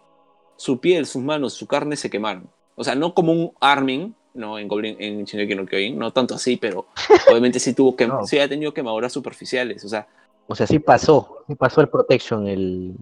[0.56, 2.48] su piel, sus manos, su carne se quemaron.
[2.74, 6.34] O sea, no como un Armin, no en Goblin, en Shingeki no Kyojin, no tanto
[6.34, 6.86] así, pero
[7.30, 8.24] obviamente sí tuvo que, No.
[8.26, 9.84] sí ha tenido quemaduras superficiales.
[9.84, 10.06] O sea,
[10.46, 12.94] O sea, sí pasó, sí pasó el protection, el,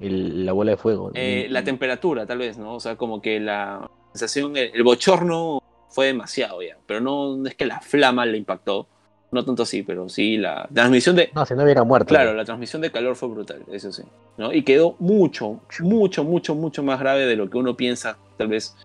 [0.00, 1.10] el- la bola de fuego.
[1.14, 2.74] Eh, la temperatura, tal vez, ¿no?
[2.74, 7.48] O sea, como que la sensación, el, el bochorno fue demasiado ya, pero no, no
[7.48, 8.86] es que la flama le impactó,
[9.30, 12.06] no tanto así, pero sí la transmisión de, No, si no hubiera muerto.
[12.06, 14.02] claro, la transmisión de calor fue brutal, eso sí,
[14.36, 14.52] ¿no?
[14.52, 18.76] Y quedó mucho, mucho, mucho, mucho más grave de lo que uno piensa, tal vez,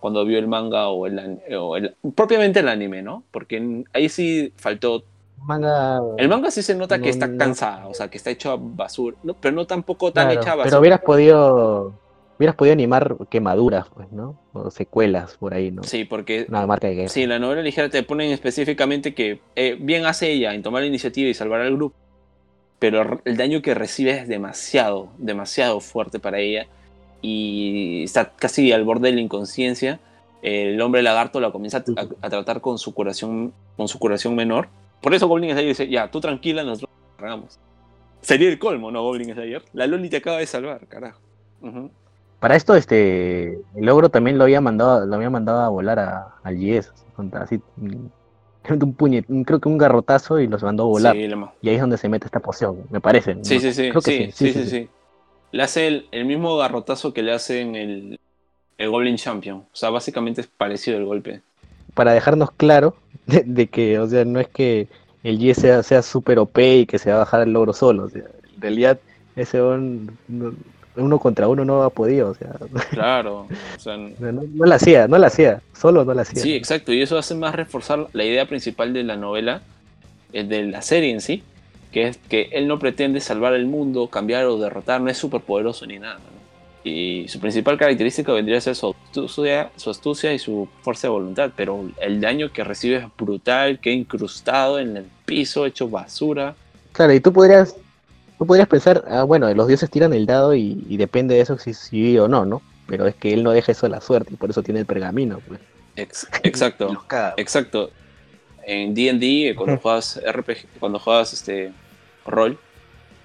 [0.00, 3.24] cuando vio el manga o el, o el- propiamente el anime, ¿no?
[3.30, 5.04] Porque ahí sí faltó
[5.40, 8.56] Manga, el manga sí se nota que está cansada, o sea, que está hecho a
[8.58, 10.70] basura, no, pero no tampoco tan claro, hecha a basura.
[10.70, 11.92] pero hubieras podido,
[12.38, 14.36] hubieras podido animar quemaduras, pues, ¿no?
[14.52, 15.84] O secuelas por ahí, ¿no?
[15.84, 17.08] Sí, porque Una marca de guerra.
[17.08, 20.82] Sí, en la novela ligera te ponen específicamente que eh, bien hace ella en tomar
[20.82, 21.94] la iniciativa y salvar al grupo,
[22.78, 26.66] pero el daño que recibe es demasiado, demasiado fuerte para ella
[27.22, 30.00] y está casi al borde de la inconsciencia.
[30.42, 34.34] El hombre lagarto la comienza a, a- a tratar con su curación, con su curación
[34.36, 34.68] menor.
[35.02, 37.58] Por eso Goblin Slayer dice, ya, tú tranquila, nosotros nos cargamos.
[38.20, 39.62] Sería el colmo, ¿no, Goblin Slayer?
[39.72, 41.20] La Loli te acaba de salvar, carajo.
[42.40, 46.34] Para esto, este, el logro también lo había mandado, lo había mandado a volar a,
[46.44, 48.12] al GS, contra así, un,
[48.70, 51.14] un puñet, creo que un garrotazo y los mandó a volar.
[51.16, 51.28] Sí,
[51.62, 53.34] Y ahí es donde se mete esta poción, me parece.
[53.34, 53.44] ¿no?
[53.44, 53.88] Sí, sí, sí.
[53.90, 54.88] Creo que sí, sí, sí, sí.
[55.52, 58.20] Le hace el, el mismo garrotazo que le hace en el,
[58.78, 59.58] el Goblin Champion.
[59.58, 61.40] O sea, básicamente es parecido el golpe.
[61.94, 62.96] Para dejarnos claro
[63.26, 64.88] de, de que, o sea, no es que
[65.24, 68.04] el GS sea, sea super OP y que se va a bajar el logro solo.
[68.04, 68.22] O sea,
[68.54, 68.98] en realidad,
[69.36, 70.54] ese no-
[70.96, 72.50] uno contra uno no ha podido, o sea,
[72.90, 73.46] Claro.
[73.76, 76.42] O sea, no, no, no la hacía, no la hacía, solo no la hacía.
[76.42, 76.92] sí, exacto.
[76.92, 79.62] Y eso hace más reforzar la idea principal de la novela,
[80.32, 81.42] eh, de la serie en sí,
[81.92, 85.40] que es que él no pretende salvar el mundo, cambiar o derrotar, no es súper
[85.40, 86.16] poderoso ni nada.
[86.16, 86.38] ¿no?
[86.84, 91.12] Y su principal característica vendría a ser su astucia, su astucia y su fuerza de
[91.12, 96.54] voluntad, pero el daño que recibe es brutal, queda incrustado en el piso, hecho basura.
[96.92, 97.76] Claro, y tú podrías,
[98.38, 101.58] tú podrías pensar, ah, bueno, los dioses tiran el dado y, y depende de eso
[101.58, 102.62] si sí o no, ¿no?
[102.86, 104.86] Pero es que él no deja eso a la suerte y por eso tiene el
[104.86, 105.60] pergamino, pues.
[105.96, 106.90] Ex- exacto.
[107.36, 107.90] Exacto.
[108.68, 111.72] En D&D, eh, cuando juegas RPG, cuando juegas este
[112.26, 112.58] rol,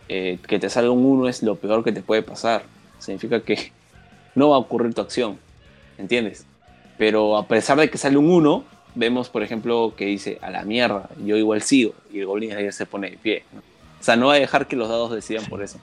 [0.07, 2.63] eh, que te salga un 1 es lo peor que te puede pasar.
[2.97, 3.73] Significa que
[4.35, 5.37] no va a ocurrir tu acción,
[5.97, 6.45] ¿entiendes?
[6.97, 8.63] Pero a pesar de que sale un 1,
[8.95, 12.85] vemos, por ejemplo, que dice, a la mierda, yo igual sigo, y el Goblin se
[12.85, 13.43] pone de pie.
[13.51, 13.59] ¿no?
[13.59, 15.77] O sea, no va a dejar que los dados decidan por eso.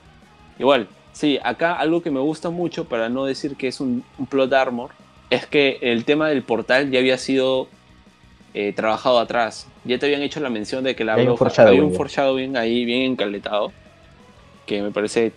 [0.58, 4.24] Igual, sí, acá algo que me gusta mucho, para no decir que es un, un
[4.24, 4.92] plot armor,
[5.28, 7.68] es que el tema del portal ya había sido
[8.54, 9.66] eh, trabajado atrás.
[9.84, 12.84] Ya te habían hecho la mención de que la Hay un foreshadowing un foreshadowing ahí
[12.84, 13.72] bien encaletado,
[14.66, 15.32] que me parece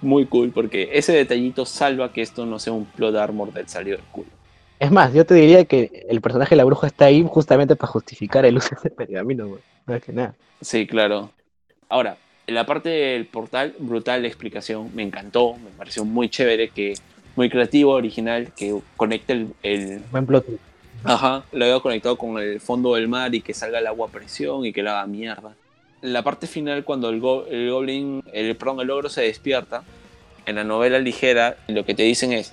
[0.00, 3.96] muy cool, porque ese detallito salva que esto no sea un plot armor del salido
[3.96, 4.28] del culo.
[4.78, 7.92] Es más, yo te diría que el personaje de la bruja está ahí justamente para
[7.92, 9.60] justificar el uso de ese pergamino, güey.
[9.86, 10.34] No es que nada.
[10.60, 11.30] Sí, claro.
[11.88, 12.16] Ahora,
[12.46, 16.94] en la parte del portal, brutal la explicación, me encantó, me pareció muy chévere, que
[17.36, 20.46] muy creativo, original, que conecta el, el, Buen plot.
[21.04, 24.10] Ajá, lo había conectado con el fondo del mar y que salga el agua a
[24.10, 25.54] presión y que la haga mierda.
[26.00, 29.82] La parte final, cuando el, go- el goblin, el, perdón, el ogro se despierta,
[30.46, 32.52] en la novela ligera, lo que te dicen es,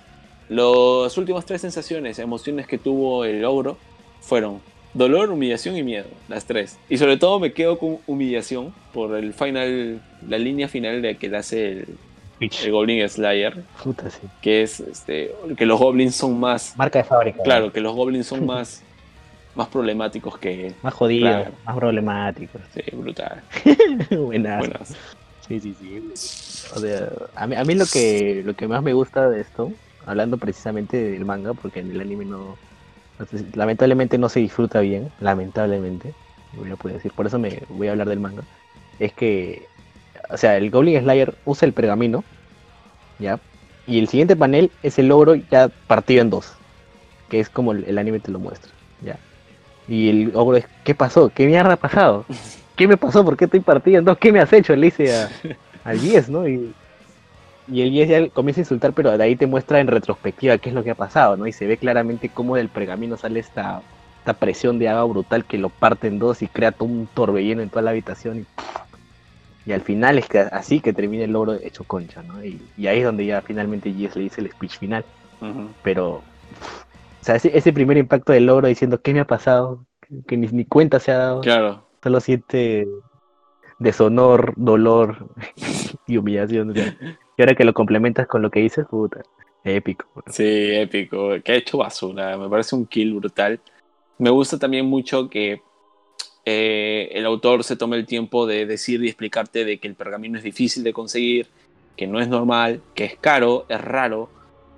[0.49, 3.77] las últimas tres sensaciones, emociones que tuvo el ogro
[4.21, 4.61] fueron
[4.93, 6.77] dolor, humillación y miedo, las tres.
[6.89, 11.29] Y sobre todo me quedo con humillación por el final, la línea final de que
[11.29, 11.87] le hace el,
[12.41, 14.19] el Goblin Slayer, Puta, sí.
[14.41, 17.43] que es este, que los goblins son más Marca de fábrica.
[17.43, 18.81] Claro, que los goblins son más,
[19.55, 20.73] más problemáticos que.
[20.81, 21.51] Más jodido, Claro.
[21.65, 22.59] más problemático.
[22.73, 23.41] Sí, brutal.
[24.11, 24.59] Buenas.
[24.59, 24.95] Buenas.
[25.47, 26.71] Sí, sí, sí.
[26.75, 29.71] O sea, a mí, a mí lo que lo que más me gusta de esto,
[30.05, 32.57] hablando precisamente del manga, porque en el anime no,
[33.53, 36.13] lamentablemente no se disfruta bien, lamentablemente,
[36.53, 38.43] voy a poder decir, por eso me voy a hablar del manga,
[38.99, 39.67] es que,
[40.33, 42.27] o sea, el Goblin Slayer usa el pergamino,
[43.17, 43.43] ¿ya?
[43.85, 46.63] Y el siguiente panel es el logro ya partido en dos,
[47.29, 49.21] que es como el, el anime te lo muestra, ¿ya?
[49.87, 51.31] Y el logro es, ¿qué pasó?
[51.31, 52.27] ¿Qué mierda ha pasado?
[52.75, 53.25] ¿Qué me pasó?
[53.25, 54.17] ¿Por qué estoy partido en dos?
[54.19, 54.75] ¿Qué me has hecho?
[54.75, 55.33] Le dice a-
[55.83, 56.47] al 10, ¿no?
[56.47, 56.75] Y,
[57.65, 60.69] y el 10 ya comienza a insultar, pero de ahí te muestra en retrospectiva qué
[60.69, 61.47] es lo que ha pasado, ¿no?
[61.47, 63.85] Y se ve claramente cómo del pergamino sale esta,
[64.19, 67.61] esta presión de agua brutal que lo parte en dos y crea todo un torbellino
[67.61, 68.39] en toda la habitación.
[68.39, 68.47] Y,
[69.65, 72.43] y al final es que así que termina el logro hecho concha, ¿no?
[72.43, 75.05] Y, y ahí es donde ya finalmente Jess le dice el speech final.
[75.83, 76.23] Pero, o
[77.21, 79.85] sea, ese, ese primer impacto del logro diciendo, ¿qué me ha pasado?
[80.27, 81.41] Que ni, ni cuenta se ha dado.
[81.41, 81.83] Claro.
[82.03, 82.87] Solo siente
[83.79, 85.29] deshonor, dolor
[86.07, 86.71] y humillación.
[86.71, 86.95] o sea.
[87.37, 89.21] Y ahora que lo complementas con lo que dices, puta,
[89.63, 90.05] épico.
[90.27, 91.29] Sí, épico.
[91.43, 92.37] Que ha hecho basura.
[92.37, 93.59] Me parece un kill brutal.
[94.19, 95.61] Me gusta también mucho que
[96.45, 100.37] eh, el autor se tome el tiempo de decir y explicarte de que el pergamino
[100.37, 101.47] es difícil de conseguir,
[101.97, 104.29] que no es normal, que es caro, es raro,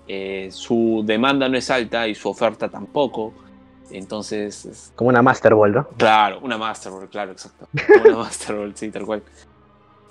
[0.07, 3.33] eh, su demanda no es alta y su oferta tampoco.
[3.91, 5.87] Entonces, es- Como una Master Ball, ¿no?
[5.97, 7.67] claro, una Master Ball, claro, exacto.
[8.03, 9.23] Una Master Ball, sí, tal cual.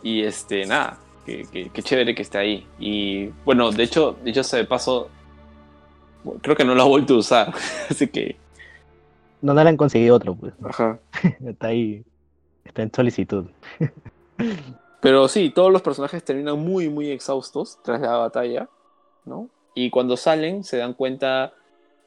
[0.02, 2.66] Y este, nada, que, que- que chévere que esté ahí.
[2.78, 5.10] Y bueno, de hecho, de hecho, de paso,
[6.42, 7.52] creo que no lo ha vuelto a usar.
[7.90, 8.36] Así que,
[9.42, 10.54] No, no le han conseguido otro, pues.
[10.64, 10.98] ajá.
[11.44, 12.04] Está ahí,
[12.64, 13.46] está en solicitud.
[15.00, 18.68] Pero sí, todos los personajes terminan muy, muy exhaustos tras la batalla,
[19.24, 19.48] ¿no?
[19.74, 21.52] Y cuando salen se dan cuenta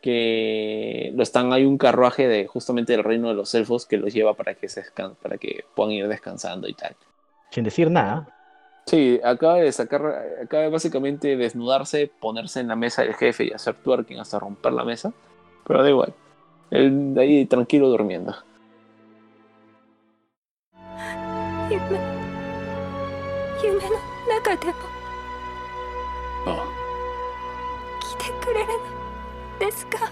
[0.01, 4.13] que lo están, hay un carruaje de justamente del reino de los elfos que los
[4.13, 4.83] lleva para que, se
[5.21, 6.95] para que puedan ir descansando y tal.
[7.51, 8.29] Sin decir nada.
[8.85, 10.05] Sí, acaba de sacar,
[10.43, 14.73] acaba de básicamente desnudarse, ponerse en la mesa del jefe y hacer twerking hasta romper
[14.73, 15.11] la mesa,
[15.65, 16.13] pero da igual.
[16.70, 18.34] Él de ahí tranquilo durmiendo.
[21.70, 21.78] 夢
[23.62, 23.90] 夢の
[24.28, 24.72] 中でも
[26.46, 26.66] あ
[28.00, 30.10] 来てくれるのですか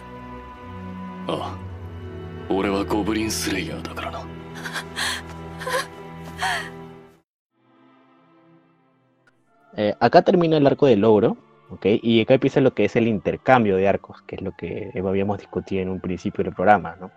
[1.27, 1.59] あ
[2.49, 4.25] 俺はゴブリンスレイヤーだからな
[9.77, 11.37] Eh, acá termina el arco del logro,
[11.70, 11.86] ¿Ok?
[12.02, 15.40] Y acá empieza lo que es el intercambio de arcos, que es lo que habíamos
[15.40, 17.12] discutido en un principio del programa, ¿no?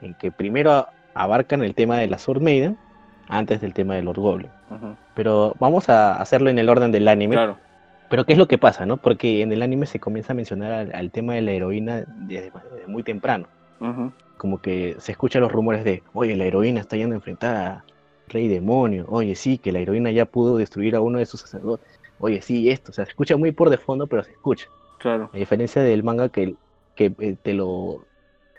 [0.00, 2.76] En que primero abarcan el tema de la Sword Maiden
[3.28, 4.50] antes del tema de Lord Goblin.
[5.14, 7.34] Pero vamos a hacerlo en el orden del anime.
[7.34, 7.58] Claro.
[8.08, 8.98] Pero ¿qué es lo que pasa, no?
[8.98, 12.50] Porque en el anime se comienza a mencionar al, al tema de la heroína desde,
[12.50, 13.46] desde muy temprano.
[14.36, 17.84] Como que se escuchan los rumores de, oye, la heroína está yendo a enfrentar a
[18.28, 19.06] Rey Demonio.
[19.08, 21.91] Oye, sí, que la heroína ya pudo destruir a uno de sus sacerdotes.
[22.22, 22.92] Oye, sí, esto.
[22.92, 24.68] O sea, se escucha muy por de fondo, pero se escucha.
[24.98, 25.28] Claro.
[25.32, 26.54] A diferencia del manga que,
[26.94, 28.04] que eh, te lo...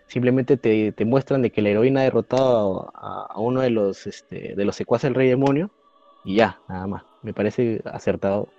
[0.07, 4.05] Simplemente te, te muestran de que la heroína ha derrotado a, a uno de los,
[4.05, 5.71] este, de los secuaces del Rey Demonio.
[6.25, 7.03] Y ya, nada más.
[7.21, 8.49] Me parece acertado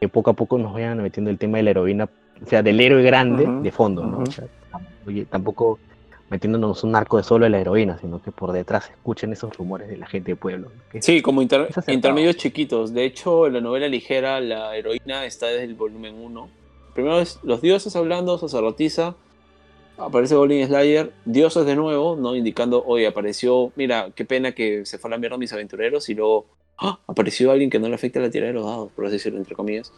[0.00, 2.08] que poco a poco nos vayan metiendo el tema de la heroína,
[2.40, 4.18] o sea, del héroe grande de fondo, ¿no?
[4.18, 4.22] ujú.
[4.22, 4.46] O sea,
[5.06, 5.80] oye, tampoco
[6.32, 9.54] metiéndonos un arco de solo de la heroína, sino que por detrás se escuchen esos
[9.56, 10.72] rumores de la gente de pueblo.
[11.00, 12.94] Sí, como inter- intermedios chiquitos.
[12.94, 16.48] De hecho, en la novela ligera, la heroína está desde el volumen 1.
[16.94, 19.14] Primero es los dioses hablando, sacerdotisa.
[19.98, 22.34] Aparece Goblin Slayer, dioses de nuevo, ¿no?
[22.34, 26.14] Indicando, oye, apareció, mira, qué pena que se fue a la mierda mis aventureros y
[26.14, 26.46] luego
[26.78, 26.98] ¡ah!
[27.06, 29.54] apareció alguien que no le afecta la tirada de los dados, por así decirlo, entre
[29.54, 29.92] comillas.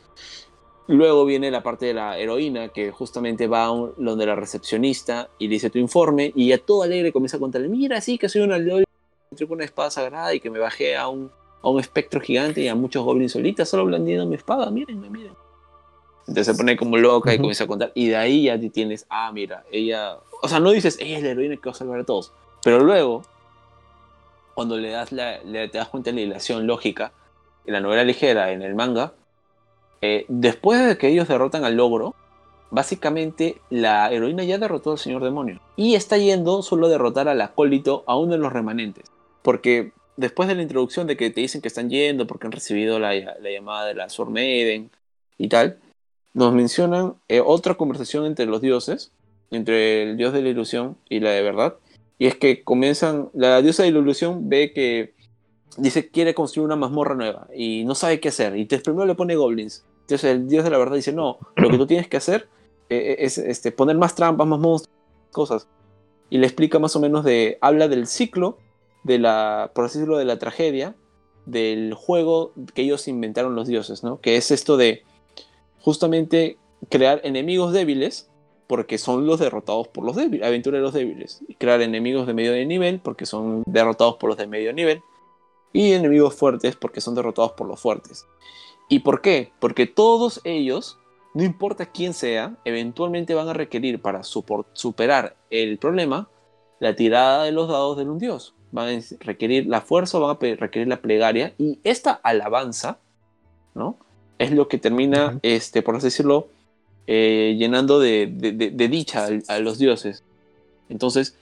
[0.86, 5.30] Luego viene la parte de la heroína, que justamente va a un- donde la recepcionista
[5.38, 8.28] y le dice tu informe, y ya todo alegre comienza a contarle, mira, sí, que
[8.28, 11.30] soy una entré con una espada sagrada y que me bajé a un,
[11.62, 15.32] a un espectro gigante y a muchos goblins solitas, solo blandiendo mi espada, mírenme, miren.
[16.28, 17.42] Entonces se pone como loca y Ujú.
[17.42, 20.98] comienza a contar, y de ahí ya tienes, ah, mira, ella, o sea, no dices,
[21.00, 22.32] ella es la heroína que va a salvar a todos,
[22.62, 23.22] pero luego,
[24.54, 27.12] cuando le das la, le- te das cuenta de la hilación lógica,
[27.66, 29.14] en la novela ligera, en el manga,
[30.06, 32.14] eh, después de que ellos derrotan al logro,
[32.70, 35.62] básicamente la heroína ya derrotó al señor demonio.
[35.76, 39.04] Y está yendo solo a derrotar al acólito, a uno de los remanentes.
[39.40, 42.98] Porque después de la introducción de que te dicen que están yendo porque han recibido
[42.98, 44.90] la, la llamada de la Sword Maiden
[45.38, 45.78] y tal,
[46.34, 49.10] nos mencionan eh, otra conversación entre los dioses,
[49.52, 51.76] entre el dios de la ilusión y la de verdad.
[52.18, 55.14] Y es que comienzan, la diosa de la ilusión ve que
[55.78, 58.54] dice quiere construir una mazmorra nueva y no sabe qué hacer.
[58.54, 59.82] Y entonces primero le pone goblins.
[60.04, 62.48] Entonces el dios de la verdad dice, no, lo que tú tienes que hacer
[62.90, 64.94] eh, es este, poner más trampas, más monstruos,
[65.32, 65.66] cosas.
[66.28, 68.58] Y le explica más o menos de, habla del ciclo,
[69.02, 70.94] de la, por así decirlo, de la tragedia,
[71.46, 74.20] del juego que ellos inventaron los dioses, ¿no?
[74.20, 75.02] Que es esto de
[75.80, 76.58] justamente
[76.90, 78.30] crear enemigos débiles
[78.66, 81.40] porque son los derrotados por los débiles, aventureros débiles.
[81.48, 85.02] Y crear enemigos de medio nivel porque son derrotados por los de medio nivel.
[85.72, 88.26] Y enemigos fuertes porque son derrotados por los fuertes.
[88.88, 89.52] ¿Y por qué?
[89.60, 90.98] Porque todos ellos,
[91.34, 96.28] no importa quién sea, eventualmente van a requerir para superar el problema
[96.80, 98.54] la tirada de los dados de un dios.
[98.72, 101.54] Van a requerir la fuerza, van a requerir la plegaria.
[101.58, 102.98] Y esta alabanza,
[103.74, 103.96] ¿no?
[104.38, 106.48] Es lo que termina, este, por así decirlo,
[107.06, 110.24] eh, llenando de, de- de- de dicha a, los dioses.
[110.88, 111.36] Entonces,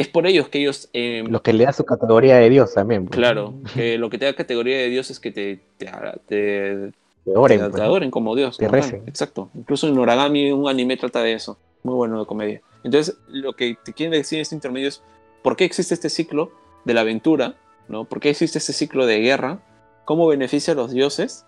[0.00, 0.88] es por ellos que ellos...
[0.92, 3.06] eh, Lo que le da su categoría de Dios también.
[3.06, 3.16] pues.
[3.16, 5.86] Claro, que lo que te da categoría de dios es que te, te,
[6.26, 6.92] te-
[7.24, 8.56] Que oren, te- pues, te adoren como dios.
[8.58, 8.70] Tal.
[8.70, 9.02] recen.
[9.06, 9.50] Exacto.
[9.54, 11.58] Incluso en Noragami un anime trata de eso.
[11.82, 12.60] Muy bueno de comedia.
[12.84, 15.02] Entonces, lo que te quieren decir en este intermedio es
[15.42, 16.52] por qué existe este ciclo
[16.84, 17.54] de la aventura,
[17.88, 18.04] ¿no?
[18.04, 19.60] ¿Por qué existe este ciclo de guerra?
[20.04, 21.44] ¿Cómo beneficia a los dioses?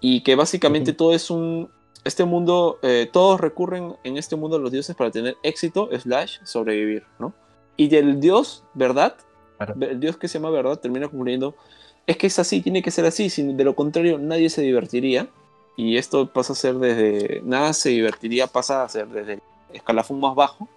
[0.00, 0.96] Y que básicamente Ujú.
[0.98, 1.70] todo es un...
[2.04, 6.38] Este mundo, eh, todos recurren en este mundo a los dioses para tener éxito, slash,
[6.44, 7.34] sobrevivir, ¿no?
[7.76, 9.16] Y del dios, ¿verdad?
[9.56, 9.74] Claro.
[9.80, 11.54] El dios que se llama verdad termina concluyendo,
[12.06, 15.28] es que es así, tiene que ser así, si de lo contrario nadie se divertiría.
[15.78, 19.40] Y esto pasa a ser desde, nada se divertiría, pasa a ser desde el
[19.74, 20.68] escalafón más bajo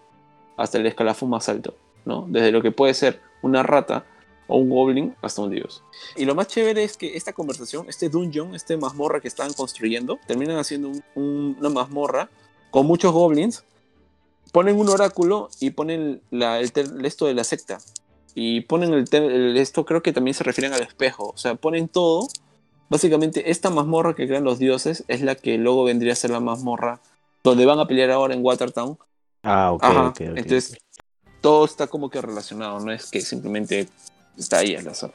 [0.57, 1.73] hasta el escalafón más alto,
[2.03, 2.25] ¿no?
[2.27, 4.03] Desde lo que puede ser una rata
[4.47, 5.83] o un goblin hasta un dios.
[6.17, 10.19] Y lo más chévere es que esta conversación, este dungeon, este mazmorra que estaban construyendo,
[10.27, 12.29] terminan haciendo un- un- una mazmorra
[12.71, 13.63] con muchos goblins,
[14.51, 16.71] ponen un oráculo y ponen la, el,
[17.05, 17.79] esto de la secta.
[18.35, 21.29] Y ponen el, el- esto, creo que también se refieren al espejo.
[21.29, 22.27] O sea, ponen todo.
[22.89, 26.39] Básicamente, esta mazmorra que crean los dioses es la que luego vendría a ser la
[26.39, 26.99] mazmorra
[27.43, 28.97] donde van a pelear ahora en Watertown.
[29.43, 30.77] Ah, ok, Ajá, ok, ok, entonces ok.
[31.41, 33.87] todo está como que relacionado, no es que simplemente
[34.37, 35.13] está ahí al azar.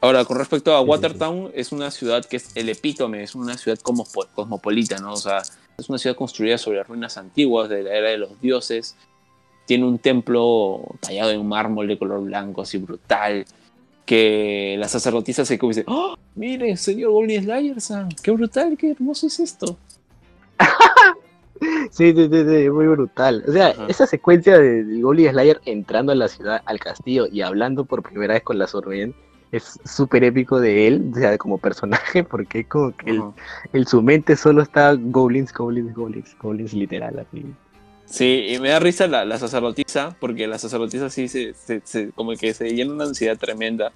[0.00, 0.90] Ahora, con respecto a Sí, sí, sí.
[0.90, 5.12] Watertown, es una ciudad que es el epítome, es una ciudad cosmopo- cosmopolita, ¿no?
[5.12, 5.42] O sea,
[5.78, 8.96] es una ciudad construida sobre ruinas antiguas de la era de los dioses.
[9.66, 13.44] Tiene un templo tallado en mármol de color blanco, así brutal.
[14.04, 16.16] Que las sacerdotisas se como dicen, ¡Oh!
[16.34, 19.76] Miren, señor Goblin Slayer-san, qué brutal, qué hermoso es esto.
[21.92, 23.44] Sí, sí, sí, sí, muy brutal.
[23.46, 23.86] O sea, Ajá.
[23.88, 28.02] esa secuencia de- del Goblin Slayer entrando a la ciudad, al castillo y hablando por
[28.02, 29.14] primera vez con la Sorben
[29.52, 33.32] es súper épico de él, o sea, como personaje, porque es como que él- Ajá.
[33.72, 37.44] en su mente solo está goblins, goblins, goblins, goblins literal, así.
[38.06, 42.10] Sí, y me da risa la, la sacerdotisa, porque la sacerdotisa sí se, se- se-
[42.10, 43.92] como que se llena una ansiedad tremenda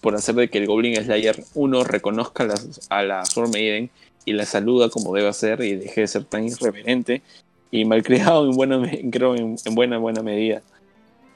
[0.00, 2.54] por hacer de que el Goblin Slayer, uno, reconozca a la,
[2.90, 3.90] a la Sword Maiden
[4.24, 7.22] y la saluda como debe ser y deje de ser tan irreverente
[7.70, 8.80] y malcriado en buena,
[9.10, 10.62] creo en, en buena, buena medida.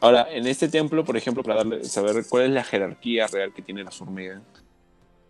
[0.00, 3.62] Ahora, en este templo, por ejemplo, para darle, saber cuál es la jerarquía real que
[3.62, 4.42] tiene la Maiden,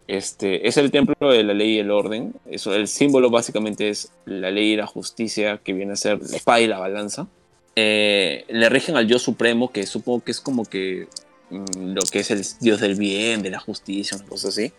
[0.07, 2.35] este, es el templo de la ley y el orden.
[2.51, 6.37] Eso, el símbolo básicamente es la ley y la justicia, que viene a ser la
[6.37, 7.29] espada y la balanza.
[7.77, 11.07] Eh, le rigen al Dios supremo, que supongo que es como que
[11.51, 14.73] mm, lo que es el Dios del bien, de la justicia, una cosa así.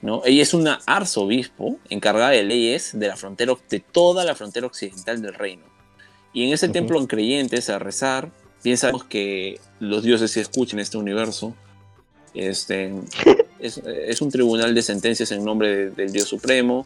[0.00, 0.22] ¿no?
[0.24, 5.20] Ella es una arzobispo encargada de leyes de la frontera, de toda la frontera occidental
[5.20, 5.64] del reino.
[6.32, 6.72] Y en ese Ujú.
[6.72, 8.30] templo en creyentes a rezar,
[8.66, 11.54] piensamos que los dioses se escuchan este universo.
[12.34, 12.92] Este,
[13.60, 16.84] es, es un tribunal de sentencias en nombre de- del Dios Supremo.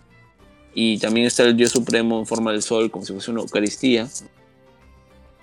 [0.74, 4.07] Y también está el Dios Supremo en forma del sol, como si fuese una Eucaristía.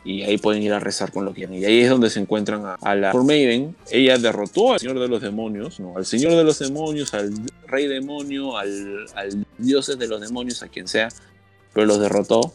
[0.06, 1.56] Y ahí pueden ir a rezar con lo que quieran.
[1.56, 3.76] Y ahí es donde se encuentran a, a la Maiden.
[3.90, 5.98] Ella derrotó al Señor de los Demonios, ¿no?
[5.98, 7.32] Al Señor de los Demonios, al
[7.66, 11.10] Rey Demonio, al, al Dioses de los Demonios, a quien sea.
[11.74, 12.54] Pero los derrotó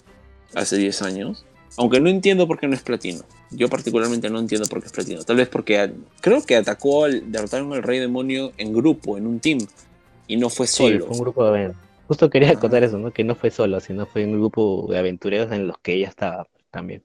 [0.55, 1.45] hace 10 años.
[1.79, 3.21] Aunque no entiendo por qué no es platino.
[3.51, 5.23] Yo particularmente no entiendo por qué es platino.
[5.25, 5.91] Tal vez porque
[6.21, 9.59] creo que atacó al derrotaron al Rey Demonio en grupo, en un team.
[10.27, 11.07] Y no fue Sí, solo.
[11.07, 11.83] fue un grupo de aventureros.
[12.09, 12.61] Justo quería Ajá.
[12.61, 13.11] contar eso, ¿no?
[13.11, 16.47] Que no fue solo, sino fue un grupo de aventureros en los que ella estaba
[16.71, 17.03] también.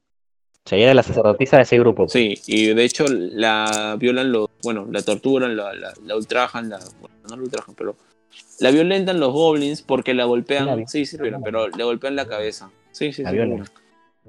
[0.66, 2.10] O sea, ella era la sacerdotisa de ese grupo.
[2.10, 6.80] Sí, y de hecho la violan los, bueno, la torturan, la, la, la ultrajan, la,
[7.00, 7.96] bueno, no la ultrajan, pero
[8.60, 12.28] la violentan los goblins porque la golpean, La sí, sí, violan, pero le golpean la
[12.28, 12.70] cabeza.
[12.92, 13.36] Sí, sí, La sí.
[13.38, 13.64] violan.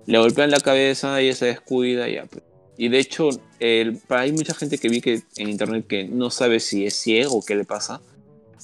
[0.07, 2.27] Le golpean la cabeza, ella se descuida y ya.
[2.27, 2.43] pues.
[2.77, 6.61] Y de hecho, el- hay mucha gente que vi que en internet que no sabe
[6.61, 8.01] si es ciego o qué le pasa.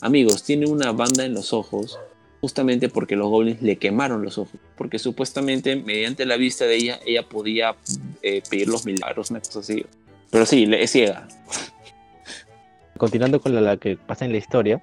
[0.00, 1.98] Amigos, tiene una banda en los ojos
[2.40, 4.60] justamente porque los goblins le quemaron los ojos.
[4.76, 7.74] Porque supuestamente mediante la vista de ella, ella podía
[8.22, 9.84] eh, pedir los milagros, una cosa así.
[10.30, 11.26] Pero sí, es ciega.
[12.96, 14.82] Continuando con la, que pasa en la historia,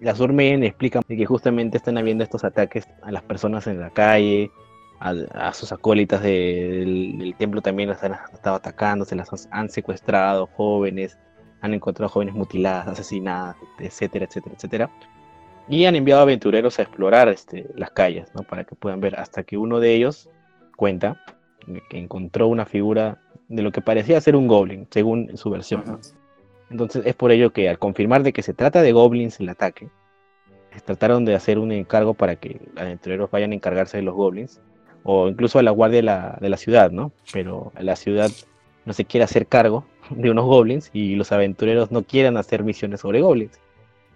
[0.00, 3.90] la Surmen explica de que justamente están habiendo estos ataques a las personas en la
[3.90, 4.50] calle,
[5.00, 9.48] a, a sus acólitas de- del, del templo también las han estado atacando, se las
[9.50, 11.18] han- secuestrado jóvenes,
[11.60, 14.90] han encontrado jóvenes mutiladas, asesinadas, etcétera, etcétera, etcétera.
[15.68, 18.42] Y han enviado aventureros a explorar este, las calles, ¿no?
[18.42, 20.28] Para que puedan ver, hasta que uno de ellos
[20.76, 21.20] cuenta
[21.90, 23.18] que encontró una figura
[23.48, 25.82] de lo que parecía ser un goblin, según su versión.
[26.70, 29.88] Entonces es por ello que al confirmar de que se trata de goblins el ataque,
[30.84, 34.60] trataron de hacer un encargo para que los aventureros vayan a encargarse de los goblins,
[35.08, 37.12] o incluso a la guardia de la, de la ciudad, ¿no?
[37.32, 38.30] Pero la ciudad
[38.84, 43.00] no se quiere hacer cargo de unos goblins y los aventureros no quieren hacer misiones
[43.00, 43.58] sobre goblins.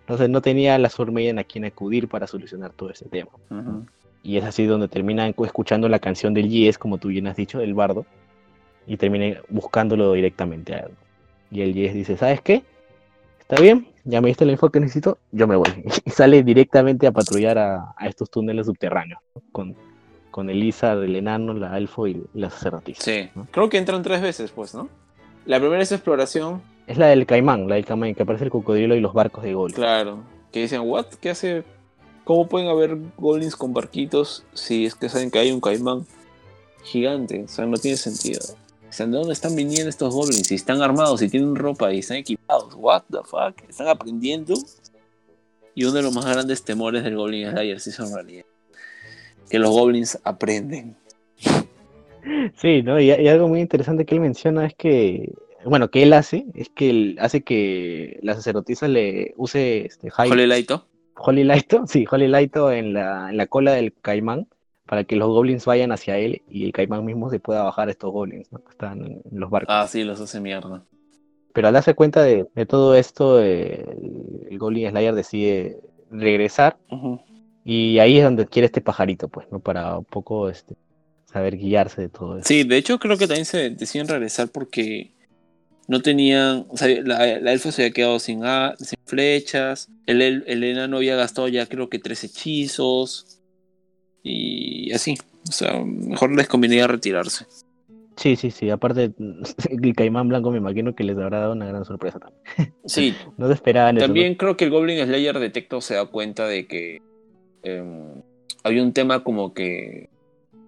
[0.01, 3.31] Entonces no tenía la Surmeyen a quien acudir para solucionar todo ese tema.
[4.25, 7.37] Y es así donde terminan cu- escuchando la canción del Yes, como tú bien has
[7.37, 8.05] dicho, del bardo,
[8.87, 10.91] y terminan buscándolo directamente a él.
[11.53, 12.63] Y el Yes dice, ¿sabes qué?
[13.39, 15.69] Está bien, ya me diste la info que necesito, yo me voy.
[16.05, 19.21] Y sale directamente a patrullar a, a estos túneles subterráneos,
[19.53, 19.75] con,
[20.31, 23.03] con Elisa, el enano, la elfo y la sacerdotisa.
[23.03, 23.31] Sí.
[23.35, 23.47] ¿no?
[23.51, 24.89] Creo que entran tres veces, pues, ¿no?
[25.47, 28.95] La primera es exploración, Es la del caimán, la del caimán, que aparece el cocodrilo
[28.95, 29.73] y los barcos de Gol.
[29.73, 30.23] claro.
[30.53, 31.07] Que dicen, ¿what?
[31.21, 31.63] ¿Qué hace?
[32.25, 36.05] ¿Cómo pueden haber goblins con barquitos si es que saben que hay un caimán
[36.83, 37.45] gigante?
[37.45, 38.41] O sea, no tiene sentido.
[38.89, 40.49] Dicen, ¿de dónde están viniendo estos goblins?
[40.49, 42.75] Si están armados, si tienen ropa y están equipados.
[42.75, 43.63] ¿What the fuck?
[43.69, 44.55] ¿Están aprendiendo?
[45.75, 48.45] Y uno de los más grandes temores del Goblin Slayer se hizo realidad.
[49.51, 50.97] Que los goblins aprenden.
[52.57, 53.01] Sí, ¿no?
[53.01, 55.33] Y, y algo muy interesante que él menciona es que,
[55.65, 60.31] bueno, que él hace, es que él hace que la sacerdotisa le use este, High-
[60.31, 60.87] Holy Lighto.
[61.17, 64.47] Holy Lighto, sí, Holy Lighto en la, en la cola del caimán
[64.87, 67.93] para que los goblins vayan hacia él y el caimán mismo se pueda bajar a
[67.93, 68.59] estos goblins, ¿no?
[68.65, 69.75] Que están en los barcos.
[69.75, 70.85] Ah, sí, los hace mierda.
[71.53, 75.79] Pero al darse cuenta de, de todo esto, eh, el, el Goblin Slayer decide
[76.11, 77.21] regresar Ujú.
[77.65, 79.61] Y ahí es donde quiere este pajarito, pues, ¿no?
[79.61, 80.75] Para un poco este,
[81.27, 82.47] saber guiarse de todo eso.
[82.49, 85.11] Sí, de hecho creo que también se deciden regresar porque
[85.89, 90.23] no tenían, o sea, la, la elfa se había quedado sin, a- sin flechas, el,
[90.23, 93.41] el, el enano había gastado ya creo que tres hechizos
[94.23, 95.17] y así,
[95.49, 97.47] o sea, mejor les convenía retirarse.
[98.17, 98.69] Sí, sí, sí.
[98.71, 99.13] Aparte,
[99.83, 102.75] el caimán blanco me imagino que les habrá dado una gran sorpresa también.
[102.85, 104.03] Sí, No se esperaban eso.
[104.07, 104.09] ¿no?
[104.09, 106.99] también creo que el Goblin Slayer detecto se da cuenta de que
[107.63, 108.23] em,
[108.63, 110.09] había un tema como que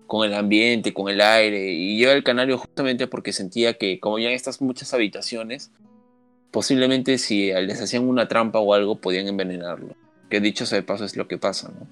[0.06, 4.18] con el ambiente, con el aire, y lleva el canario justamente porque sentía que como
[4.18, 5.70] ya en estas muchas habitaciones,
[6.50, 9.94] posiblemente si les hacían una trampa o algo podían envenenarlo.
[10.28, 11.86] Que dicho sea de paso es lo que pasa, ¿no?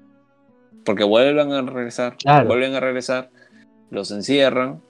[0.85, 2.47] Porque vuelven a regresar, Claro.
[2.49, 3.31] vuelven a regresar,
[3.91, 4.83] los encierran.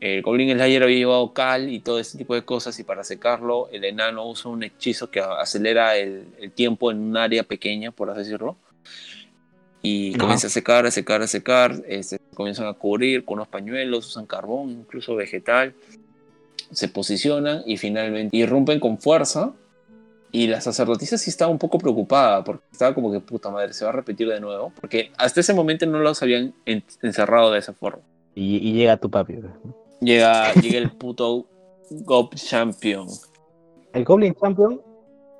[0.00, 3.68] El Goblin Slayer había llevado cal y todo ese tipo de cosas y para secarlo
[3.70, 8.08] el enano usa un hechizo que acelera el, el tiempo en un área pequeña, por
[8.10, 8.56] así decirlo.
[9.82, 10.18] Y Ajá.
[10.18, 11.82] comienza a secar, a secar, a secar.
[11.86, 15.74] este, comienzan a cubrir con unos pañuelos, usan carbón, incluso vegetal.
[16.70, 19.52] Se posicionan y finalmente irrumpen con fuerza.
[20.32, 23.84] Y la sacerdotisa sí estaba un poco preocupada porque estaba como que puta madre, se
[23.84, 24.72] va a repetir de nuevo.
[24.80, 28.02] Porque hasta ese momento no los habían en- encerrado de esa forma.
[28.36, 29.38] Y, y llega tu papi.
[30.00, 31.46] Llega, llega el puto
[31.90, 33.08] Gob Champion.
[33.92, 34.80] El Goblin Champion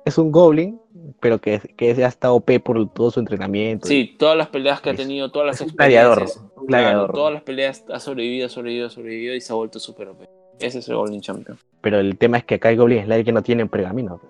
[0.03, 0.77] es un Goblin,
[1.19, 3.87] pero que, que ya está OP por todo su entrenamiento.
[3.87, 6.65] Sí, todas las peleas que ha tenido, todas las gladiador, experiencias.
[6.67, 7.07] gladiador.
[7.07, 10.23] Claro, todas las peleas ha sobrevivido, sobrevivido, sobrevivido y se ha vuelto super OP.
[10.59, 11.57] Ese es el Golden Champion.
[11.81, 14.21] Pero el tema es que acá hay Goblin Slayer que no tienen pergamino.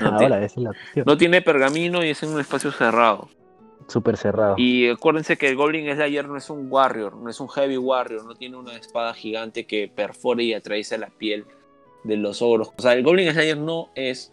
[0.00, 1.04] No, Ahora, tiene, esa es la cuestión.
[1.06, 3.28] no tiene pergamino y es en un espacio cerrado.
[3.86, 4.54] Súper cerrado.
[4.56, 8.24] Y acuérdense que el Goblin Slayer no es un warrior, no es un heavy warrior,
[8.24, 11.44] no tiene una espada gigante que perfore y atraviesa la piel
[12.02, 12.70] de los ogros.
[12.76, 14.32] O sea, el Goblin Slayer no es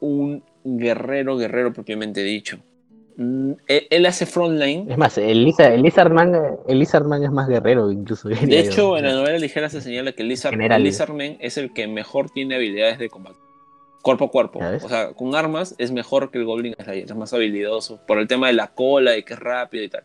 [0.00, 2.58] un guerrero, guerrero propiamente dicho.
[3.16, 4.90] Mm, Él, él hace frontline.
[4.90, 6.34] Es más, el, Lizard, el, Lizardman,
[6.66, 8.28] el Lizardman es más guerrero, incluso.
[8.28, 8.46] De yo.
[8.56, 12.30] hecho, en la novela ligera se señala que el Lizard, Lizardman es el que mejor
[12.30, 13.38] tiene habilidades de combate.
[14.02, 14.60] Cuerpo a cuerpo.
[14.82, 18.00] O sea, con armas es mejor que el Goblin Slayer, es más habilidoso.
[18.06, 20.04] Por el tema de la cola y que es rápido y tal.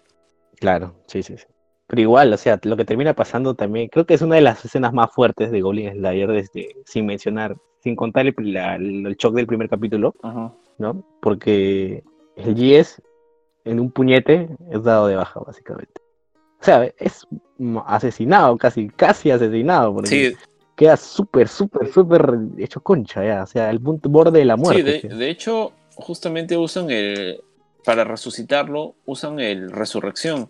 [0.60, 1.46] Claro, sí, sí, sí.
[1.88, 4.66] Pero igual, o sea, lo que termina pasando también, creo que es una de las
[4.66, 9.36] escenas más fuertes de Goblin Slayer, desde, sin mencionar, sin contar el, la- el shock
[9.36, 10.16] del primer capítulo,
[10.80, 11.04] ¿no?
[11.22, 12.04] Porque
[12.36, 13.02] el GS
[13.66, 16.02] en un puñete es dado de baja, básicamente.
[16.60, 17.28] O sea, es
[17.86, 20.36] asesinado, casi, casi asesinado, porque Sí,
[20.76, 24.80] queda súper, súper, súper hecho concha, ya, o sea, el punto borde de la muerte.
[24.82, 25.08] sí, de, sí.
[25.20, 27.40] de hecho, justamente usan el.
[27.84, 30.50] Para resucitarlo, usan el Resurrección,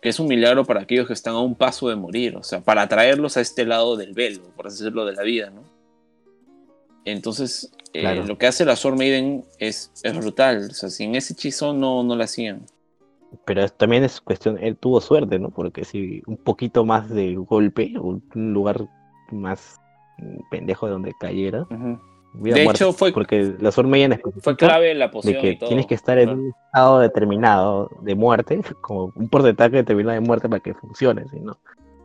[0.00, 2.60] que es un milagro para aquellos que están a un paso de morir, o sea,
[2.60, 5.62] para traerlos a este lado del velo, por así decirlo, de la vida, ¿no?
[7.04, 8.24] Entonces, eh, Claro.
[8.26, 12.02] lo que hace la Sword Maiden es, es brutal, o sea, sin ese hechizo no,
[12.02, 12.66] no lo hacían.
[13.44, 15.50] Pero también es cuestión, él tuvo suerte, ¿no?
[15.50, 18.86] Porque si un poquito más de golpe, un lugar
[19.30, 19.80] más
[20.50, 21.76] pendejo de donde cayera, Ujú.
[21.76, 22.00] vida
[22.34, 25.68] De hecho, fue- porque la Maiden Fue clave la de poción que y todo.
[25.70, 30.48] tienes que estar en un estado determinado de muerte, como un porcentaje determinado de muerte
[30.48, 31.58] para que funcione, si no,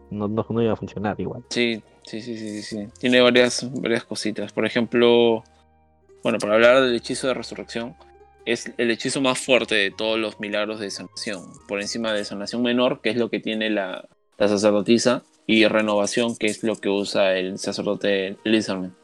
[0.10, 1.44] no, no, no iba a funcionar igual.
[1.50, 2.88] Sí, sí, sí, sí, sí, sí.
[3.00, 4.54] Tiene varias, varias cositas.
[4.54, 5.44] Por ejemplo,
[6.24, 7.96] bueno, para hablar del hechizo de resurrección,
[8.46, 11.44] es el hechizo más fuerte de todos los milagros de sanación.
[11.68, 16.38] Por encima de sanación menor, que es lo que tiene la, la sacerdotisa, y renovación,
[16.38, 18.96] que es lo que usa el sacerdote Lizardman.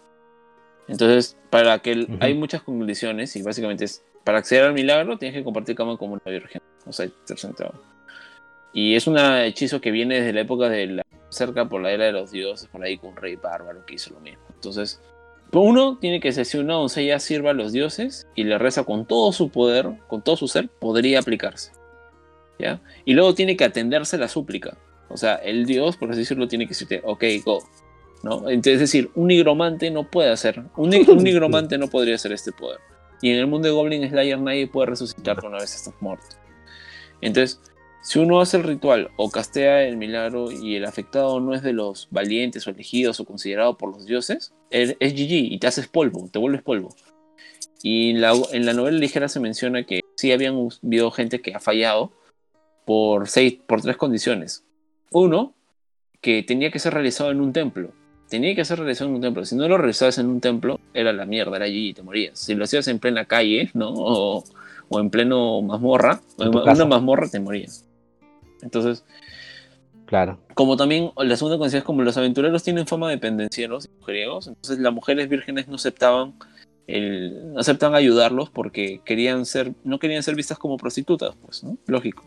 [0.90, 2.18] Entonces, para que el- Ujú.
[2.20, 6.14] hay muchas condiciones, y básicamente es para acceder al milagro tienes que compartir cama como
[6.14, 6.62] una virgen.
[6.86, 7.74] O sea, sentado.
[8.74, 12.06] Y es un hechizo que viene desde la época de la cerca por la era
[12.06, 14.42] de los dioses, por ahí con un rey bárbaro que hizo lo mismo.
[14.54, 15.00] Entonces,
[15.52, 19.06] uno tiene que ser si una doncella sirva a los dioses y le reza con
[19.06, 21.72] todo su poder, con todo su ser, podría aplicarse.
[22.60, 22.82] ¿Ya?
[23.06, 24.78] Y luego tiene que atenderse la súplica.
[25.08, 27.64] O sea, el dios, por así decirlo, tiene que decirte, ok, go.
[28.24, 32.32] Entonces, es decir, un nigromante no puede hacer, un, ni- un nigromante no podría hacer
[32.34, 32.80] este poder.
[33.22, 36.26] Y en el mundo de Goblin Slayer nadie puede resucitarte una vez estás muerto.
[37.22, 37.60] Entonces,
[38.02, 41.74] si uno hace el ritual o castea el milagro y el afectado no es de
[41.74, 45.88] los valientes o elegidos o considerado por los dioses, er- es GG y te haces
[45.88, 46.96] polvo, te vuelves polvo.
[47.84, 51.60] Y la, en la novela ligera se menciona que sí habían habido gente que ha
[51.60, 52.12] fallado
[52.86, 54.64] por, seis, por tres condiciones.
[55.12, 55.54] Uno,
[56.22, 57.92] que tenía que ser realizado en un templo.
[58.30, 59.44] Tenía que ser realizado en un templo.
[59.46, 62.38] Si no lo realizabas en un templo, era la mierda, era allí y te morías.
[62.40, 63.90] Si lo hacías en plena calle, ¿no?
[63.92, 64.44] O,
[64.90, 66.86] o en pleno mazmorra, En una casa.
[66.86, 67.86] mazmorra, te morías.
[68.62, 69.04] Entonces,
[70.06, 70.40] Claro.
[70.56, 74.48] como también la segunda condición es como los aventureros tienen fama de pendencieros y mujeriegos,
[74.48, 76.34] entonces las mujeres vírgenes no aceptaban
[76.88, 81.78] el, no aceptaban ayudarlos porque querían ser, no querían ser vistas como prostitutas, pues, ¿no?
[81.86, 82.24] Lógico.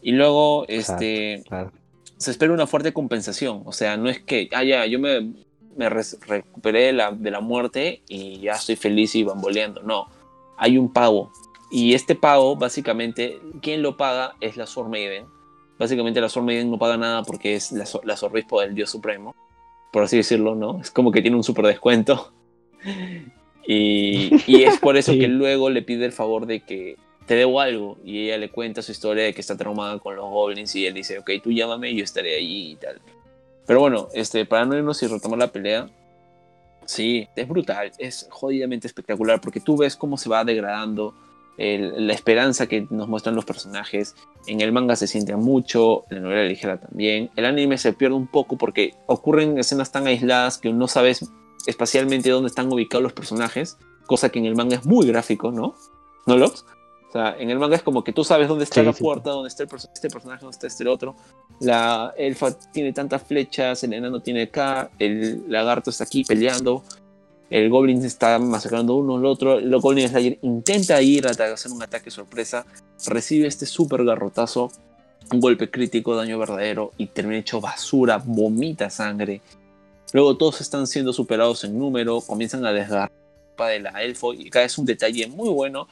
[0.00, 1.72] Y luego, este, Claro.
[2.18, 3.62] Se espera una fuerte compensación.
[3.64, 5.32] O sea, no es que, ah, ya, yo me,
[5.76, 9.82] me recuperé de la, de la muerte y ya estoy feliz y bamboleando.
[9.82, 10.08] No,
[10.56, 11.32] hay un pago.
[11.70, 15.26] Y este pago, básicamente, quien lo paga es la Sword Maiden.
[15.78, 19.34] Básicamente la Sword Maiden no paga nada porque es la, la sorbispo del Dios Supremo.
[19.92, 20.80] Por así decirlo, ¿no?
[20.80, 22.32] Es como que tiene un super descuento.
[23.70, 25.18] Y, y es por eso Sí.
[25.18, 26.96] que luego le pide el favor de que
[27.28, 27.98] te debo algo.
[28.02, 30.94] Y ella le cuenta su historia de que está traumada con los goblins y él
[30.94, 33.00] dice, ok, tú llámame y yo estaré allí y tal.
[33.66, 35.90] Pero bueno, este, para no irnos y retomar la pelea,
[36.86, 41.14] sí, es brutal, es jodidamente espectacular porque tú ves cómo se va degradando
[41.58, 44.14] la esperanza que nos muestran los personajes.
[44.46, 47.30] En el manga se siente mucho, en la novela ligera también.
[47.36, 51.28] El anime se pierde un poco porque ocurren escenas tan aisladas que no sabes
[51.66, 53.76] espacialmente dónde están ubicados los personajes,
[54.06, 55.74] cosa que en el manga es muy gráfico, ¿no?
[56.26, 56.64] ¿No, Lox?
[57.08, 59.02] O sea, en el manga es como que tú sabes dónde está Sí, la sí.
[59.02, 61.16] puerta, dónde está el perso- este personaje, dónde está este otro.
[61.60, 66.84] La elfa tiene tantas flechas, el enano tiene acá, el lagarto está aquí peleando,
[67.48, 71.82] el goblin está masacrando uno al otro, el goblin slayer intenta ir a hacer un
[71.82, 72.66] ataque sorpresa,
[73.06, 74.70] recibe este super garrotazo,
[75.32, 79.40] un golpe crítico, daño verdadero y termina hecho basura, vomita sangre.
[80.12, 83.10] Luego todos están siendo superados en número, comienzan a desgarrar
[83.58, 85.88] de la elfo y acá es un detalle muy bueno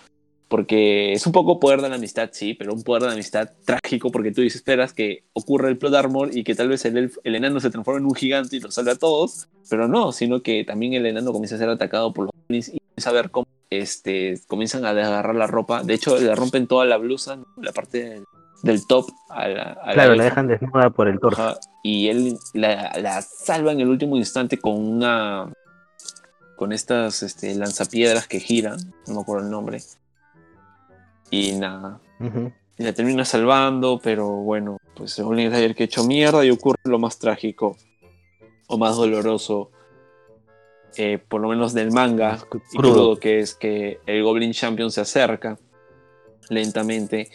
[0.49, 3.51] porque es un poco poder de la amistad, sí, pero un poder de la amistad
[3.65, 6.97] trágico porque tú dices, esperas que ocurra el plot armor y que tal vez el,
[6.97, 10.13] elf- el enano se transforme en un gigante y los salve a todos, pero no,
[10.13, 13.13] sino que también el enano comienza a ser atacado por los goblins y comienza a
[13.13, 15.83] ver cómo este, comienzan a desgarrar la ropa.
[15.83, 18.25] De hecho, le rompen toda la blusa, la parte del,
[18.63, 21.43] del top a la, a Claro, la dejan desnuda por el torso.
[21.43, 25.53] Ajá, y él la, la salva en el último instante con una.
[26.57, 28.79] con estas este, lanzapiedras que giran,
[29.09, 29.83] no me acuerdo el nombre.
[31.31, 32.01] Y nada,
[32.79, 36.79] y la termina salvando, pero bueno, pues el Goblin Slayer que hecho mierda y ocurre
[36.85, 37.77] lo más trágico
[38.69, 39.71] o más doloroso,
[40.97, 42.39] eh, por lo menos del manga,
[42.73, 42.93] y crudo.
[42.95, 45.59] crudo, que es que el Goblin Champion se acerca
[46.49, 47.29] lentamente.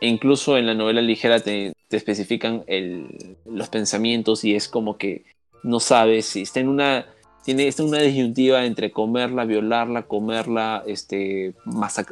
[0.00, 4.96] E incluso en la novela ligera te, te especifican el- los pensamientos y es como
[4.96, 5.24] que
[5.62, 7.06] no sabes si está en una
[7.42, 11.54] tiene está una disyuntiva entre comerla, violarla, comerla, este,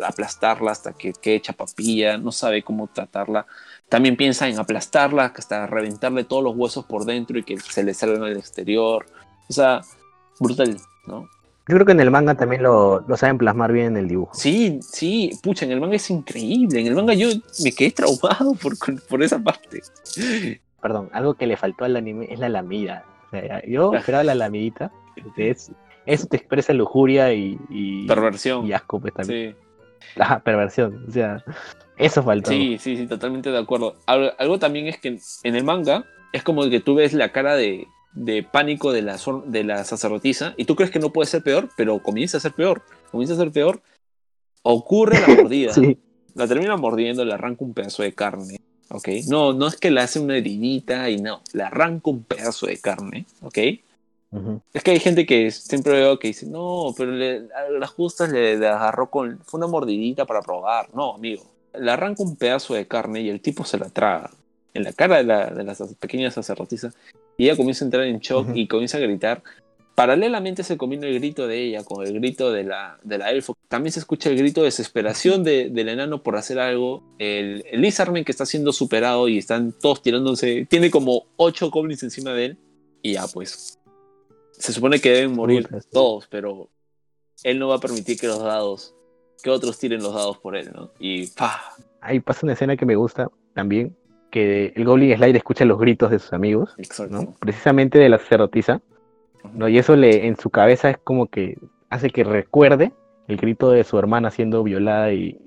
[0.04, 3.46] aplastarla hasta que quede hecha papilla, no sabe cómo tratarla.
[3.88, 7.94] También piensa en aplastarla hasta reventarle todos los huesos por dentro y que se le
[7.94, 9.06] salgan al exterior.
[9.48, 9.82] O sea,
[10.38, 10.76] brutal,
[11.06, 11.28] ¿no?
[11.68, 14.34] Yo creo que en el manga también lo, lo saben plasmar bien en el dibujo.
[14.34, 16.80] Sí, sí, pucha, en el manga es increíble.
[16.80, 17.28] En el manga yo
[17.62, 18.72] me quedé traumado por,
[19.08, 19.80] por esa parte.
[20.82, 23.04] Perdón, algo que le faltó al anime es la lamida.
[23.28, 24.90] O sea, yo esperaba la lamidita.
[25.36, 25.70] Es-
[26.06, 28.66] eso te expresa lujuria y, y, Perversión.
[28.66, 29.52] y asco, pues también.
[29.52, 30.20] Sí.
[30.20, 31.04] Ajá, perversión.
[31.08, 31.44] O sea,
[31.98, 32.50] eso faltó.
[32.50, 33.96] Sí, sí, sí, totalmente de acuerdo.
[34.06, 37.54] Algo, algo también es que en el manga es como que tú ves la cara
[37.54, 41.42] de, de pánico de la, de la sacerdotisa y tú crees que no puede ser
[41.42, 42.82] peor, pero comienza a ser peor.
[43.10, 43.82] Comienza a ser peor.
[44.62, 45.72] Ocurre la mordida.
[45.74, 45.98] Sí.
[46.34, 48.60] La termina mordiendo, le arranca un pedazo de carne.
[48.88, 49.08] ¿Ok?
[49.28, 51.42] No, no es que le hace una heridita y no.
[51.52, 53.26] Le arranca un pedazo de carne.
[53.42, 53.58] ¿Ok?
[54.72, 58.30] Es que hay gente que siempre veo que dice, no, pero le- a las justas
[58.30, 59.40] le, le agarró con.
[59.44, 60.88] Fue una mordidita para probar.
[60.94, 61.44] No, amigo.
[61.78, 64.30] Le arranca un pedazo de carne y el tipo se la traga
[64.74, 66.92] en la cara de la, de la sac- pequeña sacerdotisa.
[67.36, 69.42] Y ella comienza a entrar en shock y comienza a gritar.
[69.94, 73.56] Paralelamente se combina el grito de ella con el grito de la, de la elfo.
[73.68, 77.02] También se escucha el grito de desesperación de- del enano por hacer algo.
[77.18, 80.66] El, el Lizardman que está siendo superado y están todos tirándose.
[80.70, 82.56] Tiene como ocho goblins encima de él.
[83.02, 83.78] Y ya, pues.
[84.60, 86.68] Se supone que deben morir todos, pero
[87.42, 88.94] él no va a permitir que los dados.
[89.42, 90.90] Que otros tiren los dados por él, ¿no?
[90.98, 91.58] Y ¡pah!
[92.02, 93.96] Ahí pasa una escena que me gusta también,
[94.30, 97.14] que el Goblin Slayer escucha los gritos de sus amigos, Exacto.
[97.14, 97.34] ¿no?
[97.40, 98.82] Precisamente de la sacerdotisa,
[99.54, 99.68] ¿no?
[99.68, 101.56] Y eso le, en su cabeza es como que
[101.88, 102.92] hace que recuerde
[103.28, 105.38] el grito de su hermana siendo violada y,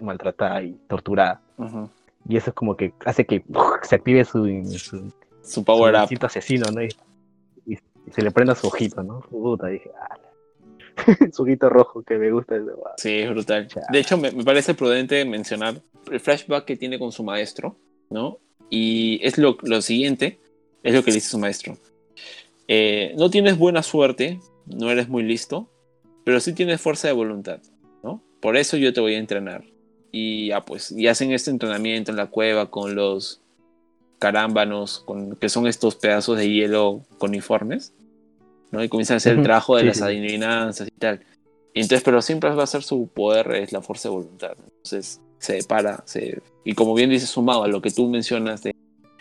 [0.00, 1.40] maltratada y torturada.
[2.28, 3.64] Y eso es como que hace que ¡uf!
[3.82, 4.44] se active su,
[4.76, 5.12] su,
[5.42, 6.24] Su power su up.
[6.24, 6.82] asesino, ¿no?
[6.82, 6.88] Y
[8.12, 9.20] se le prenda su ojito, ¿no?
[9.20, 10.26] Puta, dije, "Ala".
[11.32, 12.56] su ojito rojo que me gusta.
[12.56, 12.94] ese, guau.
[12.96, 13.68] Sí, es brutal.
[13.90, 15.80] De hecho, me, me parece prudente mencionar
[16.10, 17.76] el flashback que tiene con su maestro,
[18.10, 18.38] ¿no?
[18.70, 20.38] Y es lo, lo siguiente,
[20.82, 21.76] es lo que le dice su maestro.
[22.68, 25.68] Eh, no tienes buena suerte, no eres muy listo,
[26.24, 27.60] pero sí tienes fuerza de voluntad,
[28.02, 28.22] ¿no?
[28.40, 29.64] Por eso yo te voy a entrenar.
[30.10, 33.42] Y ya pues, y hacen este entrenamiento en la cueva con los
[34.18, 37.92] carámbanos, con, que son estos pedazos de hielo coniformes,
[38.70, 38.82] ¿no?
[38.82, 40.02] Y comienzan a hacer el trabajo de sí, las sí.
[40.04, 41.20] adivinanzas y tal.
[41.74, 44.52] Y entonces, pero siempre va a ser su poder, es la fuerza de voluntad.
[44.58, 48.74] Entonces se para, se, y como bien dice sumado a lo que tú mencionas de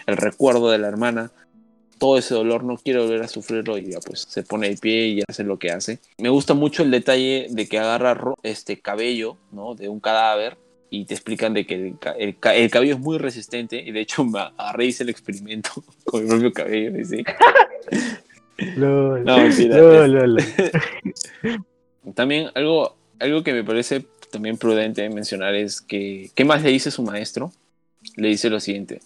[0.06, 1.32] el recuerdo de la hermana,
[1.98, 5.08] todo ese dolor no quiere volver a sufrirlo y ya pues se pone de pie
[5.08, 6.00] y hace lo que hace.
[6.18, 9.76] Me gusta mucho el detalle de que agarra este cabello, ¿no?
[9.76, 10.58] De un cadáver
[11.00, 13.92] y te explican de que el, ca- el ca- el cabello es muy resistente y
[13.92, 15.72] de hecho me agarré hice el experimento
[16.06, 16.92] con mi propio cabello.
[18.78, 19.76] No, mentira.
[22.16, 26.92] También algo, algo que me parece también prudente mencionar es que, ¿qué más le dice
[26.92, 27.52] su maestro?
[28.16, 29.00] Le dice lo siguiente.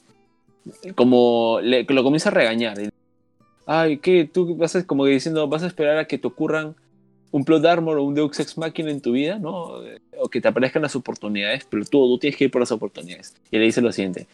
[0.96, 2.78] Como le, lo comienza a regañar.
[3.66, 4.30] Ay, ¿qué?
[4.32, 6.76] Tú vas a, como que diciendo, vas a esperar a que te ocurran
[7.32, 9.82] un plot armor o un Deus Ex Machina en tu vida, ¿no?
[10.20, 13.36] O que te aparezcan las oportunidades, pero tú, tú tienes que ir por las oportunidades.
[13.52, 14.28] Y le dice lo siguiente.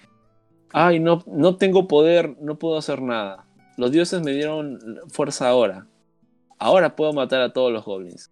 [0.71, 3.45] Ay, no, no tengo poder, no puedo hacer nada.
[3.77, 5.87] Los dioses me dieron fuerza ahora.
[6.57, 8.31] Ahora puedo matar a todos los goblins.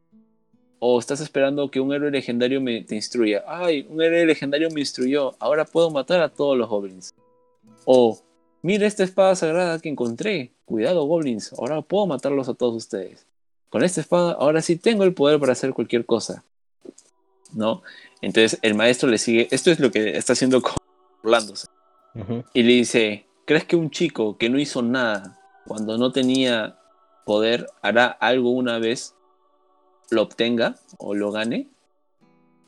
[0.80, 3.44] O estás esperando que un héroe legendario me, te instruya.
[3.48, 5.36] Ay, un héroe legendario me instruyó.
[5.40, 7.14] Ahora puedo matar a todos los goblins.
[7.86, 8.20] O,
[8.62, 10.54] mira esta espada sagrada que encontré.
[10.66, 11.54] Cuidado, goblins.
[11.54, 13.26] Ahora puedo matarlos a todos ustedes.
[13.74, 16.44] Con esta espada, ahora sí tengo el poder para hacer cualquier cosa.
[17.54, 17.82] ¿No?
[18.22, 19.48] Entonces el maestro le sigue.
[19.50, 20.74] Esto es lo que está haciendo con
[21.24, 21.66] burlándose.
[22.54, 26.78] Y le dice, ¿crees que un chico que no hizo nada cuando no tenía
[27.26, 29.16] poder hará algo una vez,
[30.12, 31.68] lo obtenga o lo gane?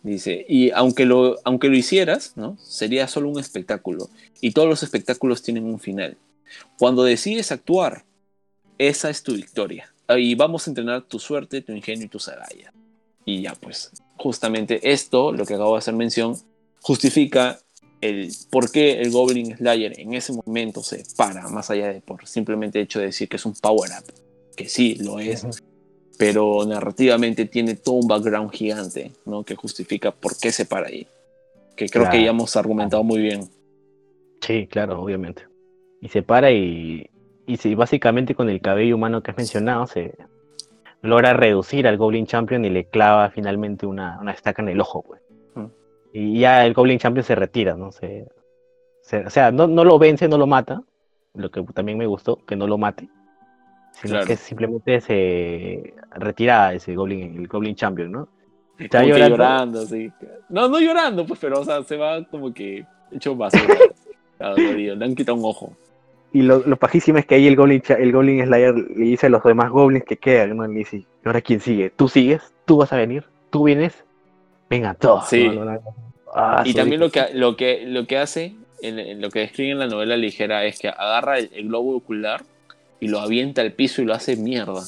[0.02, 2.58] Dice, y aunque lo, aunque lo hicieras, ¿no?
[2.58, 4.10] Sería solo un espectáculo.
[4.42, 6.18] Y todos los espectáculos tienen un final.
[6.80, 8.06] Cuando decides actuar,
[8.80, 9.92] esa es tu victoria.
[10.10, 12.74] Y vamos a entrenar tu suerte, tu ingenio y tus agallas.
[13.26, 16.38] Y ya, pues, justamente esto, lo que acabo de hacer mención,
[16.82, 17.60] justifica
[18.02, 22.28] el por qué el Goblin Slayer en ese momento se para, más allá de por
[22.28, 24.14] simplemente hecho de decir que es un power up,
[24.56, 25.46] que sí lo es,
[26.18, 29.44] pero narrativamente tiene todo un background gigante, ¿no?
[29.44, 31.08] Que justifica por qué se para ahí.
[31.76, 33.50] Que creo que ya hemos argumentado muy bien.
[34.42, 35.44] Sí, claro, obviamente.
[36.02, 37.10] Y se para y,
[37.48, 40.16] y sí, básicamente con el cabello humano que has mencionado se
[41.02, 45.04] logra reducir al Goblin Champion y le clava finalmente una, una estaca en el ojo,
[45.04, 45.22] pues.
[45.56, 45.66] Mm.
[46.14, 47.92] Y ya el Goblin Champion se retira, ¿no?
[47.92, 48.28] Se,
[49.02, 50.82] se- o sea, no, no lo vence, no lo mata,
[51.36, 53.08] lo que también me gustó, que no lo mate,
[53.92, 54.28] sino Claro.
[54.28, 58.28] que simplemente se retira ese Goblin, el Goblin Champion, ¿no?
[58.80, 59.30] Está llorando.
[59.38, 60.12] llorando, sí.
[60.50, 63.76] No, no llorando, pues, pero, o sea, se va como que hecho basura.
[64.38, 64.56] Claro.
[64.58, 65.72] Le han quitado un ojo.
[66.36, 69.30] Y lo, lo pajísimo es que ahí el Goblin, el Goblin Slayer le dice a
[69.30, 70.68] los demás Goblins que quedan, ¿no?
[70.68, 71.92] Le dice, ¿y ahora quién sigue?
[71.92, 72.42] ¿Tú sigues?
[72.66, 73.24] ¿Tú vas a venir?
[73.52, 74.04] ¿Tú vienes?
[74.70, 75.30] Venga, todos.
[75.30, 75.50] Sí.
[76.36, 79.72] Ah, Y también lo que, lo que, lo que hace, en, en lo que describe
[79.72, 82.44] en la novela ligera, es que agarra el, el globo ocular
[83.00, 84.84] y lo avienta al piso y lo hace mierda.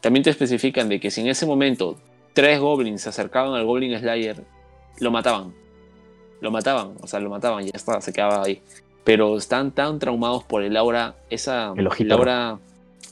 [0.00, 1.98] También te especifican de que si en ese momento
[2.32, 4.42] tres goblins se acercaban al Goblin Slayer,
[4.98, 5.54] lo mataban.
[6.40, 8.60] Lo mataban, o sea, lo mataban, ya está, se quedaba ahí.
[9.04, 12.58] Pero están tan traumados por el aura, esa El ojito el aura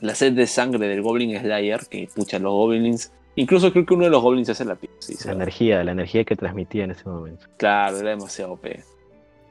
[0.01, 3.13] la sed de sangre del Goblin Slayer, que pucha, los goblins.
[3.37, 4.95] Incluso creo que uno de los goblins hace la pieza.
[4.99, 7.47] Sí, La energía, la energía que transmitía en ese momento.
[7.57, 8.67] Claro, era demasiado OP.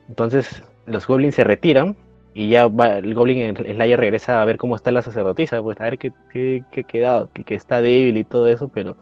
[0.09, 1.95] Entonces los goblins se retiran
[2.33, 5.85] y ya va, el goblin Slayer regresa a ver cómo está la sacerdotisa, pues a
[5.85, 8.97] ver qué, qué, qué quedado, que, que está débil y todo eso, pero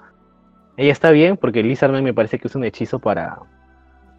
[0.78, 3.40] ella está bien porque Lizardman me parece que es un hechizo para,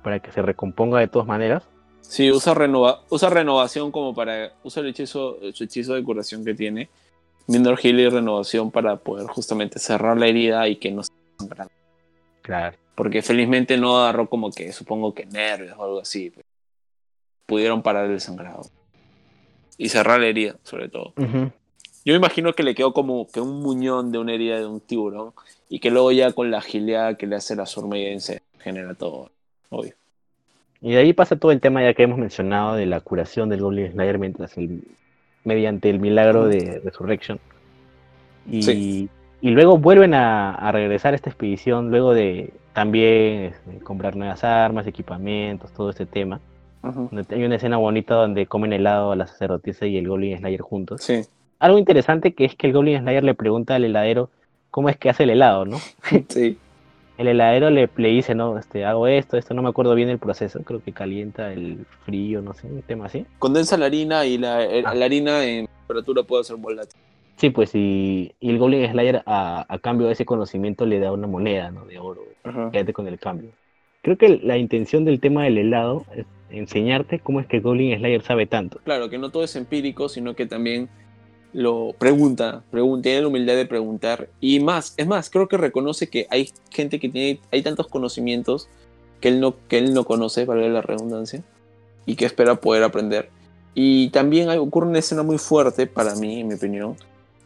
[0.03, 1.69] para que se recomponga de todas maneras.
[2.01, 4.53] Sí, usa, renova usa renovación como para.
[4.65, 6.89] Usa el hechizo, su hechizo de curación que tiene.
[7.47, 11.73] Minor Heal y renovación para poder justamente cerrar la herida y que no se sangrando.
[12.43, 12.77] Claro.
[12.95, 16.31] Porque felizmente no agarró como que, supongo que nervios o algo así.
[16.31, 16.47] pues.
[17.47, 18.63] Pudieron parar el sangrado.
[19.77, 21.15] Y cerrar la herida, sobre todo.
[21.17, 24.81] Yo me imagino que le quedó como que un muñón de una herida de un
[24.81, 25.33] tiburón.
[25.69, 29.31] Y que luego ya con la agilidad que le hace la Surmaiden se genera todo.
[29.71, 29.95] Obvio.
[30.83, 33.61] Y de ahí pasa todo el tema ya que hemos mencionado de la curación del
[33.61, 34.83] Goblin Slayer mientras el,
[35.45, 37.39] mediante el milagro de Resurrection.
[38.51, 39.09] Y, Sí.
[39.43, 44.43] y luego vuelven a, a regresar a esta expedición luego de también este, comprar nuevas
[44.45, 46.41] armas, equipamientos, todo este tema.
[46.83, 50.63] Donde Hay una escena bonita donde comen helado a la sacerdotisa y el Goblin Slayer
[50.63, 51.03] juntos.
[51.03, 51.21] Sí.
[51.59, 54.31] Algo interesante que es que el Goblin Slayer le pregunta al heladero
[54.71, 55.77] cómo es que hace el helado, ¿no?
[56.29, 56.57] Sí.
[57.21, 60.19] El heladero le, le dice, no, este, hago esto, esto, no me acuerdo bien el
[60.19, 63.27] proceso, creo que calienta el frío, no sé, un tema así.
[63.39, 64.95] Condensa la harina y la, el- Ah.
[64.95, 66.99] la harina en temperatura puede ser volátil.
[67.37, 71.13] Sí, pues y, y el Goblin Slayer a, a cambio de ese conocimiento le da
[71.13, 71.85] una moneda, ¿no?
[71.85, 72.23] De oro,
[72.73, 73.51] quédate con el cambio.
[74.01, 78.23] Creo que la intención del tema del helado es enseñarte cómo es que Goblin Slayer
[78.23, 78.79] sabe tanto.
[78.85, 80.89] Claro, que no todo es empírico, sino que también
[81.53, 84.29] lo pregunta, pregunta, tiene la humildad de preguntar.
[84.41, 88.69] Y más, es más, creo que reconoce que hay gente que tiene, hay tantos conocimientos
[89.21, 91.43] que él no, que él no conoce, valga la redundancia,
[92.07, 93.29] y que espera poder aprender.
[93.75, 96.97] Y también hay, ocurre una escena muy fuerte para mí, en mi opinión,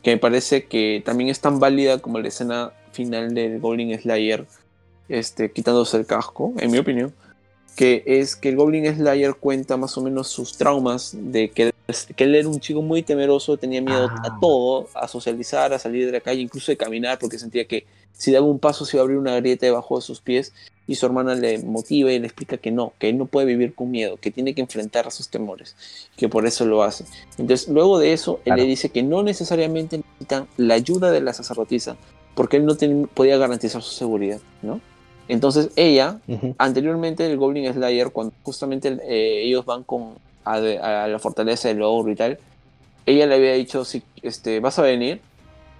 [0.02, 4.46] que me parece que también es tan válida como la escena final del Goblin Slayer
[5.08, 7.12] este, quitándose el casco, en mi opinión,
[7.76, 11.72] que es que el Goblin Slayer cuenta más o menos sus traumas de que,
[12.16, 14.22] que él era un chico muy temeroso, tenía miedo Ah.
[14.36, 17.84] a todo, a socializar, a salir de la calle, incluso de caminar, porque sentía que
[18.12, 20.52] si daba un paso se iba a abrir una grieta debajo de sus pies
[20.86, 23.74] y su hermana le motiva y le explica que no, que él no puede vivir
[23.74, 25.74] con miedo, que tiene que enfrentar a sus temores,
[26.16, 27.04] que por eso lo hace.
[27.38, 28.62] Entonces, luego de eso, él Claro.
[28.62, 31.96] le dice que no necesariamente necesitan la ayuda de la sacerdotisa,
[32.36, 32.76] porque él no
[33.14, 34.80] podía garantizar su seguridad, ¿no?
[35.28, 36.20] Entonces ella,
[36.58, 40.14] anteriormente el Goblin Slayer, cuando justamente eh, ellos van con,
[40.44, 42.38] a, la fortaleza del ogro y tal,
[43.06, 45.20] ella le había dicho, si, este, vas a venir,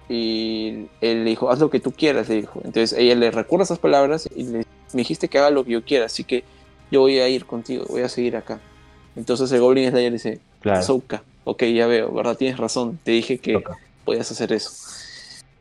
[0.09, 2.59] y él le dijo, haz lo que tú quieras, le dijo.
[2.63, 5.83] Entonces ella le recuerda esas palabras y le me dijiste que haga lo que yo
[5.83, 6.43] quiera, así que
[6.89, 8.59] yo voy a ir contigo, voy a seguir acá.
[9.15, 10.79] Entonces el Goblin Slayer dice, Claro.
[10.79, 12.37] Ahsoka, ok, ya veo, ¿verdad?
[12.37, 13.77] Tienes razón, te dije que Toca.
[14.03, 14.71] podías hacer eso.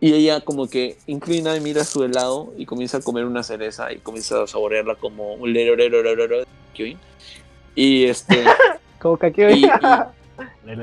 [0.00, 3.42] Y ella como que inclina y mira a su helado y comienza a comer una
[3.42, 6.98] cereza y comienza a saborearla como un lero, lero, lero, lero de Kyuin.
[7.74, 8.44] Y este
[8.98, 9.68] Como que y, y-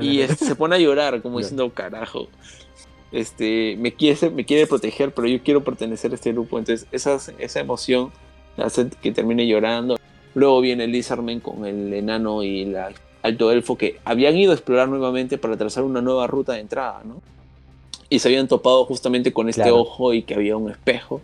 [0.00, 2.28] y, este, se pone a llorar como diciendo carajo.
[3.10, 6.58] Este, me quiere, me quiere proteger, pero yo quiero pertenecer a este grupo.
[6.58, 8.10] Entonces, esa, esa emoción
[8.56, 9.98] hace que termine llorando.
[10.34, 12.90] Luego viene Lizardman con el enano y la
[13.22, 17.02] alto elfo que habían ido a explorar nuevamente para trazar una nueva ruta de entrada,
[17.04, 17.20] ¿no?
[18.12, 19.78] Y se habían topado justamente con este Claro.
[19.80, 21.22] ojo y que había un espejo.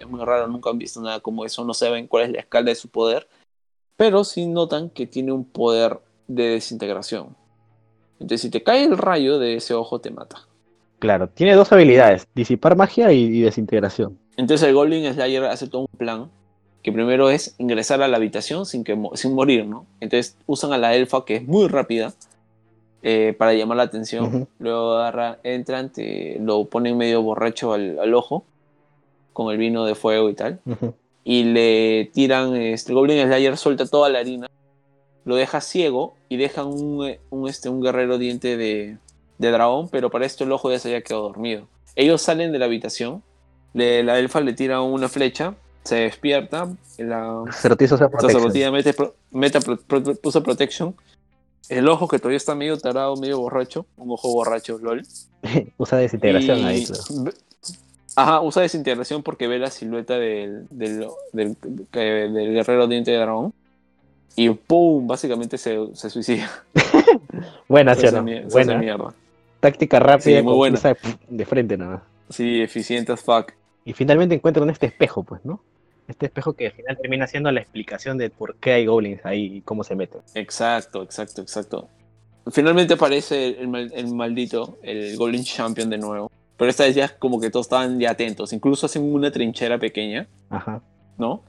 [0.00, 2.70] Es muy raro, nunca han visto nada como eso, no saben cuál es la escala
[2.70, 3.28] de su poder,
[3.96, 7.36] pero sí notan que tiene un poder de desintegración.
[8.18, 10.44] Entonces, si te cae el rayo de ese ojo, te mata.
[10.98, 14.18] Claro, tiene dos habilidades, disipar magia y, y desintegración.
[14.36, 16.30] Entonces el Goblin Slayer hace todo un plan,
[16.82, 19.86] que primero es ingresar a la habitación sin, que, sin morir, ¿no?
[20.00, 22.12] Entonces usan a la elfa, que es muy rápida,
[23.02, 24.24] eh, para llamar la atención.
[24.26, 24.48] Ujú.
[24.58, 28.44] Luego agarra, entran, te- lo ponen medio borracho al, al ojo,
[29.32, 30.60] con el vino de fuego y tal.
[31.24, 34.48] Y le tiran, este, el Goblin Slayer suelta toda la harina,
[35.24, 38.96] lo deja ciego y dejan un, un, este, un guerrero diente de,
[39.38, 41.66] de dragón, pero para esto el ojo ya se había quedado dormido.
[41.94, 43.22] Ellos salen de la habitación,
[43.72, 45.54] le- la elfa le tira una flecha,
[45.84, 46.68] se despierta,
[46.98, 48.72] la Sacerdotisa usa protection.
[48.72, 50.94] mete, pro- mete pro- pro- puso protection,
[51.78, 55.02] el ojo que todavía está medio tarado, medio borracho, un ojo borracho, lol.
[55.78, 57.32] usa desintegración Y- ahí, claro.
[58.14, 61.56] Ajá, usa desintegración porque ve la silueta del, del, del,
[61.90, 63.54] guerrero diente de dragón.
[64.36, 65.06] Y ¡pum!
[65.06, 66.50] Básicamente se, se suicida.
[67.68, 68.50] Buena, Se ¿sí o hace no?
[68.50, 68.78] se Buena.
[68.78, 69.14] mierda.
[69.60, 70.78] Táctica rápida, Sí, muy buena.
[71.28, 72.02] de frente nada.
[72.28, 73.52] Sí, eficiente as fuck.
[73.84, 75.60] Y finalmente encuentran este espejo, pues, ¿no?
[76.08, 79.56] Este espejo que al final termina siendo la explicación de por qué hay goblins ahí
[79.56, 80.20] y cómo se meten.
[80.34, 81.88] Exacto, exacto, exacto.
[82.50, 86.30] finalmente aparece el, el maldito, el Golden Champion de nuevo.
[86.56, 88.52] Pero esta vez ya como que todos estaban ya atentos.
[88.52, 90.82] Incluso hacen una trinchera pequeña, Ajá.
[91.18, 91.42] ¿no?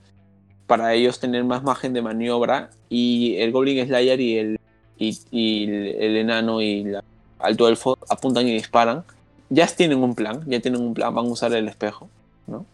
[0.65, 2.69] Para ellos tener más margen de maniobra.
[2.89, 4.59] Y el Goblin Slayer y el,
[4.97, 7.03] y, y el, el enano y la
[7.39, 9.03] alto elfo apuntan y disparan.
[9.49, 12.09] Ya tienen un plan, ya tienen un plan, van a usar el espejo,
[12.47, 12.65] ¿no?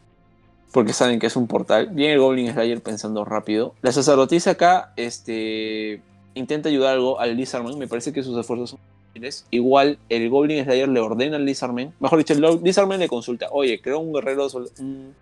[0.72, 1.90] Porque saben que es un portal.
[1.92, 3.74] Viene el Goblin Slayer pensando rápido.
[3.82, 6.02] La sacerdotisa acá, este,
[6.36, 7.78] intenta ayudar algo al Lizardman.
[7.78, 8.80] Me parece que sus esfuerzos son
[9.10, 9.46] útiles.
[9.50, 11.94] Igual el Goblin Slayer le ordena al Lizardman.
[12.00, 13.48] Mejor dicho, el Lizardman le consulta.
[13.52, 14.48] Oye, creo un guerrero,
[14.80, 15.16] un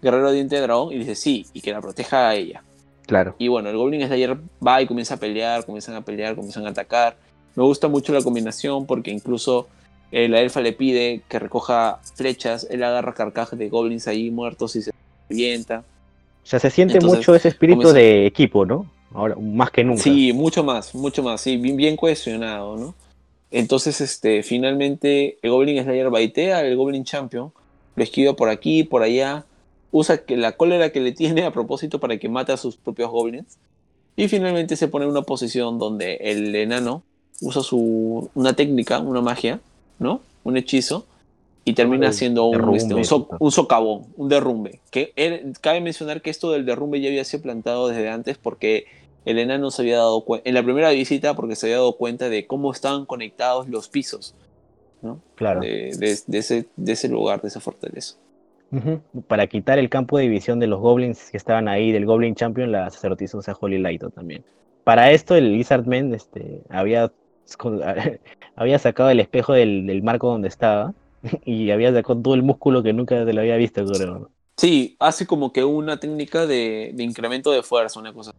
[0.00, 0.92] guerrero diente de dragón.
[0.92, 2.62] Y dice sí, y que la proteja a ella.
[3.06, 3.34] Claro.
[3.38, 6.70] Y bueno, el Goblin Slayer va y comienza a pelear, comienzan a pelear, comienzan a
[6.70, 7.16] atacar.
[7.54, 9.66] Me gusta mucho la combinación porque incluso
[10.12, 14.76] eh, la elfa le pide que recoja flechas, él agarra carcajes de goblins ahí muertos
[14.76, 14.92] y se
[15.28, 15.84] revienta.
[16.42, 18.86] O sea, se siente Entonces, mucho ese espíritu de equipo, ¿no?
[19.12, 20.02] Ahora, más que nunca.
[20.02, 22.94] Sí, mucho más, mucho más, sí, bien, bien cohesionado, ¿no?
[23.50, 27.52] Entonces, este, finalmente el Goblin Slayer baitea al Goblin Champion,
[27.96, 29.44] lo esquiva por aquí, por allá,
[29.90, 33.10] usa que la cólera que le tiene a propósito para que mate a sus propios
[33.10, 33.58] goblins.
[34.16, 37.02] Y finalmente se pone en una posición donde el enano
[37.40, 39.60] usa su, una técnica, una magia,
[40.00, 40.22] ¿no?
[40.42, 41.06] Un hechizo.
[41.64, 44.80] Y termina El haciendo un, este, un, so- un socavón, un derrumbe.
[44.90, 45.12] Que
[45.60, 48.86] cabe mencionar que esto del derrumbe ya había sido plantado desde antes porque
[49.26, 52.28] el enano se había dado cuenta, en la primera visita, porque se había dado cuenta
[52.30, 54.34] de cómo estaban conectados los pisos,
[55.02, 55.20] ¿no?
[55.36, 55.60] Claro.
[55.60, 58.16] De, de- de ese, de ese lugar, de esa fortaleza.
[59.26, 62.70] Para quitar el campo de división de los goblins que estaban ahí, del Goblin Champion,
[62.72, 64.44] la sacerdotisa usa Holy Light también.
[64.84, 67.12] Para esto, el Lizardman este, había,
[68.56, 70.92] había sacado el espejo del, del marco donde estaba
[71.44, 74.30] y había sacado todo el músculo que nunca se lo había visto, creo.
[74.56, 78.32] Sí, hace como que una técnica de, de incremento de fuerza, una cosa.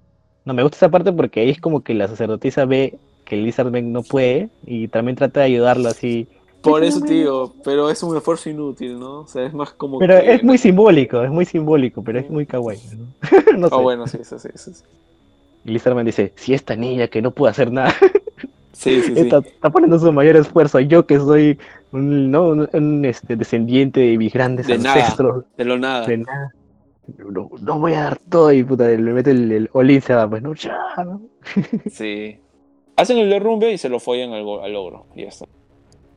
[0.45, 3.45] No, me gusta esa parte porque ahí es como que la sacerdotisa ve que el
[3.45, 6.27] Lizardman no puede y también trata de ayudarlo así.
[6.61, 9.21] Por eso, tío, pero es un esfuerzo inútil, ¿no?
[9.21, 10.33] O sea, es más como Pero que...
[10.33, 12.79] es muy simbólico, es muy simbólico, pero es muy kawaii.
[12.97, 13.57] ¿no?
[13.57, 13.75] no sé.
[13.75, 14.49] Ah, bueno, sí, sí, sí.
[14.55, 14.71] sí.
[15.65, 17.95] Y Lizardman dice, si esta niña que no puede hacer nada
[18.81, 19.19] Sí, sí, sí.
[19.21, 20.79] Está, poniendo su mayor esfuerzo.
[20.79, 21.59] Yo que soy
[21.91, 22.49] un, ¿no?
[22.49, 24.95] un, un, este, descendiente de mis grandes De nada.
[24.95, 25.45] ancestros.
[25.57, 26.05] De lo nada.
[26.07, 26.51] De nada.
[27.17, 30.29] No, no voy a dar todo y puta, le mete el, el Olin se va,
[30.29, 31.21] pues no, ya, ¿no?
[31.91, 32.39] Sí.
[32.95, 35.05] Hacen el derrumbe y se lo follan al, go- al ogro.
[35.15, 35.45] Y ya está.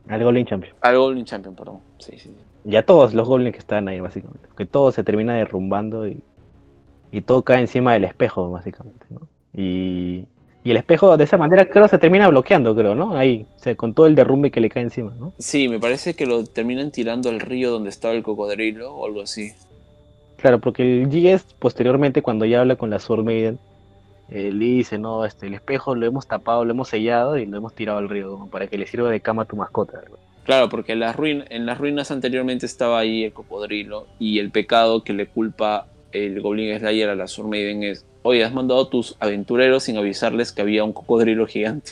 [0.07, 0.75] Al Goblin Champion.
[0.81, 1.79] Al Golden Champion, perdón.
[1.99, 2.29] Sí, sí.
[2.29, 2.35] sí.
[2.69, 4.47] Y a todos los goblins que están ahí, básicamente.
[4.57, 6.21] Que todo se termina derrumbando y,
[7.11, 9.21] y todo cae encima del espejo, básicamente, ¿no?
[9.53, 10.25] Y,
[10.65, 13.15] y el espejo de esa manera creo se termina bloqueando, creo, ¿no?
[13.15, 15.31] Ahí, o sea, con todo el derrumbe que le cae encima, ¿no?
[15.37, 19.21] Sí, me parece que lo terminan tirando al río donde estaba el cocodrilo o algo
[19.21, 19.53] así.
[20.37, 23.59] Claro, porque el GS posteriormente cuando ya habla con la Sword Maiden,
[24.29, 27.57] eh, le dice, no, este, el espejo lo hemos tapado, lo hemos sellado y lo
[27.57, 30.01] hemos tirado al río para que le sirva de cama a tu mascota.
[30.09, 30.17] ¿no?
[30.45, 34.49] Claro, porque en las, ruin- en las ruinas anteriormente estaba ahí el cocodrilo y el
[34.51, 35.85] pecado que le culpa
[36.15, 39.97] el Goblin Slayer a la Sword Maiden es, oye, has mandado a tus aventureros sin
[39.97, 41.91] avisarles que había un cocodrilo gigante.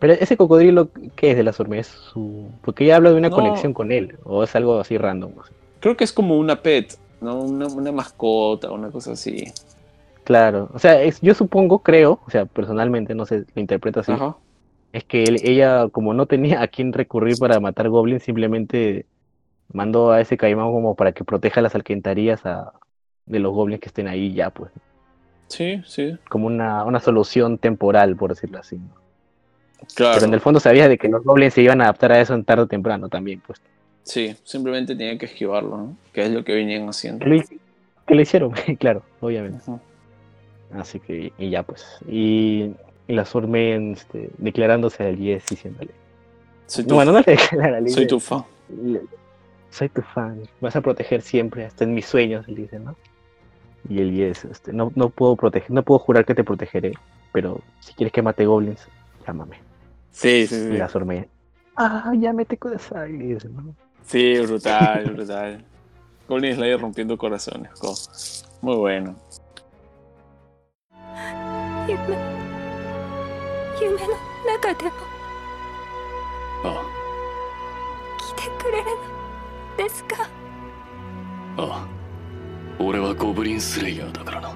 [0.00, 1.80] Pero ese cocodrilo, ¿qué es de la Sword Maiden?
[1.82, 2.48] ¿Es su...
[2.62, 3.34] Porque ella habla de una No.
[3.36, 5.32] conexión con él, o es algo así random.
[5.80, 7.40] Creo que es como una pet, ¿no?
[7.40, 9.44] Una, una mascota, una cosa así.
[10.24, 14.12] Claro, o sea, es- yo supongo, creo, o sea, personalmente, no sé, lo interpreto así,
[14.12, 14.36] Ajá.
[14.92, 19.06] es que él- ella, como no tenía a quién recurrir para matar goblins, simplemente
[19.72, 22.72] mandó a ese caimán como para que proteja las alcantarillas a,
[23.26, 24.70] de los goblins que estén ahí ya, pues.
[25.48, 26.16] Sí, sí.
[26.28, 28.76] como una, una solución temporal, por decirlo así.
[28.76, 28.94] ¿no?
[29.94, 30.14] Claro.
[30.14, 32.34] Pero en el fondo sabía de que los goblins se iban a adaptar a eso
[32.34, 33.60] en tarde o temprano también, pues.
[34.02, 35.96] Sí, simplemente tenía que esquivarlo, ¿no?
[36.12, 37.24] Que es lo que venían haciendo.
[38.06, 39.60] Que lo hicieron, claro, obviamente.
[40.72, 41.86] Así que, y ya pues.
[42.08, 42.72] Y,
[43.06, 45.90] y la Maiden, este, declarándose al Yes diciéndole.
[46.66, 48.44] Soy tu, No, bueno, no le declara, le soy tu fan.
[48.82, 49.02] le-
[49.70, 52.94] soy tu fan, vas a proteger siempre, hasta en mis sueños, le dice, ¿no?
[53.88, 56.94] Y el Yes, este, no, no puedo proteger, no puedo jurar que te protegeré,
[57.32, 58.88] pero si quieres que mate goblins,
[59.26, 59.60] llámame.
[60.10, 60.76] Sí, sí, Y sí.
[60.78, 61.28] la Sword Maiden,
[61.76, 63.74] ah, llámete Kudasai, le dice, ¿no?
[64.04, 65.64] Sí, brutal, brutal.
[66.28, 67.70] Goblin Slayer rompiendo corazones.
[67.78, 67.94] co.
[68.62, 69.16] Muy bueno.
[81.56, 82.03] 夢夢
[82.79, 84.49] 俺はゴブリンスレイヤーだからな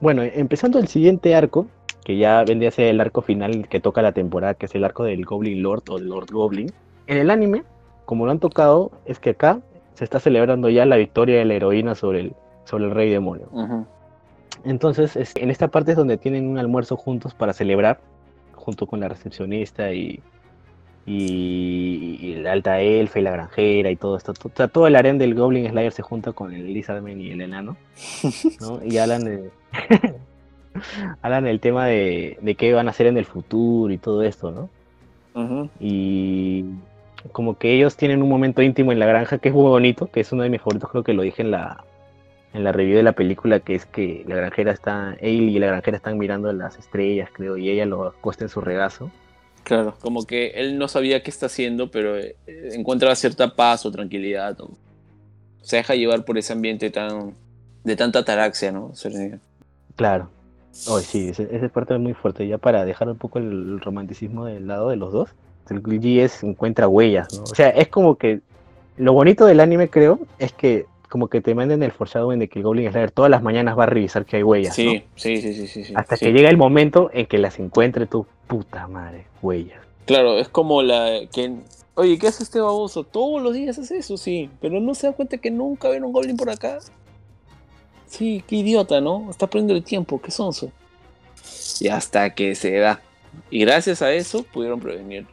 [0.00, 1.66] Bueno, empezando el siguiente arco,
[2.04, 4.84] que ya vendría a ser el arco final que toca la temporada, que es el
[4.84, 6.72] arco del Goblin Lord o Lord Goblin.
[7.08, 7.64] En el anime,
[8.04, 9.60] como lo han tocado, es que acá
[9.94, 12.32] se está celebrando ya la victoria de la heroína sobre el,
[12.64, 13.48] sobre el rey demonio.
[13.50, 13.86] Ujú.
[14.64, 17.98] Entonces, es- en esta parte es donde tienen un almuerzo juntos para celebrar,
[18.54, 20.20] junto con la recepcionista y,
[21.05, 24.31] y, y la alta elfa y la granjera y todo esto.
[24.31, 27.41] O sea, todo el harem del Goblin Slayer se junta con el Lizardman y el
[27.41, 27.77] enano,
[28.61, 28.79] ¿no?
[28.85, 29.49] Y hablan de...
[31.21, 34.51] hablan del tema de, de qué van a hacer en el futuro y todo esto,
[34.51, 34.69] ¿no?
[35.79, 36.65] Y
[37.31, 40.19] como que ellos tienen un momento íntimo en la granja que es muy bonito, que
[40.19, 41.83] es uno de mis favoritos, creo que lo dije en la
[42.53, 45.67] en la review de la película, que es que la granjera está, él y la
[45.67, 49.09] granjera están mirando las estrellas, creo, y ella lo acuesta en su regazo.
[49.63, 52.35] Claro, como que él no sabía qué está haciendo, pero eh,
[52.73, 54.59] encuentra cierta paz o tranquilidad.
[54.61, 54.71] o-
[55.61, 57.35] se deja llevar por ese ambiente tan
[57.85, 58.93] de tanta ataraxia, ¿no?
[58.95, 59.39] Serenidad.
[59.95, 60.29] Claro.
[60.87, 62.45] Oh, sí, ese- esa parte es muy fuerte.
[62.47, 65.29] Ya para dejar un poco el romanticismo del lado de los dos,
[65.69, 67.43] el GS encuentra huellas, ¿no?
[67.43, 68.41] O sea, es como que
[68.97, 72.57] lo bonito del anime, creo, es que como que te manden el foreshadowing de que
[72.57, 74.91] el Goblin Slayer todas las mañanas va a revisar que hay huellas, Sí, ¿no?
[75.13, 75.93] sí, sí, sí, sí, sí.
[75.95, 76.25] Hasta sí.
[76.25, 79.79] que llega el momento en que las encuentre tu puta madre, huellas.
[80.07, 81.53] Claro, es como la que
[81.93, 83.03] oye, ¿qué hace este baboso?
[83.03, 86.13] Todos los días hace eso, sí, pero no se da cuenta que nunca ven un
[86.13, 86.79] goblin por acá.
[88.07, 89.29] Sí, qué idiota, ¿no?
[89.29, 90.71] Está perdiendo el tiempo, qué sonso.
[91.79, 93.01] Y hasta que se da.
[93.51, 95.27] Y gracias a eso pudieron prevenir.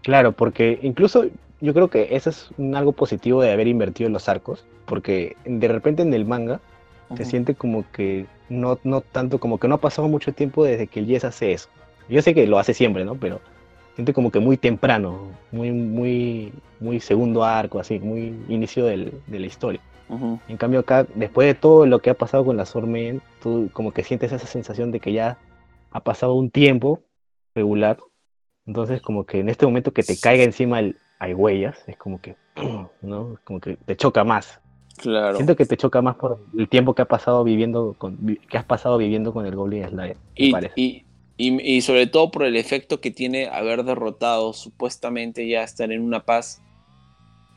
[0.00, 1.26] Claro, porque incluso
[1.60, 5.36] yo creo que eso es un algo positivo de haber invertido en los arcos, porque
[5.44, 6.60] de repente en el manga
[7.16, 10.86] se siente como que no, no tanto, como que no ha pasado mucho tiempo desde
[10.86, 11.68] que el Yes hace eso.
[12.08, 13.14] Yo sé que lo hace siempre, ¿no?
[13.14, 13.40] Pero
[13.94, 19.38] siente como que muy temprano, muy, muy, muy segundo arco, así, muy inicio del- de
[19.38, 19.80] la historia.
[20.48, 23.92] En cambio acá, después de todo lo que ha pasado con la Sormen, tú como
[23.92, 25.36] que sientes esa sensación de que ya
[25.90, 27.00] ha pasado un tiempo
[27.54, 27.98] regular.
[28.66, 32.20] Entonces como que en este momento que te caiga encima el hay huellas, es como
[32.20, 32.36] que,
[33.02, 33.36] ¿no?
[33.44, 34.60] Como que te choca más.
[34.98, 35.36] Claro.
[35.36, 38.16] Siento que te choca más por el tiempo que ha pasado viviendo con,
[38.50, 41.04] que has pasado viviendo con el Goblin Slayer, Y, y,
[41.36, 46.02] y- y sobre todo por el efecto que tiene haber derrotado, supuestamente ya estar en
[46.02, 46.60] una paz,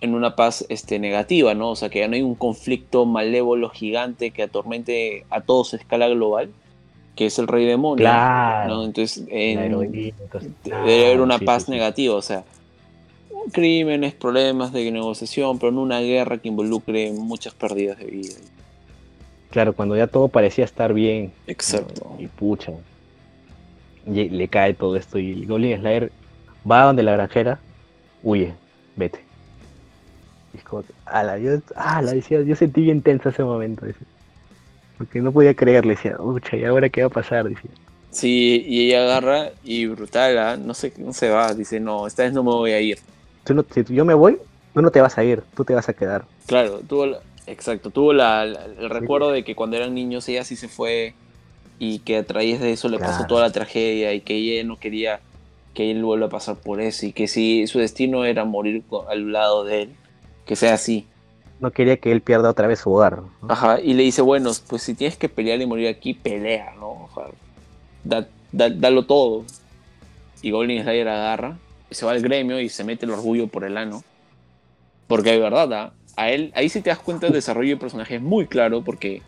[0.01, 1.71] en una paz este, negativa, ¿no?
[1.71, 5.77] O sea, que ya no hay un conflicto malévolo gigante que atormente a todos a
[5.77, 6.49] escala global,
[7.15, 7.97] que es el rey demonio.
[8.03, 8.75] Claro.
[8.75, 8.83] ¿no?
[8.85, 9.71] Entonces, en-
[10.63, 11.71] debe haber una sí, paz sí.
[11.71, 12.43] negativa, o sea,
[13.51, 18.35] crímenes, problemas de negociación, pero no una guerra que involucre muchas pérdidas de vida.
[19.49, 21.33] Claro, cuando ya todo parecía estar bien.
[21.47, 22.15] Exacto.
[22.17, 22.71] Y pucha.
[24.07, 26.11] Y le cae todo esto y Goblin Slayer
[26.69, 27.59] va donde la granjera,
[28.23, 28.53] huye,
[28.95, 29.19] vete.
[30.53, 34.07] Y es como que, ala, yo, ala, decía, yo sentí bien tenso ese momento, decía.
[34.97, 37.47] porque no podía creerle, decía, pucha, ¿y ahora qué va a pasar?
[37.47, 37.71] Decía.
[38.09, 42.33] Sí, y ella agarra y brutal, no sé, no se va, dice, no, esta vez
[42.33, 42.99] no me voy a ir.
[43.43, 44.37] Tú no- si yo me voy,
[44.73, 46.25] tú no te vas a ir, tú te vas a quedar.
[46.45, 50.43] Claro, tuvo la- exacto, tuvo la- la- el recuerdo de que cuando eran niños ella
[50.43, 51.13] sí se fue
[51.79, 54.77] y que a través de eso le pasó toda la tragedia y que ella no
[54.77, 55.19] quería
[55.73, 59.31] que él vuelva a pasar por eso y que si su destino era morir al
[59.31, 59.89] lado de él,
[60.45, 61.07] que sea así.
[61.61, 63.21] No quería que él pierda otra vez su hogar.
[63.21, 63.29] ¿no?
[63.47, 66.89] Ajá, y le dice, bueno, pues si tienes que pelear y morir aquí, pelea, ¿no?
[66.89, 67.25] O sea,
[68.03, 69.45] da- da- dalo todo.
[70.41, 71.57] Y Goblin Slayer agarra,
[71.91, 74.03] se va al gremio y se mete el orgullo por el ano.
[75.07, 75.93] Porque de verdad, ¿ah?
[76.15, 79.21] a él, ahí sí te das cuenta el desarrollo del personaje es muy claro, porque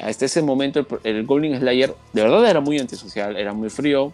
[0.00, 4.12] hasta ese momento el, el Goblin Slayer de verdad era muy antisocial, era muy frío,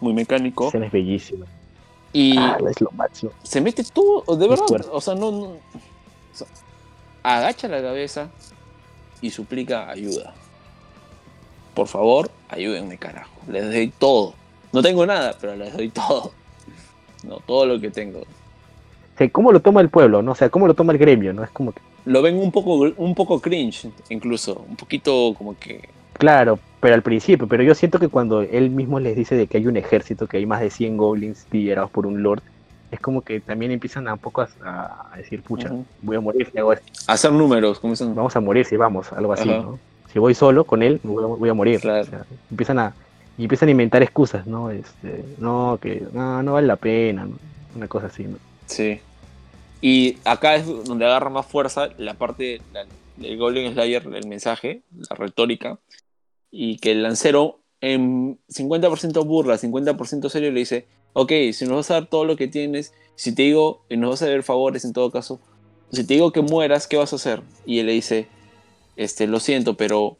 [0.00, 1.46] muy mecánico, es bellísima.
[2.12, 3.32] y Ah, es lo máximo.
[3.42, 5.60] se mete todo, de verdad, o sea, no, no- o
[6.32, 6.46] sea,
[7.22, 8.28] agacha la cabeza
[9.20, 10.34] y suplica ayuda.
[11.74, 13.32] Por favor, ayúdenme, carajo.
[13.48, 14.34] Les doy todo.
[14.72, 16.30] No tengo nada, pero les doy todo.
[17.26, 18.20] No, todo lo que tengo.
[18.20, 20.22] O sea, ¿Cómo lo toma el pueblo?
[20.22, 20.32] ¿no?
[20.32, 21.32] O sea, ¿cómo lo toma el gremio?
[21.32, 21.44] ¿no?
[21.44, 24.64] Es como que, Lo ven un poco, un poco cringe, incluso.
[24.68, 25.88] Un poquito como que.
[26.14, 29.56] claro, pero al principio, pero yo siento que cuando él mismo les dice de que
[29.56, 32.42] hay un ejército, que hay más de 100 goblins liderados por un lord,
[32.90, 34.48] es como que también empiezan a un poco a,
[35.12, 35.70] a decir, pucha,
[36.02, 36.86] voy a morir si hago esto.
[37.06, 38.14] Hacer números, como dicen.
[38.14, 39.62] Vamos a morir si vamos, algo así, Ajá.
[39.62, 39.78] ¿no?
[40.12, 41.80] Si voy solo con él, voy a, voy a morir.
[41.80, 42.02] Claro.
[42.02, 42.94] O sea, empiezan a
[43.36, 44.70] y empiezan a inventar excusas, ¿no?
[44.70, 47.28] Este, no, que no, no vale la pena,
[47.74, 48.36] una cosa así, ¿no?
[48.66, 49.00] Sí.
[49.80, 52.62] Y acá es donde agarra más fuerza la parte
[53.16, 55.78] del Golden Slayer, el mensaje, la retórica,
[56.50, 61.90] y que el lancero en 50% burla, 50% serio le dice, ok, si nos vas
[61.90, 64.84] a dar todo lo que tienes, si te digo, y nos vas a ver favores
[64.84, 65.40] en todo caso,
[65.92, 67.42] si te digo que mueras, ¿qué vas a hacer?
[67.66, 68.26] Y él le dice,
[68.96, 70.16] este, lo siento, pero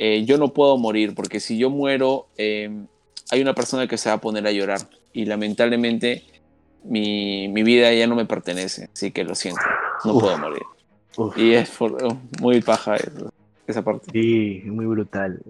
[0.00, 2.70] eh, yo no puedo morir, porque si yo muero, eh,
[3.30, 4.80] hay una persona que se va a poner a llorar,
[5.12, 6.22] y lamentablemente
[6.84, 9.60] mi, mi vida ya no me pertenece, así que lo siento,
[10.04, 10.22] no Uf.
[10.22, 10.62] puedo morir.
[11.16, 11.36] Uf.
[11.36, 11.98] Y es por-
[12.40, 13.32] muy paja eso.
[13.66, 14.06] esa parte.
[14.12, 15.40] Sí, muy brutal.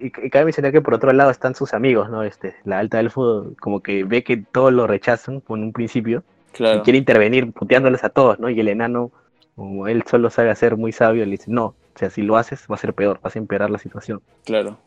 [0.00, 2.22] Y, y cabe mencionar que por otro lado están sus amigos, ¿no?
[2.24, 6.56] Este, la alta elfo como que ve que todos lo rechazan por un principio y
[6.56, 8.48] Claro, quiere intervenir puteándoles a todos, ¿no?
[8.50, 9.12] Y el enano,
[9.56, 12.66] como él solo sabe hacer muy sabio, le dice, no, o sea, si lo haces
[12.70, 14.20] va a ser peor, vas a empeorar la situación.
[14.44, 14.78] claro.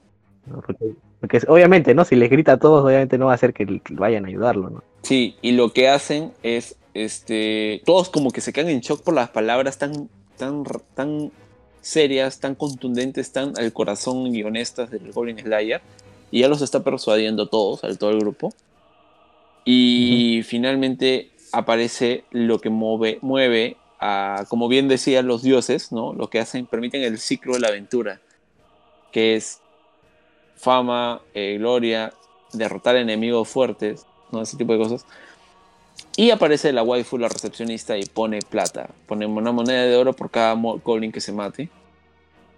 [0.46, 0.62] ¿no?
[0.62, 2.06] Porque, porque obviamente, ¿no?
[2.06, 4.84] Si les grita a todos, obviamente no va a hacer que, vayan a ayudarlo, ¿no?
[5.02, 9.14] Sí, y lo que hacen es, este, todos como que se quedan en shock por
[9.14, 10.64] las palabras tan, tan,
[10.96, 11.32] tan
[11.82, 15.82] serias, tan contundentes, tan al corazón y honestas del Goblin Slayer.
[16.32, 18.54] Y ya los está persuadiendo a todos, al todo el grupo.
[19.66, 26.14] Y finalmente aparece lo que mueve, mueve a, como bien decían los dioses, ¿no?
[26.14, 28.22] Lo que hacen, permiten el ciclo de la aventura,
[29.12, 29.62] que es
[30.56, 32.14] fama, eh, gloria,
[32.54, 34.42] derrotar enemigos fuertes, ¿no?
[34.42, 35.06] Ese tipo de cosas.
[36.16, 38.90] Y aparece la waifu, la recepcionista, y pone plata.
[39.06, 41.70] Pone una moneda de oro por cada goblin que se mate.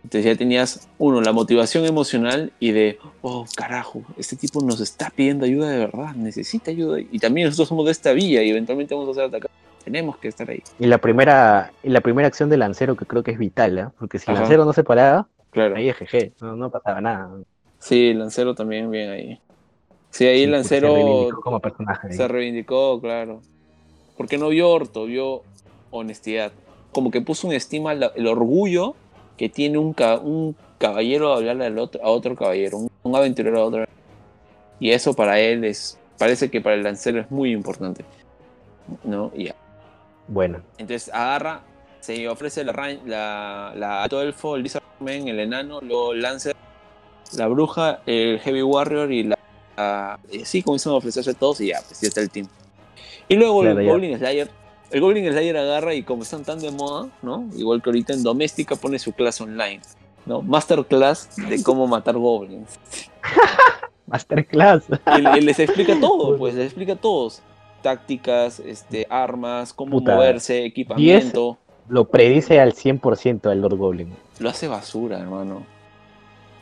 [0.03, 5.10] Entonces ya tenías, uno, la motivación emocional y de, oh, carajo, este tipo nos está
[5.10, 7.02] pidiendo ayuda de verdad, necesita ayuda.
[7.02, 9.69] Y también nosotros somos de esta villa y eventualmente vamos a ser atacados.
[9.84, 10.61] Tenemos que estar ahí.
[10.80, 13.91] Y la primera, y la primera acción de Lancero que creo que es vital, ¿ah?
[13.97, 14.41] Porque si Ajá.
[14.41, 15.76] Lancero no se paraba, Claro.
[15.76, 17.31] ahí es GG, no, no pasaba nada.
[17.80, 19.39] Sí, Lancero también bien ahí.
[20.11, 22.07] Sí, ahí Sí, porque Lancero Se reivindicó como personaje.
[22.07, 22.14] ahí.
[22.14, 23.41] Se reivindicó, claro.
[24.18, 25.43] Porque no vio orto, vio
[25.91, 26.51] honestidad.
[26.91, 28.95] Como que puso en estima el orgullo
[29.38, 33.15] que tiene un, ca- un caballero a hablarle al otro, a otro caballero, un, un
[33.15, 33.85] aventurero a otro.
[34.80, 38.03] Y eso para él es, parece que para el lancero es muy importante.
[39.03, 39.31] ¿No?
[39.35, 39.56] Y ya.
[40.30, 41.61] Bueno, Entonces agarra,
[41.99, 42.73] se ofrece la,
[43.06, 46.56] la, la alto elfo, el Lizardman, el enano, luego Lancer,
[47.35, 49.38] la bruja, el Heavy Warrior y la.
[49.76, 52.47] la- y así comienzan a ofrecerse todos y ya, pues ya está el team.
[53.27, 53.91] Y luego Claro, el ya.
[53.91, 54.49] Goblin Slayer.
[54.91, 57.47] El Goblin Slayer agarra y como están tan de moda, ¿no?
[57.56, 59.81] Igual que ahorita en Doméstica pone su clase online,
[60.26, 60.41] ¿no?
[60.41, 62.80] Masterclass de cómo matar goblins.
[64.07, 64.84] Masterclass.
[65.18, 67.41] Y, y les explica todo, pues, les explica todos.
[67.81, 71.57] Tácticas, este, armas, cómo Puta, moverse, equipamiento.
[71.88, 74.14] Lo predice al 100% al Lord Goblin.
[74.39, 75.64] Lo hace basura, hermano.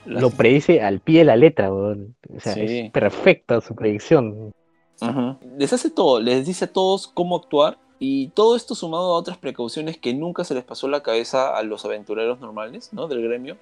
[0.06, 2.16] Lo hace- predice al pie de la letra, weón.
[2.36, 2.62] O sea, Sí.
[2.62, 4.54] es perfecta su predicción.
[5.02, 5.38] Ajá.
[5.58, 9.38] Les hace todo, les dice a todos cómo actuar y todo esto sumado a otras
[9.38, 13.08] precauciones que nunca se les pasó la cabeza a los aventureros normales, ¿no?
[13.08, 13.58] Del gremio.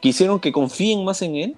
[0.00, 1.56] Quisieron que confíen más en él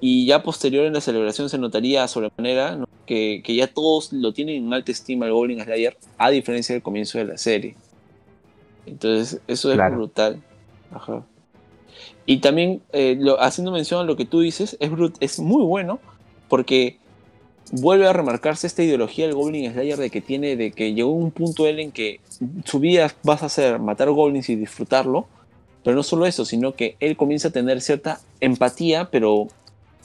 [0.00, 2.86] y ya posterior en la celebración se notaría sobremanera ¿no?
[3.06, 6.82] que, que ya todos lo tienen en alta estima el Goblin Slayer, a diferencia del
[6.82, 7.74] comienzo de la serie.
[8.86, 9.96] Entonces, eso es Claro.
[9.96, 10.42] brutal.
[10.92, 11.24] Ajá.
[12.26, 15.62] Y también, eh, lo- haciendo mención a lo que tú dices, es, brut- es muy
[15.64, 15.98] bueno
[16.48, 16.98] porque
[17.72, 21.30] vuelve a remarcarse esta ideología del Goblin Slayer de que tiene, de que llegó un
[21.32, 22.20] punto él en que
[22.64, 25.26] su vida vas a hacer matar goblins y disfrutarlo,
[25.82, 29.48] pero no solo eso, sino que él comienza a tener cierta empatía, pero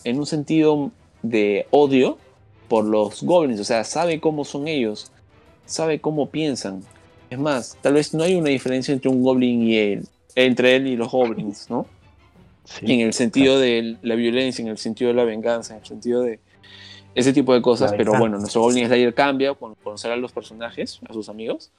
[0.03, 0.91] en un sentido
[1.21, 2.17] de odio
[2.67, 5.11] por los goblins, o sea, sabe cómo son ellos,
[5.65, 6.83] sabe cómo piensan.
[7.29, 10.87] Es más, tal vez no hay una diferencia entre un goblin y él, entre él
[10.87, 11.85] y los goblins, ¿no?
[12.63, 12.85] Sí.
[12.93, 16.21] en el sentido de la violencia, en el sentido de la venganza, en el sentido
[16.21, 16.39] de
[17.15, 17.93] ese tipo de cosas.
[17.97, 21.71] Pero bueno, nuestro Goblin Slayer cambia con conocer a los personajes, a sus amigos.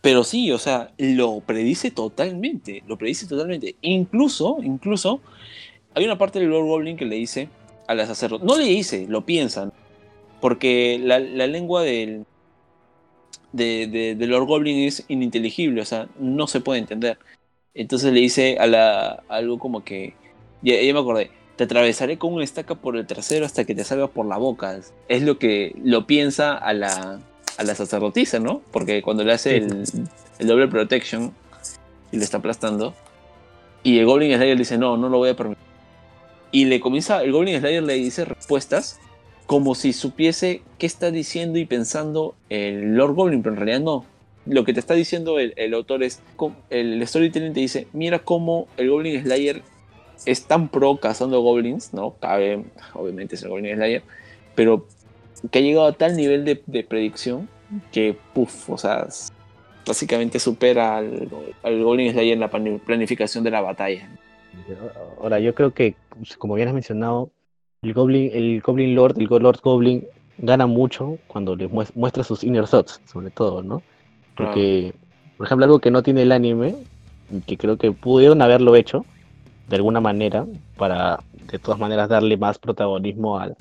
[0.00, 3.76] Pero sí, o sea, lo predice totalmente, lo predice totalmente.
[3.82, 5.20] Incluso, incluso,
[5.94, 7.48] hay una parte del Lord Goblin que le dice
[7.86, 9.72] a la sacerdote, no le dice, lo piensan,
[10.40, 12.24] porque la, la lengua del,
[13.52, 17.18] de, de, de Lord Goblin es ininteligible, o sea, no se puede entender.
[17.74, 20.14] Entonces le dice a la, algo como que,
[20.62, 23.84] ya, ya me acordé, te atravesaré con una estaca por el trasero hasta que te
[23.84, 24.78] salga por la boca.
[25.08, 27.20] Es lo que lo piensa a la,
[27.56, 28.62] a la sacerdotisa, ¿no?
[28.70, 29.84] Porque cuando le hace el,
[30.38, 31.32] el doble protection
[32.10, 32.94] y lo está aplastando,
[33.82, 35.71] y el Goblin Slayer le dice, no, no lo voy a permitir.
[36.52, 39.00] Y le comienza, el Goblin Slayer le dice respuestas
[39.46, 44.04] como si supiese qué está diciendo y pensando el Lord Goblin, pero en realidad no.
[44.44, 46.20] Lo que te está diciendo el, el autor es,
[46.70, 49.62] el storytelling te dice, mira cómo el Goblin Slayer
[50.26, 52.14] es tan pro cazando goblins, ¿no?
[52.20, 52.64] Cabe,
[52.94, 54.02] obviamente es el Goblin Slayer,
[54.54, 54.86] pero
[55.50, 57.48] que ha llegado a tal nivel de, de predicción
[57.90, 59.08] que, puff, o sea,
[59.86, 61.28] básicamente supera al,
[61.62, 64.08] al Goblin Slayer en la plani- planificación de la batalla.
[65.20, 65.94] Ahora, yo creo que,
[66.38, 67.30] como bien has mencionado,
[67.82, 70.04] el Goblin, el Goblin Lord, el Lord Goblin,
[70.38, 73.82] gana mucho cuando le mues- muestra sus inner thoughts, sobre todo, ¿no?
[74.36, 74.94] Porque,
[75.36, 76.74] por ejemplo, algo que no tiene el anime,
[77.46, 79.04] que creo que pudieron haberlo hecho
[79.68, 81.20] de alguna manera, para
[81.50, 83.56] de todas maneras darle más protagonismo al,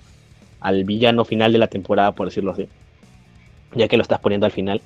[0.60, 2.68] al villano final de la temporada, por decirlo así,
[3.76, 4.82] ya que lo estás poniendo al final,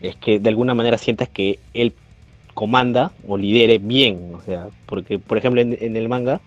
[0.00, 1.94] es que de alguna manera sientas que él
[2.54, 6.40] comanda o lidere bien, o sea, porque por ejemplo en, en el manga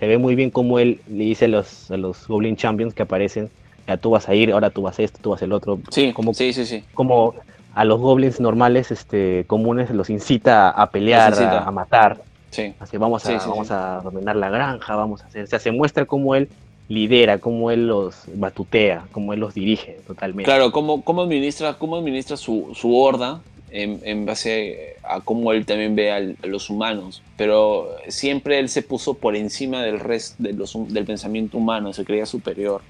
[0.00, 3.02] se ve muy bien cómo él le dice a los, a los Goblin Champions que
[3.02, 3.50] aparecen,
[3.86, 6.14] ya tú vas a ir, ahora tú vas a esto, tú vas el otro, Sí,
[6.14, 6.82] como, sí, sí, sí.
[6.94, 7.34] como
[7.74, 11.58] a los goblins normales, este, comunes, los incita a pelear, incita.
[11.60, 12.72] A, a matar, sí.
[12.80, 16.06] así vamos, a, vamos a dominar la granja, vamos a hacer, o sea, se muestra
[16.06, 16.48] cómo él
[16.88, 20.44] lidera, cómo él los batutea, cómo él los dirige totalmente.
[20.44, 23.40] Claro, cómo, cómo administra, cómo administra su, su horda
[23.70, 27.22] en, en base a cómo él también ve al- a los humanos.
[27.36, 32.04] Pero siempre él se puso por encima del resto de los, del pensamiento humano, se
[32.04, 32.82] creía superior.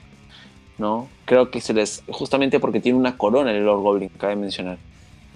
[0.79, 1.09] ¿no?
[1.27, 2.03] Creo que se les.
[2.09, 4.79] Justamente porque tiene una corona el Lord Goblin, cabe mencionar.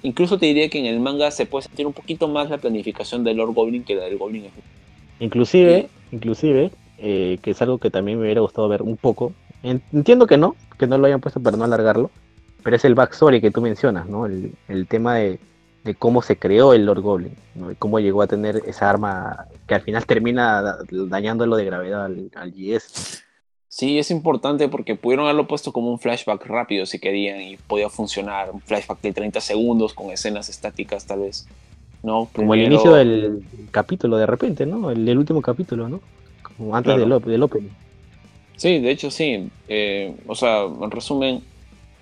[0.03, 3.25] Incluso te diría que en el manga se puede sentir un poquito más la planificación
[3.25, 4.47] del Lord Goblin que la del Goblin.
[5.21, 9.33] Inclusive, inclusive, eh, que es algo que también me hubiera gustado ver un poco.
[9.63, 12.11] En- Entiendo que no, que no lo hayan puesto para no alargarlo,
[12.65, 14.27] pero es el backstory que tú mencionas, ¿no?
[14.27, 15.39] El, el tema de,
[15.85, 17.71] de cómo se creó el Lord Goblin, ¿no?
[17.71, 22.07] Y cómo llegó a tener esa arma que al final termina da- dañándolo de gravedad
[22.07, 23.23] al, al GS.
[23.69, 27.89] Sí, es importante porque pudieron haberlo puesto como un flashback rápido si querían y podía
[27.91, 28.51] funcionar.
[28.53, 31.47] Un flashback de 30 segundos con escenas estáticas, tal vez.
[32.03, 32.29] ¿no?
[32.35, 34.91] Como el inicio del capítulo de repente, ¿no?
[34.91, 36.01] El, el último capítulo, ¿no?
[36.43, 37.19] Como antes Claro.
[37.19, 37.71] del, del opening.
[38.57, 39.49] Sí, de hecho sí.
[39.69, 41.43] Eh, o sea, en resumen,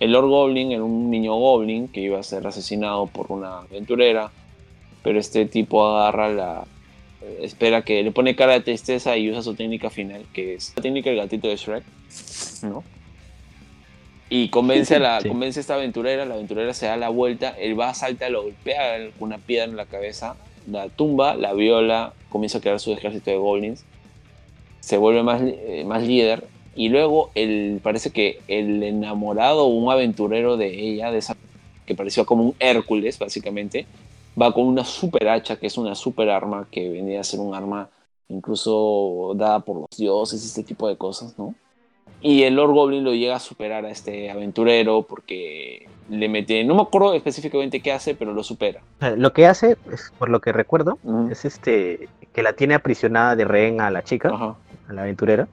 [0.04, 4.30] el Lord Goblin era un niño Goblin que iba a ser asesinado por una aventurera,
[5.02, 6.64] pero este tipo agarra la...
[7.22, 10.72] eh, Espera que le pone cara de tristeza y usa su técnica final, que es
[10.76, 11.84] la técnica del gatito de Shrek,
[12.62, 12.82] ¿no?
[14.28, 15.28] Y convence a, la, Sí.
[15.28, 19.10] convence a esta aventurera, la aventurera se da la vuelta, él va, salta, lo golpea
[19.18, 23.30] con una piedra en la cabeza, la tumba, la viola, comienza a crear su ejército
[23.30, 23.84] de goblins,
[24.80, 29.90] se vuelve más, eh, más líder y luego el, parece que el enamorado o un
[29.90, 31.36] aventurero de ella, de esa,
[31.86, 33.86] que parecía como un Hércules básicamente,
[34.40, 37.54] va con una super hacha, que es una super arma que venía a ser un
[37.54, 37.88] arma
[38.28, 41.54] incluso dada por los dioses, este tipo de cosas, ¿no?
[42.22, 46.76] Y el Lord Goblin lo llega a superar a este aventurero porque le mete, no
[46.76, 48.80] me acuerdo específicamente qué hace, pero lo supera.
[49.16, 51.30] Lo que hace, es, por lo que recuerdo, Ujú.
[51.32, 54.30] es este que la tiene aprisionada de rehén a la chica.
[54.32, 54.56] Ajá.
[54.88, 55.48] a la aventurera.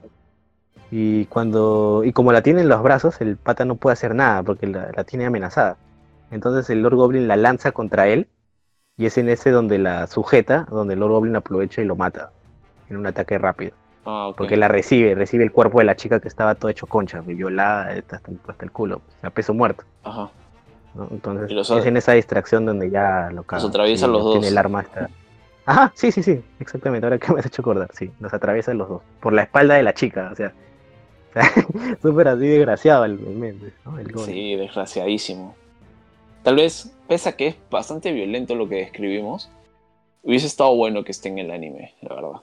[0.90, 4.42] Y cuando y como la tiene en los brazos, el pata no puede hacer nada
[4.42, 5.76] porque la, la tiene amenazada.
[6.30, 8.28] Entonces el Lord Goblin la lanza contra él
[8.96, 12.30] y es en ese donde la sujeta, donde el Lord Goblin aprovecha y lo mata
[12.88, 13.72] en un ataque rápido.
[14.04, 14.32] Ah.
[14.36, 17.88] Porque la recibe, recibe el cuerpo de la chica que estaba todo hecho concha, violada
[17.92, 19.84] hasta, hasta el- hasta culo, a peso muerto.
[20.02, 20.30] Ajá.
[20.94, 21.06] ¿no?
[21.12, 23.64] Entonces los- es en esa distracción donde ya lo caga.
[23.66, 24.46] atraviesa Sí, los Tiene dos.
[24.52, 25.08] el arma esta.
[25.66, 27.06] Ajá, sí, sí, sí, exactamente.
[27.06, 29.02] Ahora que me has hecho acordar, sí, los atraviesa los dos.
[29.20, 30.52] Por la espalda de la chica, o sea.
[32.02, 33.98] Súper así desgraciado el, el ¿no?
[33.98, 34.18] El.
[34.20, 35.54] Sí, desgraciadísimo.
[36.42, 39.50] Tal vez, pese a que es bastante violento lo que describimos,
[40.22, 42.40] hubiese estado bueno que esté en el anime, la verdad.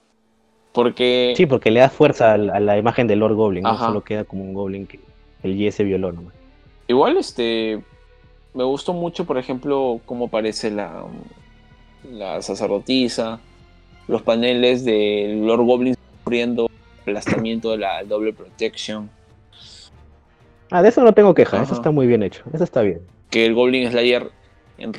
[0.72, 3.76] Porque Sí, porque le da fuerza a la, a la imagen del Lord Goblin, no
[3.76, 5.00] solo queda como un Goblin que
[5.42, 6.34] el YS violó nomás.
[6.86, 7.82] igual este
[8.54, 11.04] me gustó mucho, por ejemplo, cómo aparece la,
[12.10, 13.40] la sacerdotisa,
[14.06, 15.94] los paneles del Lord Goblin
[16.24, 16.67] sufriendo
[17.08, 19.10] aplastamiento de la doble protection,
[20.70, 23.00] Ah, de eso no tengo queja, eso está muy bien hecho, eso está bien.
[23.30, 24.30] que el Goblin Slayer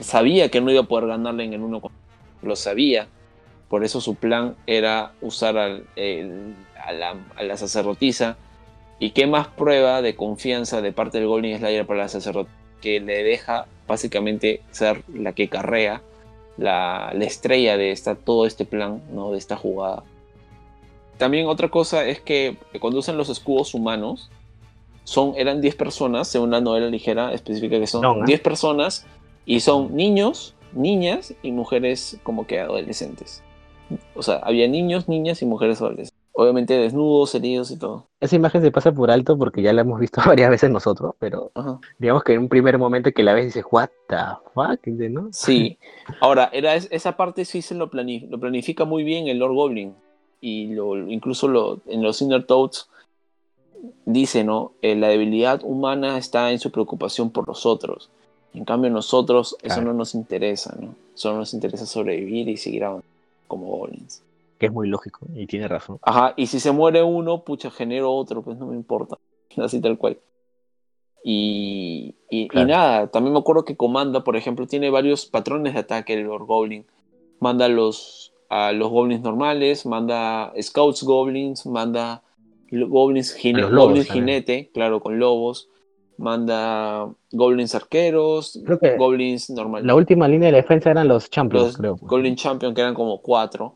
[0.02, 1.98] sabía que no iba a poder ganarle en el uno contra
[2.41, 2.49] uno.
[2.49, 3.07] lo sabía.
[3.69, 8.38] Por eso su plan era usar al- el- a, la, a la sacerdotisa.
[8.98, 12.99] Y qué más prueba de confianza de parte del Goblin Slayer para la sacerdotisa que
[12.99, 16.02] le deja básicamente ser la que carrea
[16.57, 19.31] la, la estrella de esta, todo este plan, ¿no?
[19.34, 20.03] de esta jugada.
[21.19, 24.31] También otra cosa es que cuando usan los escudos humanos,
[25.03, 28.23] son, eran 10 personas, según la novela ligera específica que son No, ¿eh?
[28.25, 29.05] 10 personas
[29.45, 33.43] y son niños, niñas y mujeres como que adolescentes.
[34.15, 36.13] O sea, había niños, niñas y mujeres adolescentes.
[36.31, 38.05] Obviamente desnudos, heridos y todo.
[38.21, 41.51] Esa imagen se pasa por alto porque ya la hemos visto varias veces nosotros, pero
[41.53, 41.79] Ajá.
[41.97, 44.15] digamos que en un primer momento que la ves dices, what the
[44.53, 45.27] fuck, ¿no?
[45.33, 45.77] Sí.
[46.21, 49.95] Ahora, era es- esa parte sí se lo planifica muy bien el Lord Goblin.
[50.41, 52.89] Y lo, incluso lo, en los Inner Thoughts
[54.05, 54.71] dice, ¿no?
[54.81, 58.09] Eh, la debilidad humana está en su preocupación por los otros.
[58.53, 59.83] En cambio, nosotros eso Claro.
[59.83, 60.95] no nos interesa, ¿no?
[61.13, 63.07] Solo nos interesa sobrevivir y seguir avanzando
[63.47, 64.23] como goblins.
[64.57, 65.99] Que es muy lógico y tiene razón.
[66.01, 69.17] Ajá, y si se muere uno, pucha, genero otro, pues no me importa.
[69.57, 70.17] Así tal cual.
[71.23, 72.67] Y, y, y Claro.
[72.67, 76.45] nada, también me acuerdo que Comanda, por ejemplo, tiene varios patrones de ataque el Lord
[76.45, 76.85] Goblin.
[77.39, 82.23] Manda los, a los goblins normales, manda scouts goblins, manda
[82.71, 85.69] goblins, los jinete, claro, con lobos.
[86.17, 91.67] manda goblins arqueros, Creo que goblins normal, la última línea de defensa eran los champions,
[91.67, 91.95] los creo.
[91.95, 92.09] pues.
[92.09, 93.76] goblin champion que eran como cuatro.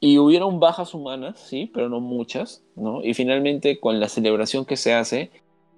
[0.00, 3.02] Y hubieron bajas humanas, sí, pero no muchas, ¿no?
[3.02, 5.30] Y finalmente con la celebración que se hace,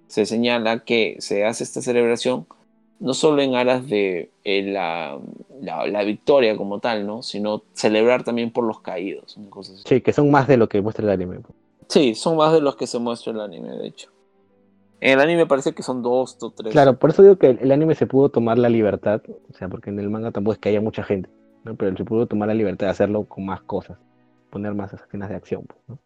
[0.08, 2.46] se señala que se hace esta celebración
[2.98, 5.18] no solo en aras de eh, la,
[5.60, 7.22] la- la victoria como tal, ¿no?
[7.22, 9.82] Sino celebrar también por los caídos, una cosa así.
[9.86, 11.40] Sí, que son más de lo que muestra el anime.
[11.88, 14.10] Sí, son más de los que se muestra el anime, de hecho.
[15.00, 16.72] En el anime parece que son dos o tres.
[16.72, 19.90] Claro, por eso digo que el, anime se pudo tomar la libertad, o sea, porque
[19.90, 21.28] en el manga tampoco es que haya mucha gente,
[21.64, 21.74] ¿no?
[21.76, 23.98] pero se pudo tomar la libertad de hacerlo con más cosas,
[24.50, 25.98] poner más escenas de acción, pues, ¿no?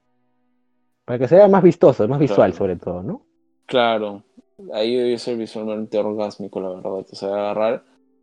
[1.05, 2.53] Para que sea más vistoso, más visual Claro.
[2.53, 3.23] sobre todo, ¿no?
[3.67, 4.25] Claro,
[4.73, 6.93] ahí debe ser visualmente orgásmico, la verdad.
[6.93, 7.83] O sea, agarrar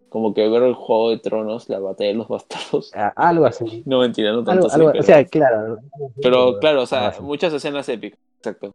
[0.09, 2.91] como que ver el juego de tronos, la batalla de los bastardos.
[2.95, 3.83] Ah, algo así.
[3.85, 5.77] No mentira, no tanto Algo, así, algo- pero, O sea, claro.
[6.21, 8.19] pero claro, o sea, muchas escenas épicas.
[8.37, 8.73] Exacto.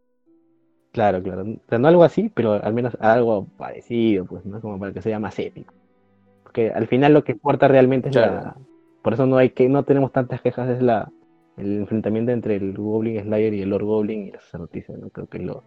[0.91, 1.41] Claro, claro.
[1.41, 4.61] O sea, no algo así, pero al menos algo parecido, pues, ¿no?
[4.61, 5.73] Como para que sea más épico.
[6.43, 8.33] Porque al final lo que importa realmente es Claro.
[8.35, 8.55] la.
[9.01, 11.11] Por eso no hay que, no tenemos tantas quejas, es la
[11.57, 15.09] el enfrentamiento entre el Goblin Slayer y el Lord Goblin y la sacerdotisa, ¿no?
[15.09, 15.63] Creo que es lo,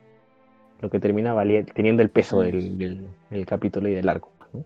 [0.80, 4.30] lo que termina valiendo, teniendo el peso del, del, del capítulo y del arco.
[4.52, 4.64] ¿no?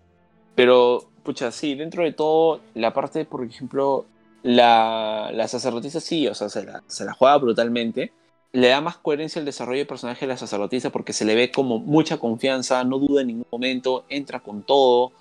[0.55, 4.05] Pero, pucha, sí, dentro de todo, la parte, por ejemplo,
[4.43, 8.11] la, la sacerdotisa sí, o sea, se la, se la juega brutalmente.
[8.53, 11.51] Le da más coherencia al desarrollo del personaje de la sacerdotisa porque se le ve
[11.51, 15.13] como mucha confianza, no duda en ningún momento, entra con todo,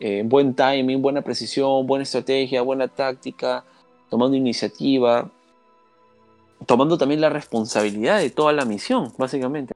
[0.00, 3.64] eh, buen timing, buena precisión, buena estrategia, buena táctica,
[4.08, 5.30] tomando iniciativa,
[6.66, 9.73] tomando también la responsabilidad de toda la misión, básicamente.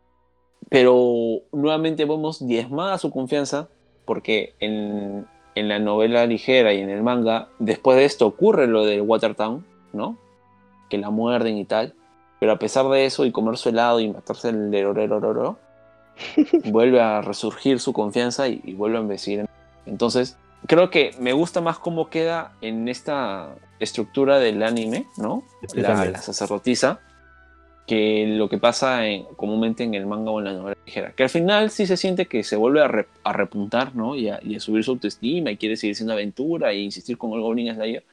[0.68, 3.68] Pero nuevamente vemos diezmada su confianza
[4.04, 8.84] porque en, en la novela ligera y en el manga, después de esto ocurre lo
[8.84, 10.16] del Watertown, ¿no?
[10.88, 11.94] Que la muerden y tal.
[12.40, 15.58] Pero a pesar de eso y comer su helado y matarse el lerorerororo,
[16.66, 19.46] vuelve a resurgir su confianza y, y vuelve a embestir.
[19.86, 20.36] Entonces,
[20.66, 25.42] creo que me gusta más cómo queda en esta estructura del anime, ¿no?
[25.74, 27.00] La sacerdotisa,
[27.88, 31.12] que lo que pasa en- comúnmente en el manga o en la novela ligera.
[31.16, 34.14] Que al final sí se siente que se vuelve a, re- a repuntar, ¿no?
[34.14, 37.32] Y a, y a subir su autoestima y quiere seguir siendo aventura e insistir con
[37.32, 38.04] el Goblin Slayer.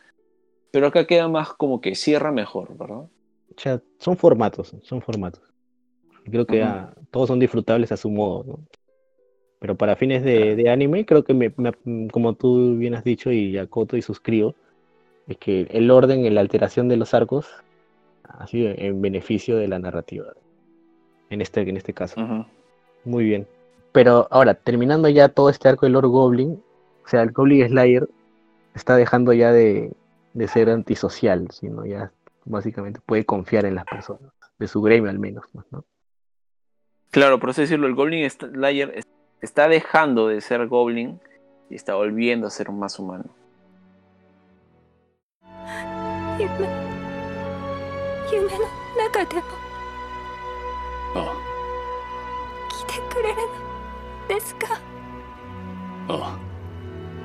[0.71, 2.99] Pero acá queda más como que cierra mejor, ¿verdad?
[3.01, 3.09] O
[3.57, 5.41] sea, son formatos, son formatos.
[6.23, 8.59] Creo que ah, todos son disfrutables a su modo, ¿no?
[9.59, 13.31] Pero para fines de, de anime, creo que me- me- como tú bien has dicho
[13.31, 14.55] y acoto y suscribo,
[15.27, 17.47] es que el orden la alteración de los arcos
[18.29, 20.27] ha sido en beneficio de la narrativa.
[21.29, 22.19] En este, en este caso.
[23.03, 23.47] Muy bien.
[23.91, 26.61] Pero ahora, terminando ya todo este arco del Lord Goblin,
[27.03, 28.07] o sea, el Goblin Slayer
[28.73, 29.93] está dejando ya de,
[30.33, 32.11] de ser antisocial, sino ya
[32.45, 35.83] básicamente puede confiar en las personas, de su gremio al menos, pues, ¿no?
[37.11, 39.07] Claro, por así decirlo, el Goblin Slayer es-
[39.41, 41.19] está dejando de ser Goblin
[41.69, 43.25] y está volviendo a ser más humano.
[48.34, 48.64] 夢夢の
[48.96, 49.42] 中でも
[51.14, 51.36] あ
[52.68, 54.78] 来てくれるのですか
[56.08, 56.38] あ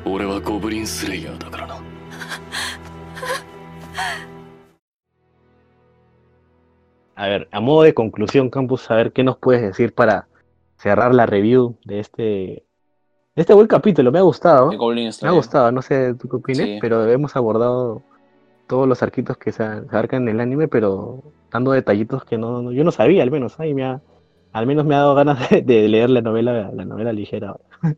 [0.06, 1.76] 俺はゴブリンスレイヤーだからな
[7.16, 10.28] A ver, a modo de conclusión, Campus, a ver qué nos puedes decir para
[10.78, 12.66] cerrar la review de este, de
[13.38, 14.12] este buen capítulo.
[14.12, 14.72] Me ha gustado.
[14.72, 15.36] El Goblin Me ha Slayer.
[15.36, 16.78] gustado, no sé tú qué opinas, Sí.
[16.82, 18.04] pero hemos abordado
[18.71, 22.71] todos los arquitos que se, abarcan en el anime, pero dando detallitos que no, no-
[22.71, 23.59] yo no sabía, al menos.
[23.59, 24.01] Ay, me ha,
[24.53, 27.57] al menos me ha dado ganas de, leer la novela, la novela ligera.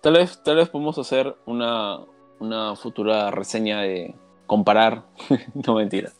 [0.00, 1.98] Tal vez, tal vez podemos hacer una,
[2.38, 4.14] una futura reseña de
[4.46, 5.02] comparar.
[5.66, 6.12] no mentira.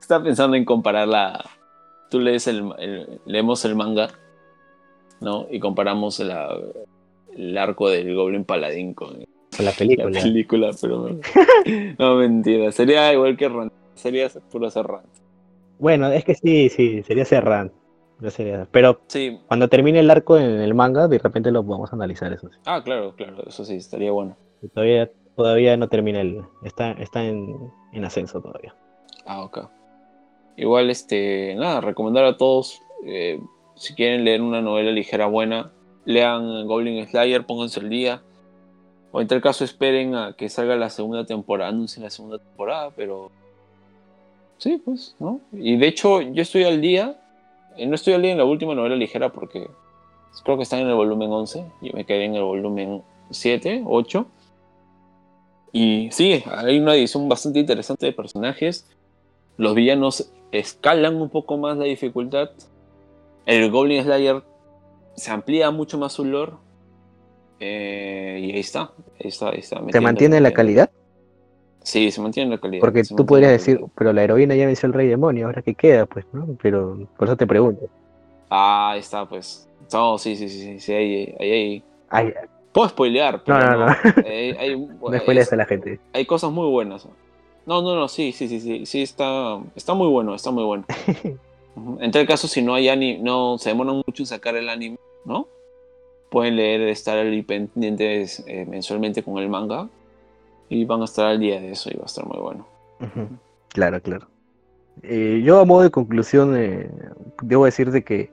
[0.00, 1.44] Estaba pensando en comparar la.
[2.08, 4.08] Tú lees el, el- leemos el manga,
[5.20, 5.48] ¿no?
[5.50, 9.24] Y comparamos el arco del Goblin Paladín con
[9.58, 10.20] La la película.
[10.20, 11.18] película, pero no.
[11.98, 12.72] no mentira.
[12.72, 13.72] Sería igual que Rant.
[13.94, 15.06] Sería puro hacer Rant.
[15.78, 17.70] Bueno, es que sí, sí, sería cerrar.
[18.28, 19.38] Sería, pero Sí.
[19.46, 22.58] cuando termine el arco en el manga, de repente lo podemos analizar, eso sí.
[22.64, 23.42] Ah, claro, claro.
[23.46, 24.36] Eso sí, estaría bueno.
[24.72, 26.42] Todavía, todavía no termina el.
[26.64, 27.54] Está, está en,
[27.92, 28.74] en ascenso todavía.
[29.26, 29.68] Ah, ok.
[30.56, 33.38] Igual, este, nada, recomendar a todos, eh,
[33.74, 35.70] si quieren leer una novela ligera buena,
[36.06, 38.22] lean Goblin Slayer, pónganse el día.
[39.16, 42.90] O en tal caso esperen a que salga la segunda temporada, anuncien la segunda temporada,
[42.94, 43.30] pero...
[44.58, 45.40] Sí, pues, ¿no?
[45.54, 47.18] Y de hecho, yo estoy al día,
[47.78, 49.70] eh, no estoy al día en la última novela ligera porque
[50.44, 54.26] creo que están en el volumen 11, yo me quedé en el volumen 7, 8.
[55.72, 58.86] Y sí, hay una edición bastante interesante de personajes.
[59.56, 62.50] Los villanos escalan un poco más la dificultad.
[63.46, 64.42] El Goblin Slayer
[65.14, 66.65] se amplía mucho más su lore.
[67.60, 68.92] Eh, y ahí está.
[69.20, 70.90] Ahí está, ahí está ¿Se metiendo- mantiene la calidad?
[71.82, 72.80] Sí, se mantiene la calidad.
[72.80, 76.04] Porque tú podrías decir, pero la heroína ya venció al rey demonio, ahora qué queda,
[76.06, 76.56] pues, ¿no?
[76.60, 77.86] Pero por eso te pregunto.
[78.50, 79.68] Ah, ahí está, pues.
[79.92, 82.32] No, sí, sí, sí, sí, sí, ahí, ahí, ahí.
[82.72, 83.86] Puedo spoilear, pero No, no.
[83.86, 83.94] no,
[84.26, 86.00] hay, no spoilees a la gente.
[86.12, 87.06] hay cosas muy buenas.
[87.66, 90.84] No, no, no, sí, sí, sí, sí, sí, está, está muy bueno, está muy bueno.
[92.00, 94.96] En tal caso, si no hay anime, no se demoran mucho en sacar el anime,
[95.26, 95.46] ¿no?
[96.30, 99.88] Pueden leer, estar pendientes eh, mensualmente con el manga
[100.68, 102.66] y van a estar al día de eso y va a estar muy bueno.
[103.68, 104.26] Claro, claro.
[105.02, 106.90] Eh, yo a modo de conclusión, eh,
[107.42, 108.30] debo decirte que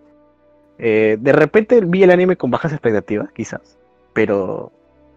[0.80, 3.78] eh, de repente vi el anime con bajas expectativas, quizás,
[4.14, 4.72] pero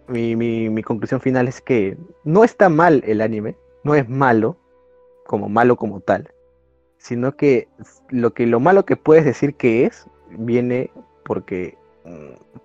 [0.09, 4.57] mi, mi- mi conclusión final es que no está mal el anime, no es malo,
[5.25, 6.29] como malo como tal,
[6.99, 7.69] sino que
[8.11, 10.91] lo, que lo malo que puedes decir que es, viene
[11.25, 11.77] porque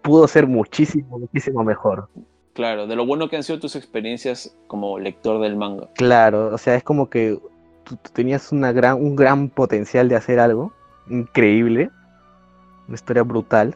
[0.02, 2.10] pudo ser muchísimo, muchísimo mejor.
[2.54, 5.88] Claro, de lo bueno que han sido tus experiencias como lector del manga.
[5.96, 7.40] Claro, o sea, es como que
[7.84, 10.74] tú, tú tenías una gran, un gran potencial de hacer algo
[11.10, 11.90] increíble,
[12.88, 13.76] una historia brutal,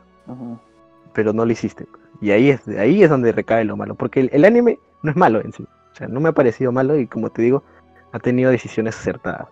[1.13, 1.85] pero no lo hiciste.
[2.21, 5.17] Y ahí es, ahí es donde recae lo malo, porque el, el anime no es
[5.17, 5.63] malo en sí.
[5.63, 7.63] O sea, no me ha parecido malo y como te digo,
[8.11, 9.47] ha tenido decisiones acertadas.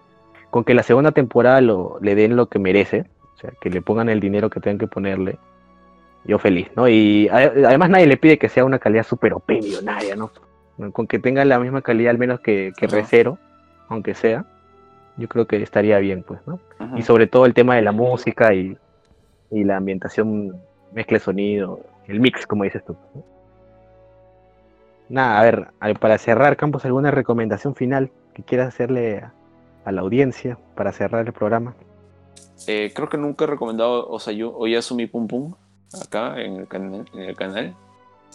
[0.50, 3.82] Con que la segunda temporada lo, le den lo que merece, o sea, que le
[3.82, 5.40] pongan el dinero que tengan que ponerle,
[6.26, 6.88] yo feliz, ¿no?
[6.88, 10.32] Y además nadie le pide que sea una calidad súper OP millonaria, ¿no?
[10.92, 12.88] Con que tenga la misma calidad al menos que, que.
[12.88, 13.38] Recero,
[13.90, 14.46] aunque sea,
[15.18, 16.60] yo creo que estaría bien, pues, ¿no?
[16.96, 18.78] Y sobre todo el tema de la música y,
[19.52, 20.58] y la ambientación,
[20.94, 22.96] mezcla de sonido, el mix, como dices tú.
[23.14, 23.24] ¿no?
[25.10, 29.34] Nada, a ver, para cerrar, Campos, ¿alguna recomendación final que quieras hacerle a,
[29.86, 31.76] a la audiencia para cerrar el programa?
[32.68, 35.54] Eh, creo que nunca he recomendado Osayu, Oyasumi Pum Pum
[36.02, 37.76] acá en el, canal, en el canal.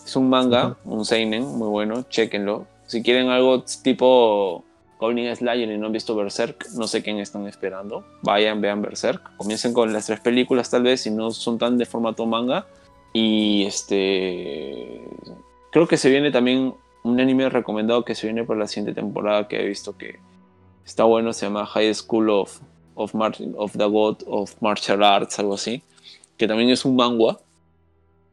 [0.04, 2.66] Es un manga, un seinen muy bueno, chequenlo.
[2.86, 4.64] Si quieren algo tipo
[4.98, 8.04] Goblin Slayer y no han visto Berserk, no sé quién están esperando.
[8.22, 9.36] Vayan, vean Berserk.
[9.36, 12.66] Comiencen con las tres películas tal vez si no son tan de formato manga.
[13.12, 15.00] Y este
[15.70, 19.48] creo que se viene también un anime recomendado que se viene para la siguiente temporada
[19.48, 20.18] que he visto que
[20.84, 22.60] está bueno, se llama High School of
[22.94, 25.82] of, Mar- of the God of Martial Arts, algo así,
[26.36, 27.38] que también es un manga.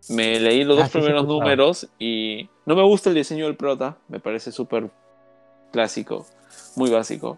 [0.10, 3.56] Me leí los Ah, dos sí, primeros números y no me gusta el diseño del
[3.56, 4.92] prota, me parece súper
[5.72, 6.26] clásico,
[6.76, 7.38] muy básico.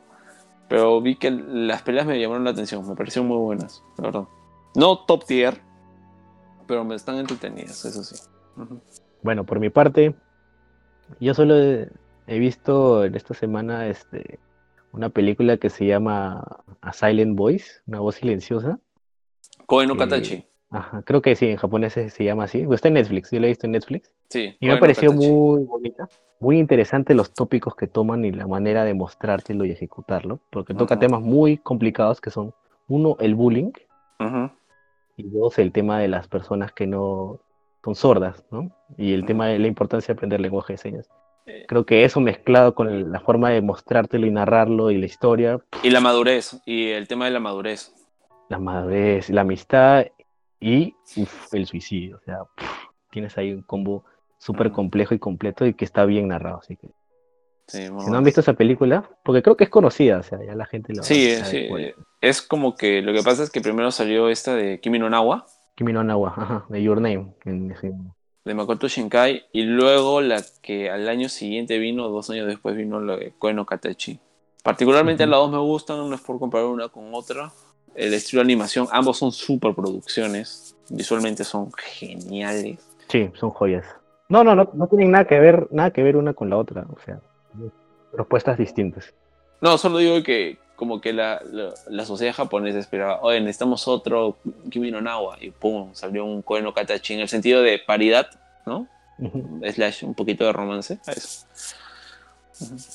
[0.67, 4.23] Pero vi que las peleas me llamaron la atención, me parecieron muy buenas, la verdad.
[4.75, 5.61] No top tier,
[6.67, 8.15] pero me están entretenidas, eso sí.
[9.23, 10.13] Bueno, por mi parte,
[11.19, 11.89] yo solo he,
[12.39, 14.39] visto en esta semana este,
[14.91, 16.43] una película que se llama
[16.81, 18.79] A Silent Voice, una voz silenciosa.
[19.65, 20.47] Koe no Eh.
[20.69, 22.65] Ajá, creo que sí, en japonés se, se llama así.
[22.71, 24.11] Está en Netflix, yo la he visto en Netflix.
[24.29, 25.07] Sí, Y me Katachi.
[25.15, 26.09] muy bonita,
[26.41, 30.99] muy interesante los tópicos que toman y la manera de mostrártelo y ejecutarlo, porque toca
[30.99, 32.53] temas muy complicados que son,
[32.89, 33.71] uno, el bullying,
[35.15, 37.39] y dos, el tema de las personas que no
[37.83, 38.69] son sordas, ¿no?
[38.97, 41.09] Y el tema de la importancia de aprender lenguaje de señas.
[41.45, 41.65] Eh.
[41.67, 45.59] Creo que eso mezclado con el- la forma de mostrártelo y narrarlo y la historia,
[45.81, 47.93] Y la madurez, y el tema de la madurez.
[48.49, 50.05] la madurez, la amistad
[50.59, 52.17] y uf, el suicidio.
[52.17, 52.39] O sea,
[53.11, 54.03] tienes ahí un combo
[54.37, 56.59] súper complejo y completo y que está bien narrado.
[56.59, 56.87] Así que
[57.67, 60.55] Sí, si no han visto esa película, porque creo que es conocida, o sea, ya
[60.55, 61.67] la gente lo Sí, sí.
[61.67, 62.41] cuál es.
[62.41, 65.45] Como que lo que pasa es que primero salió esta de Kimi no Nawa,
[65.75, 67.33] Kimi no Nawa, ajá, de Your Name.
[67.43, 67.93] en ese-
[68.45, 73.01] de Makoto Shinkai, y luego la que al año siguiente vino, dos años después vino
[73.01, 74.17] la de Koe no Katachi.
[74.63, 75.31] Particularmente Ujú.
[75.31, 77.51] las dos me gustan, no es por comparar una con otra.
[77.97, 82.79] El estilo de animación, ambos son super producciones, visualmente son geniales.
[83.09, 83.85] Sí, son joyas.
[84.29, 86.85] No, no, no, no tienen nada que ver, nada que ver una con la otra,
[86.93, 87.19] o sea,
[88.11, 89.13] propuestas distintas.
[89.61, 94.37] No, solo digo que como que la, la, la sociedad japonesa esperaba, oye, necesitamos otro
[94.69, 98.27] Kimi no Nawa, y pum, salió un Koe no Katachi en el sentido de paridad,
[98.65, 98.87] ¿no?
[99.17, 99.59] Ujú.
[99.73, 101.47] slash un poquito de romance eso.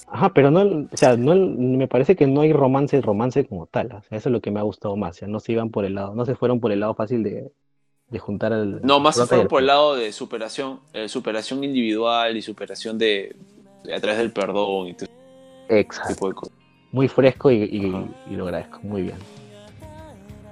[0.09, 3.87] Ajá, pero no, o sea, no, me parece que no hay romance, romance como tal.
[3.87, 5.17] O sea, eso es lo que me ha gustado más.
[5.17, 7.23] O sea, no se iban por el lado, no se fueron por el lado fácil
[7.23, 7.53] de,
[8.09, 8.81] de juntar al.
[8.83, 13.35] No, más se fueron por el lado de superación, eh, superación individual y superación de,
[13.85, 15.09] de- a través del perdón y todo
[15.69, 16.15] Exacto.
[16.15, 16.55] tipo de cosas.
[16.93, 18.05] Muy fresco y, y- Ajá.
[18.31, 19.17] y lo agradezco, muy bien.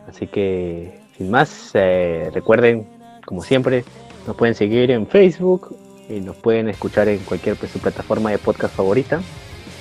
[0.08, 2.86] Así que, sin más, eh, recuerden,
[3.26, 3.84] como siempre,
[4.26, 5.76] nos pueden seguir en Facebook
[6.10, 9.20] y nos pueden escuchar en cualquier pues, su plataforma de podcast favorita,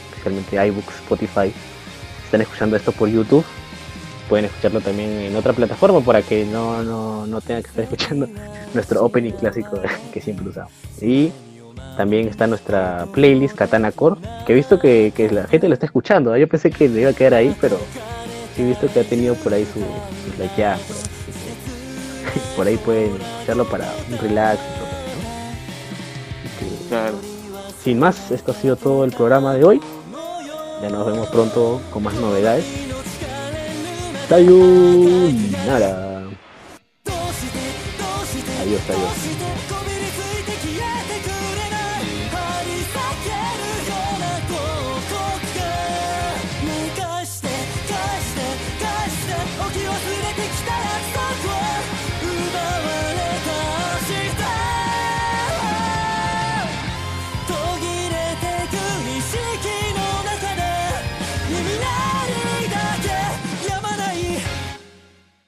[0.09, 1.51] especialmente iBooks, Spotify.
[1.51, 3.43] Si están escuchando esto por YouTube,
[4.29, 8.27] pueden escucharlo también en otra plataforma para que no, no, no tengan que estar escuchando
[8.73, 9.81] nuestro opening clásico
[10.13, 10.71] que siempre usamos.
[11.01, 11.31] Y
[11.97, 15.87] también está nuestra playlist Katana Core, que he visto que, que la gente lo está
[15.87, 16.35] escuchando.
[16.35, 16.39] ¿eh?
[16.39, 17.77] Yo pensé que le iba a quedar ahí, pero
[18.55, 20.81] sí he visto que ha tenido por ahí su, sus likeadas.
[22.55, 22.77] Por, ahí.
[22.77, 24.59] Pueden escucharlo para un relax.
[24.59, 24.88] y todo,
[27.83, 29.81] Sin más, esto ha sido todo el programa de hoy.
[30.81, 32.65] Ya nos vemos pronto con más novedades.
[34.27, 36.09] Sayonara.
[38.61, 39.28] Adiós, adiós.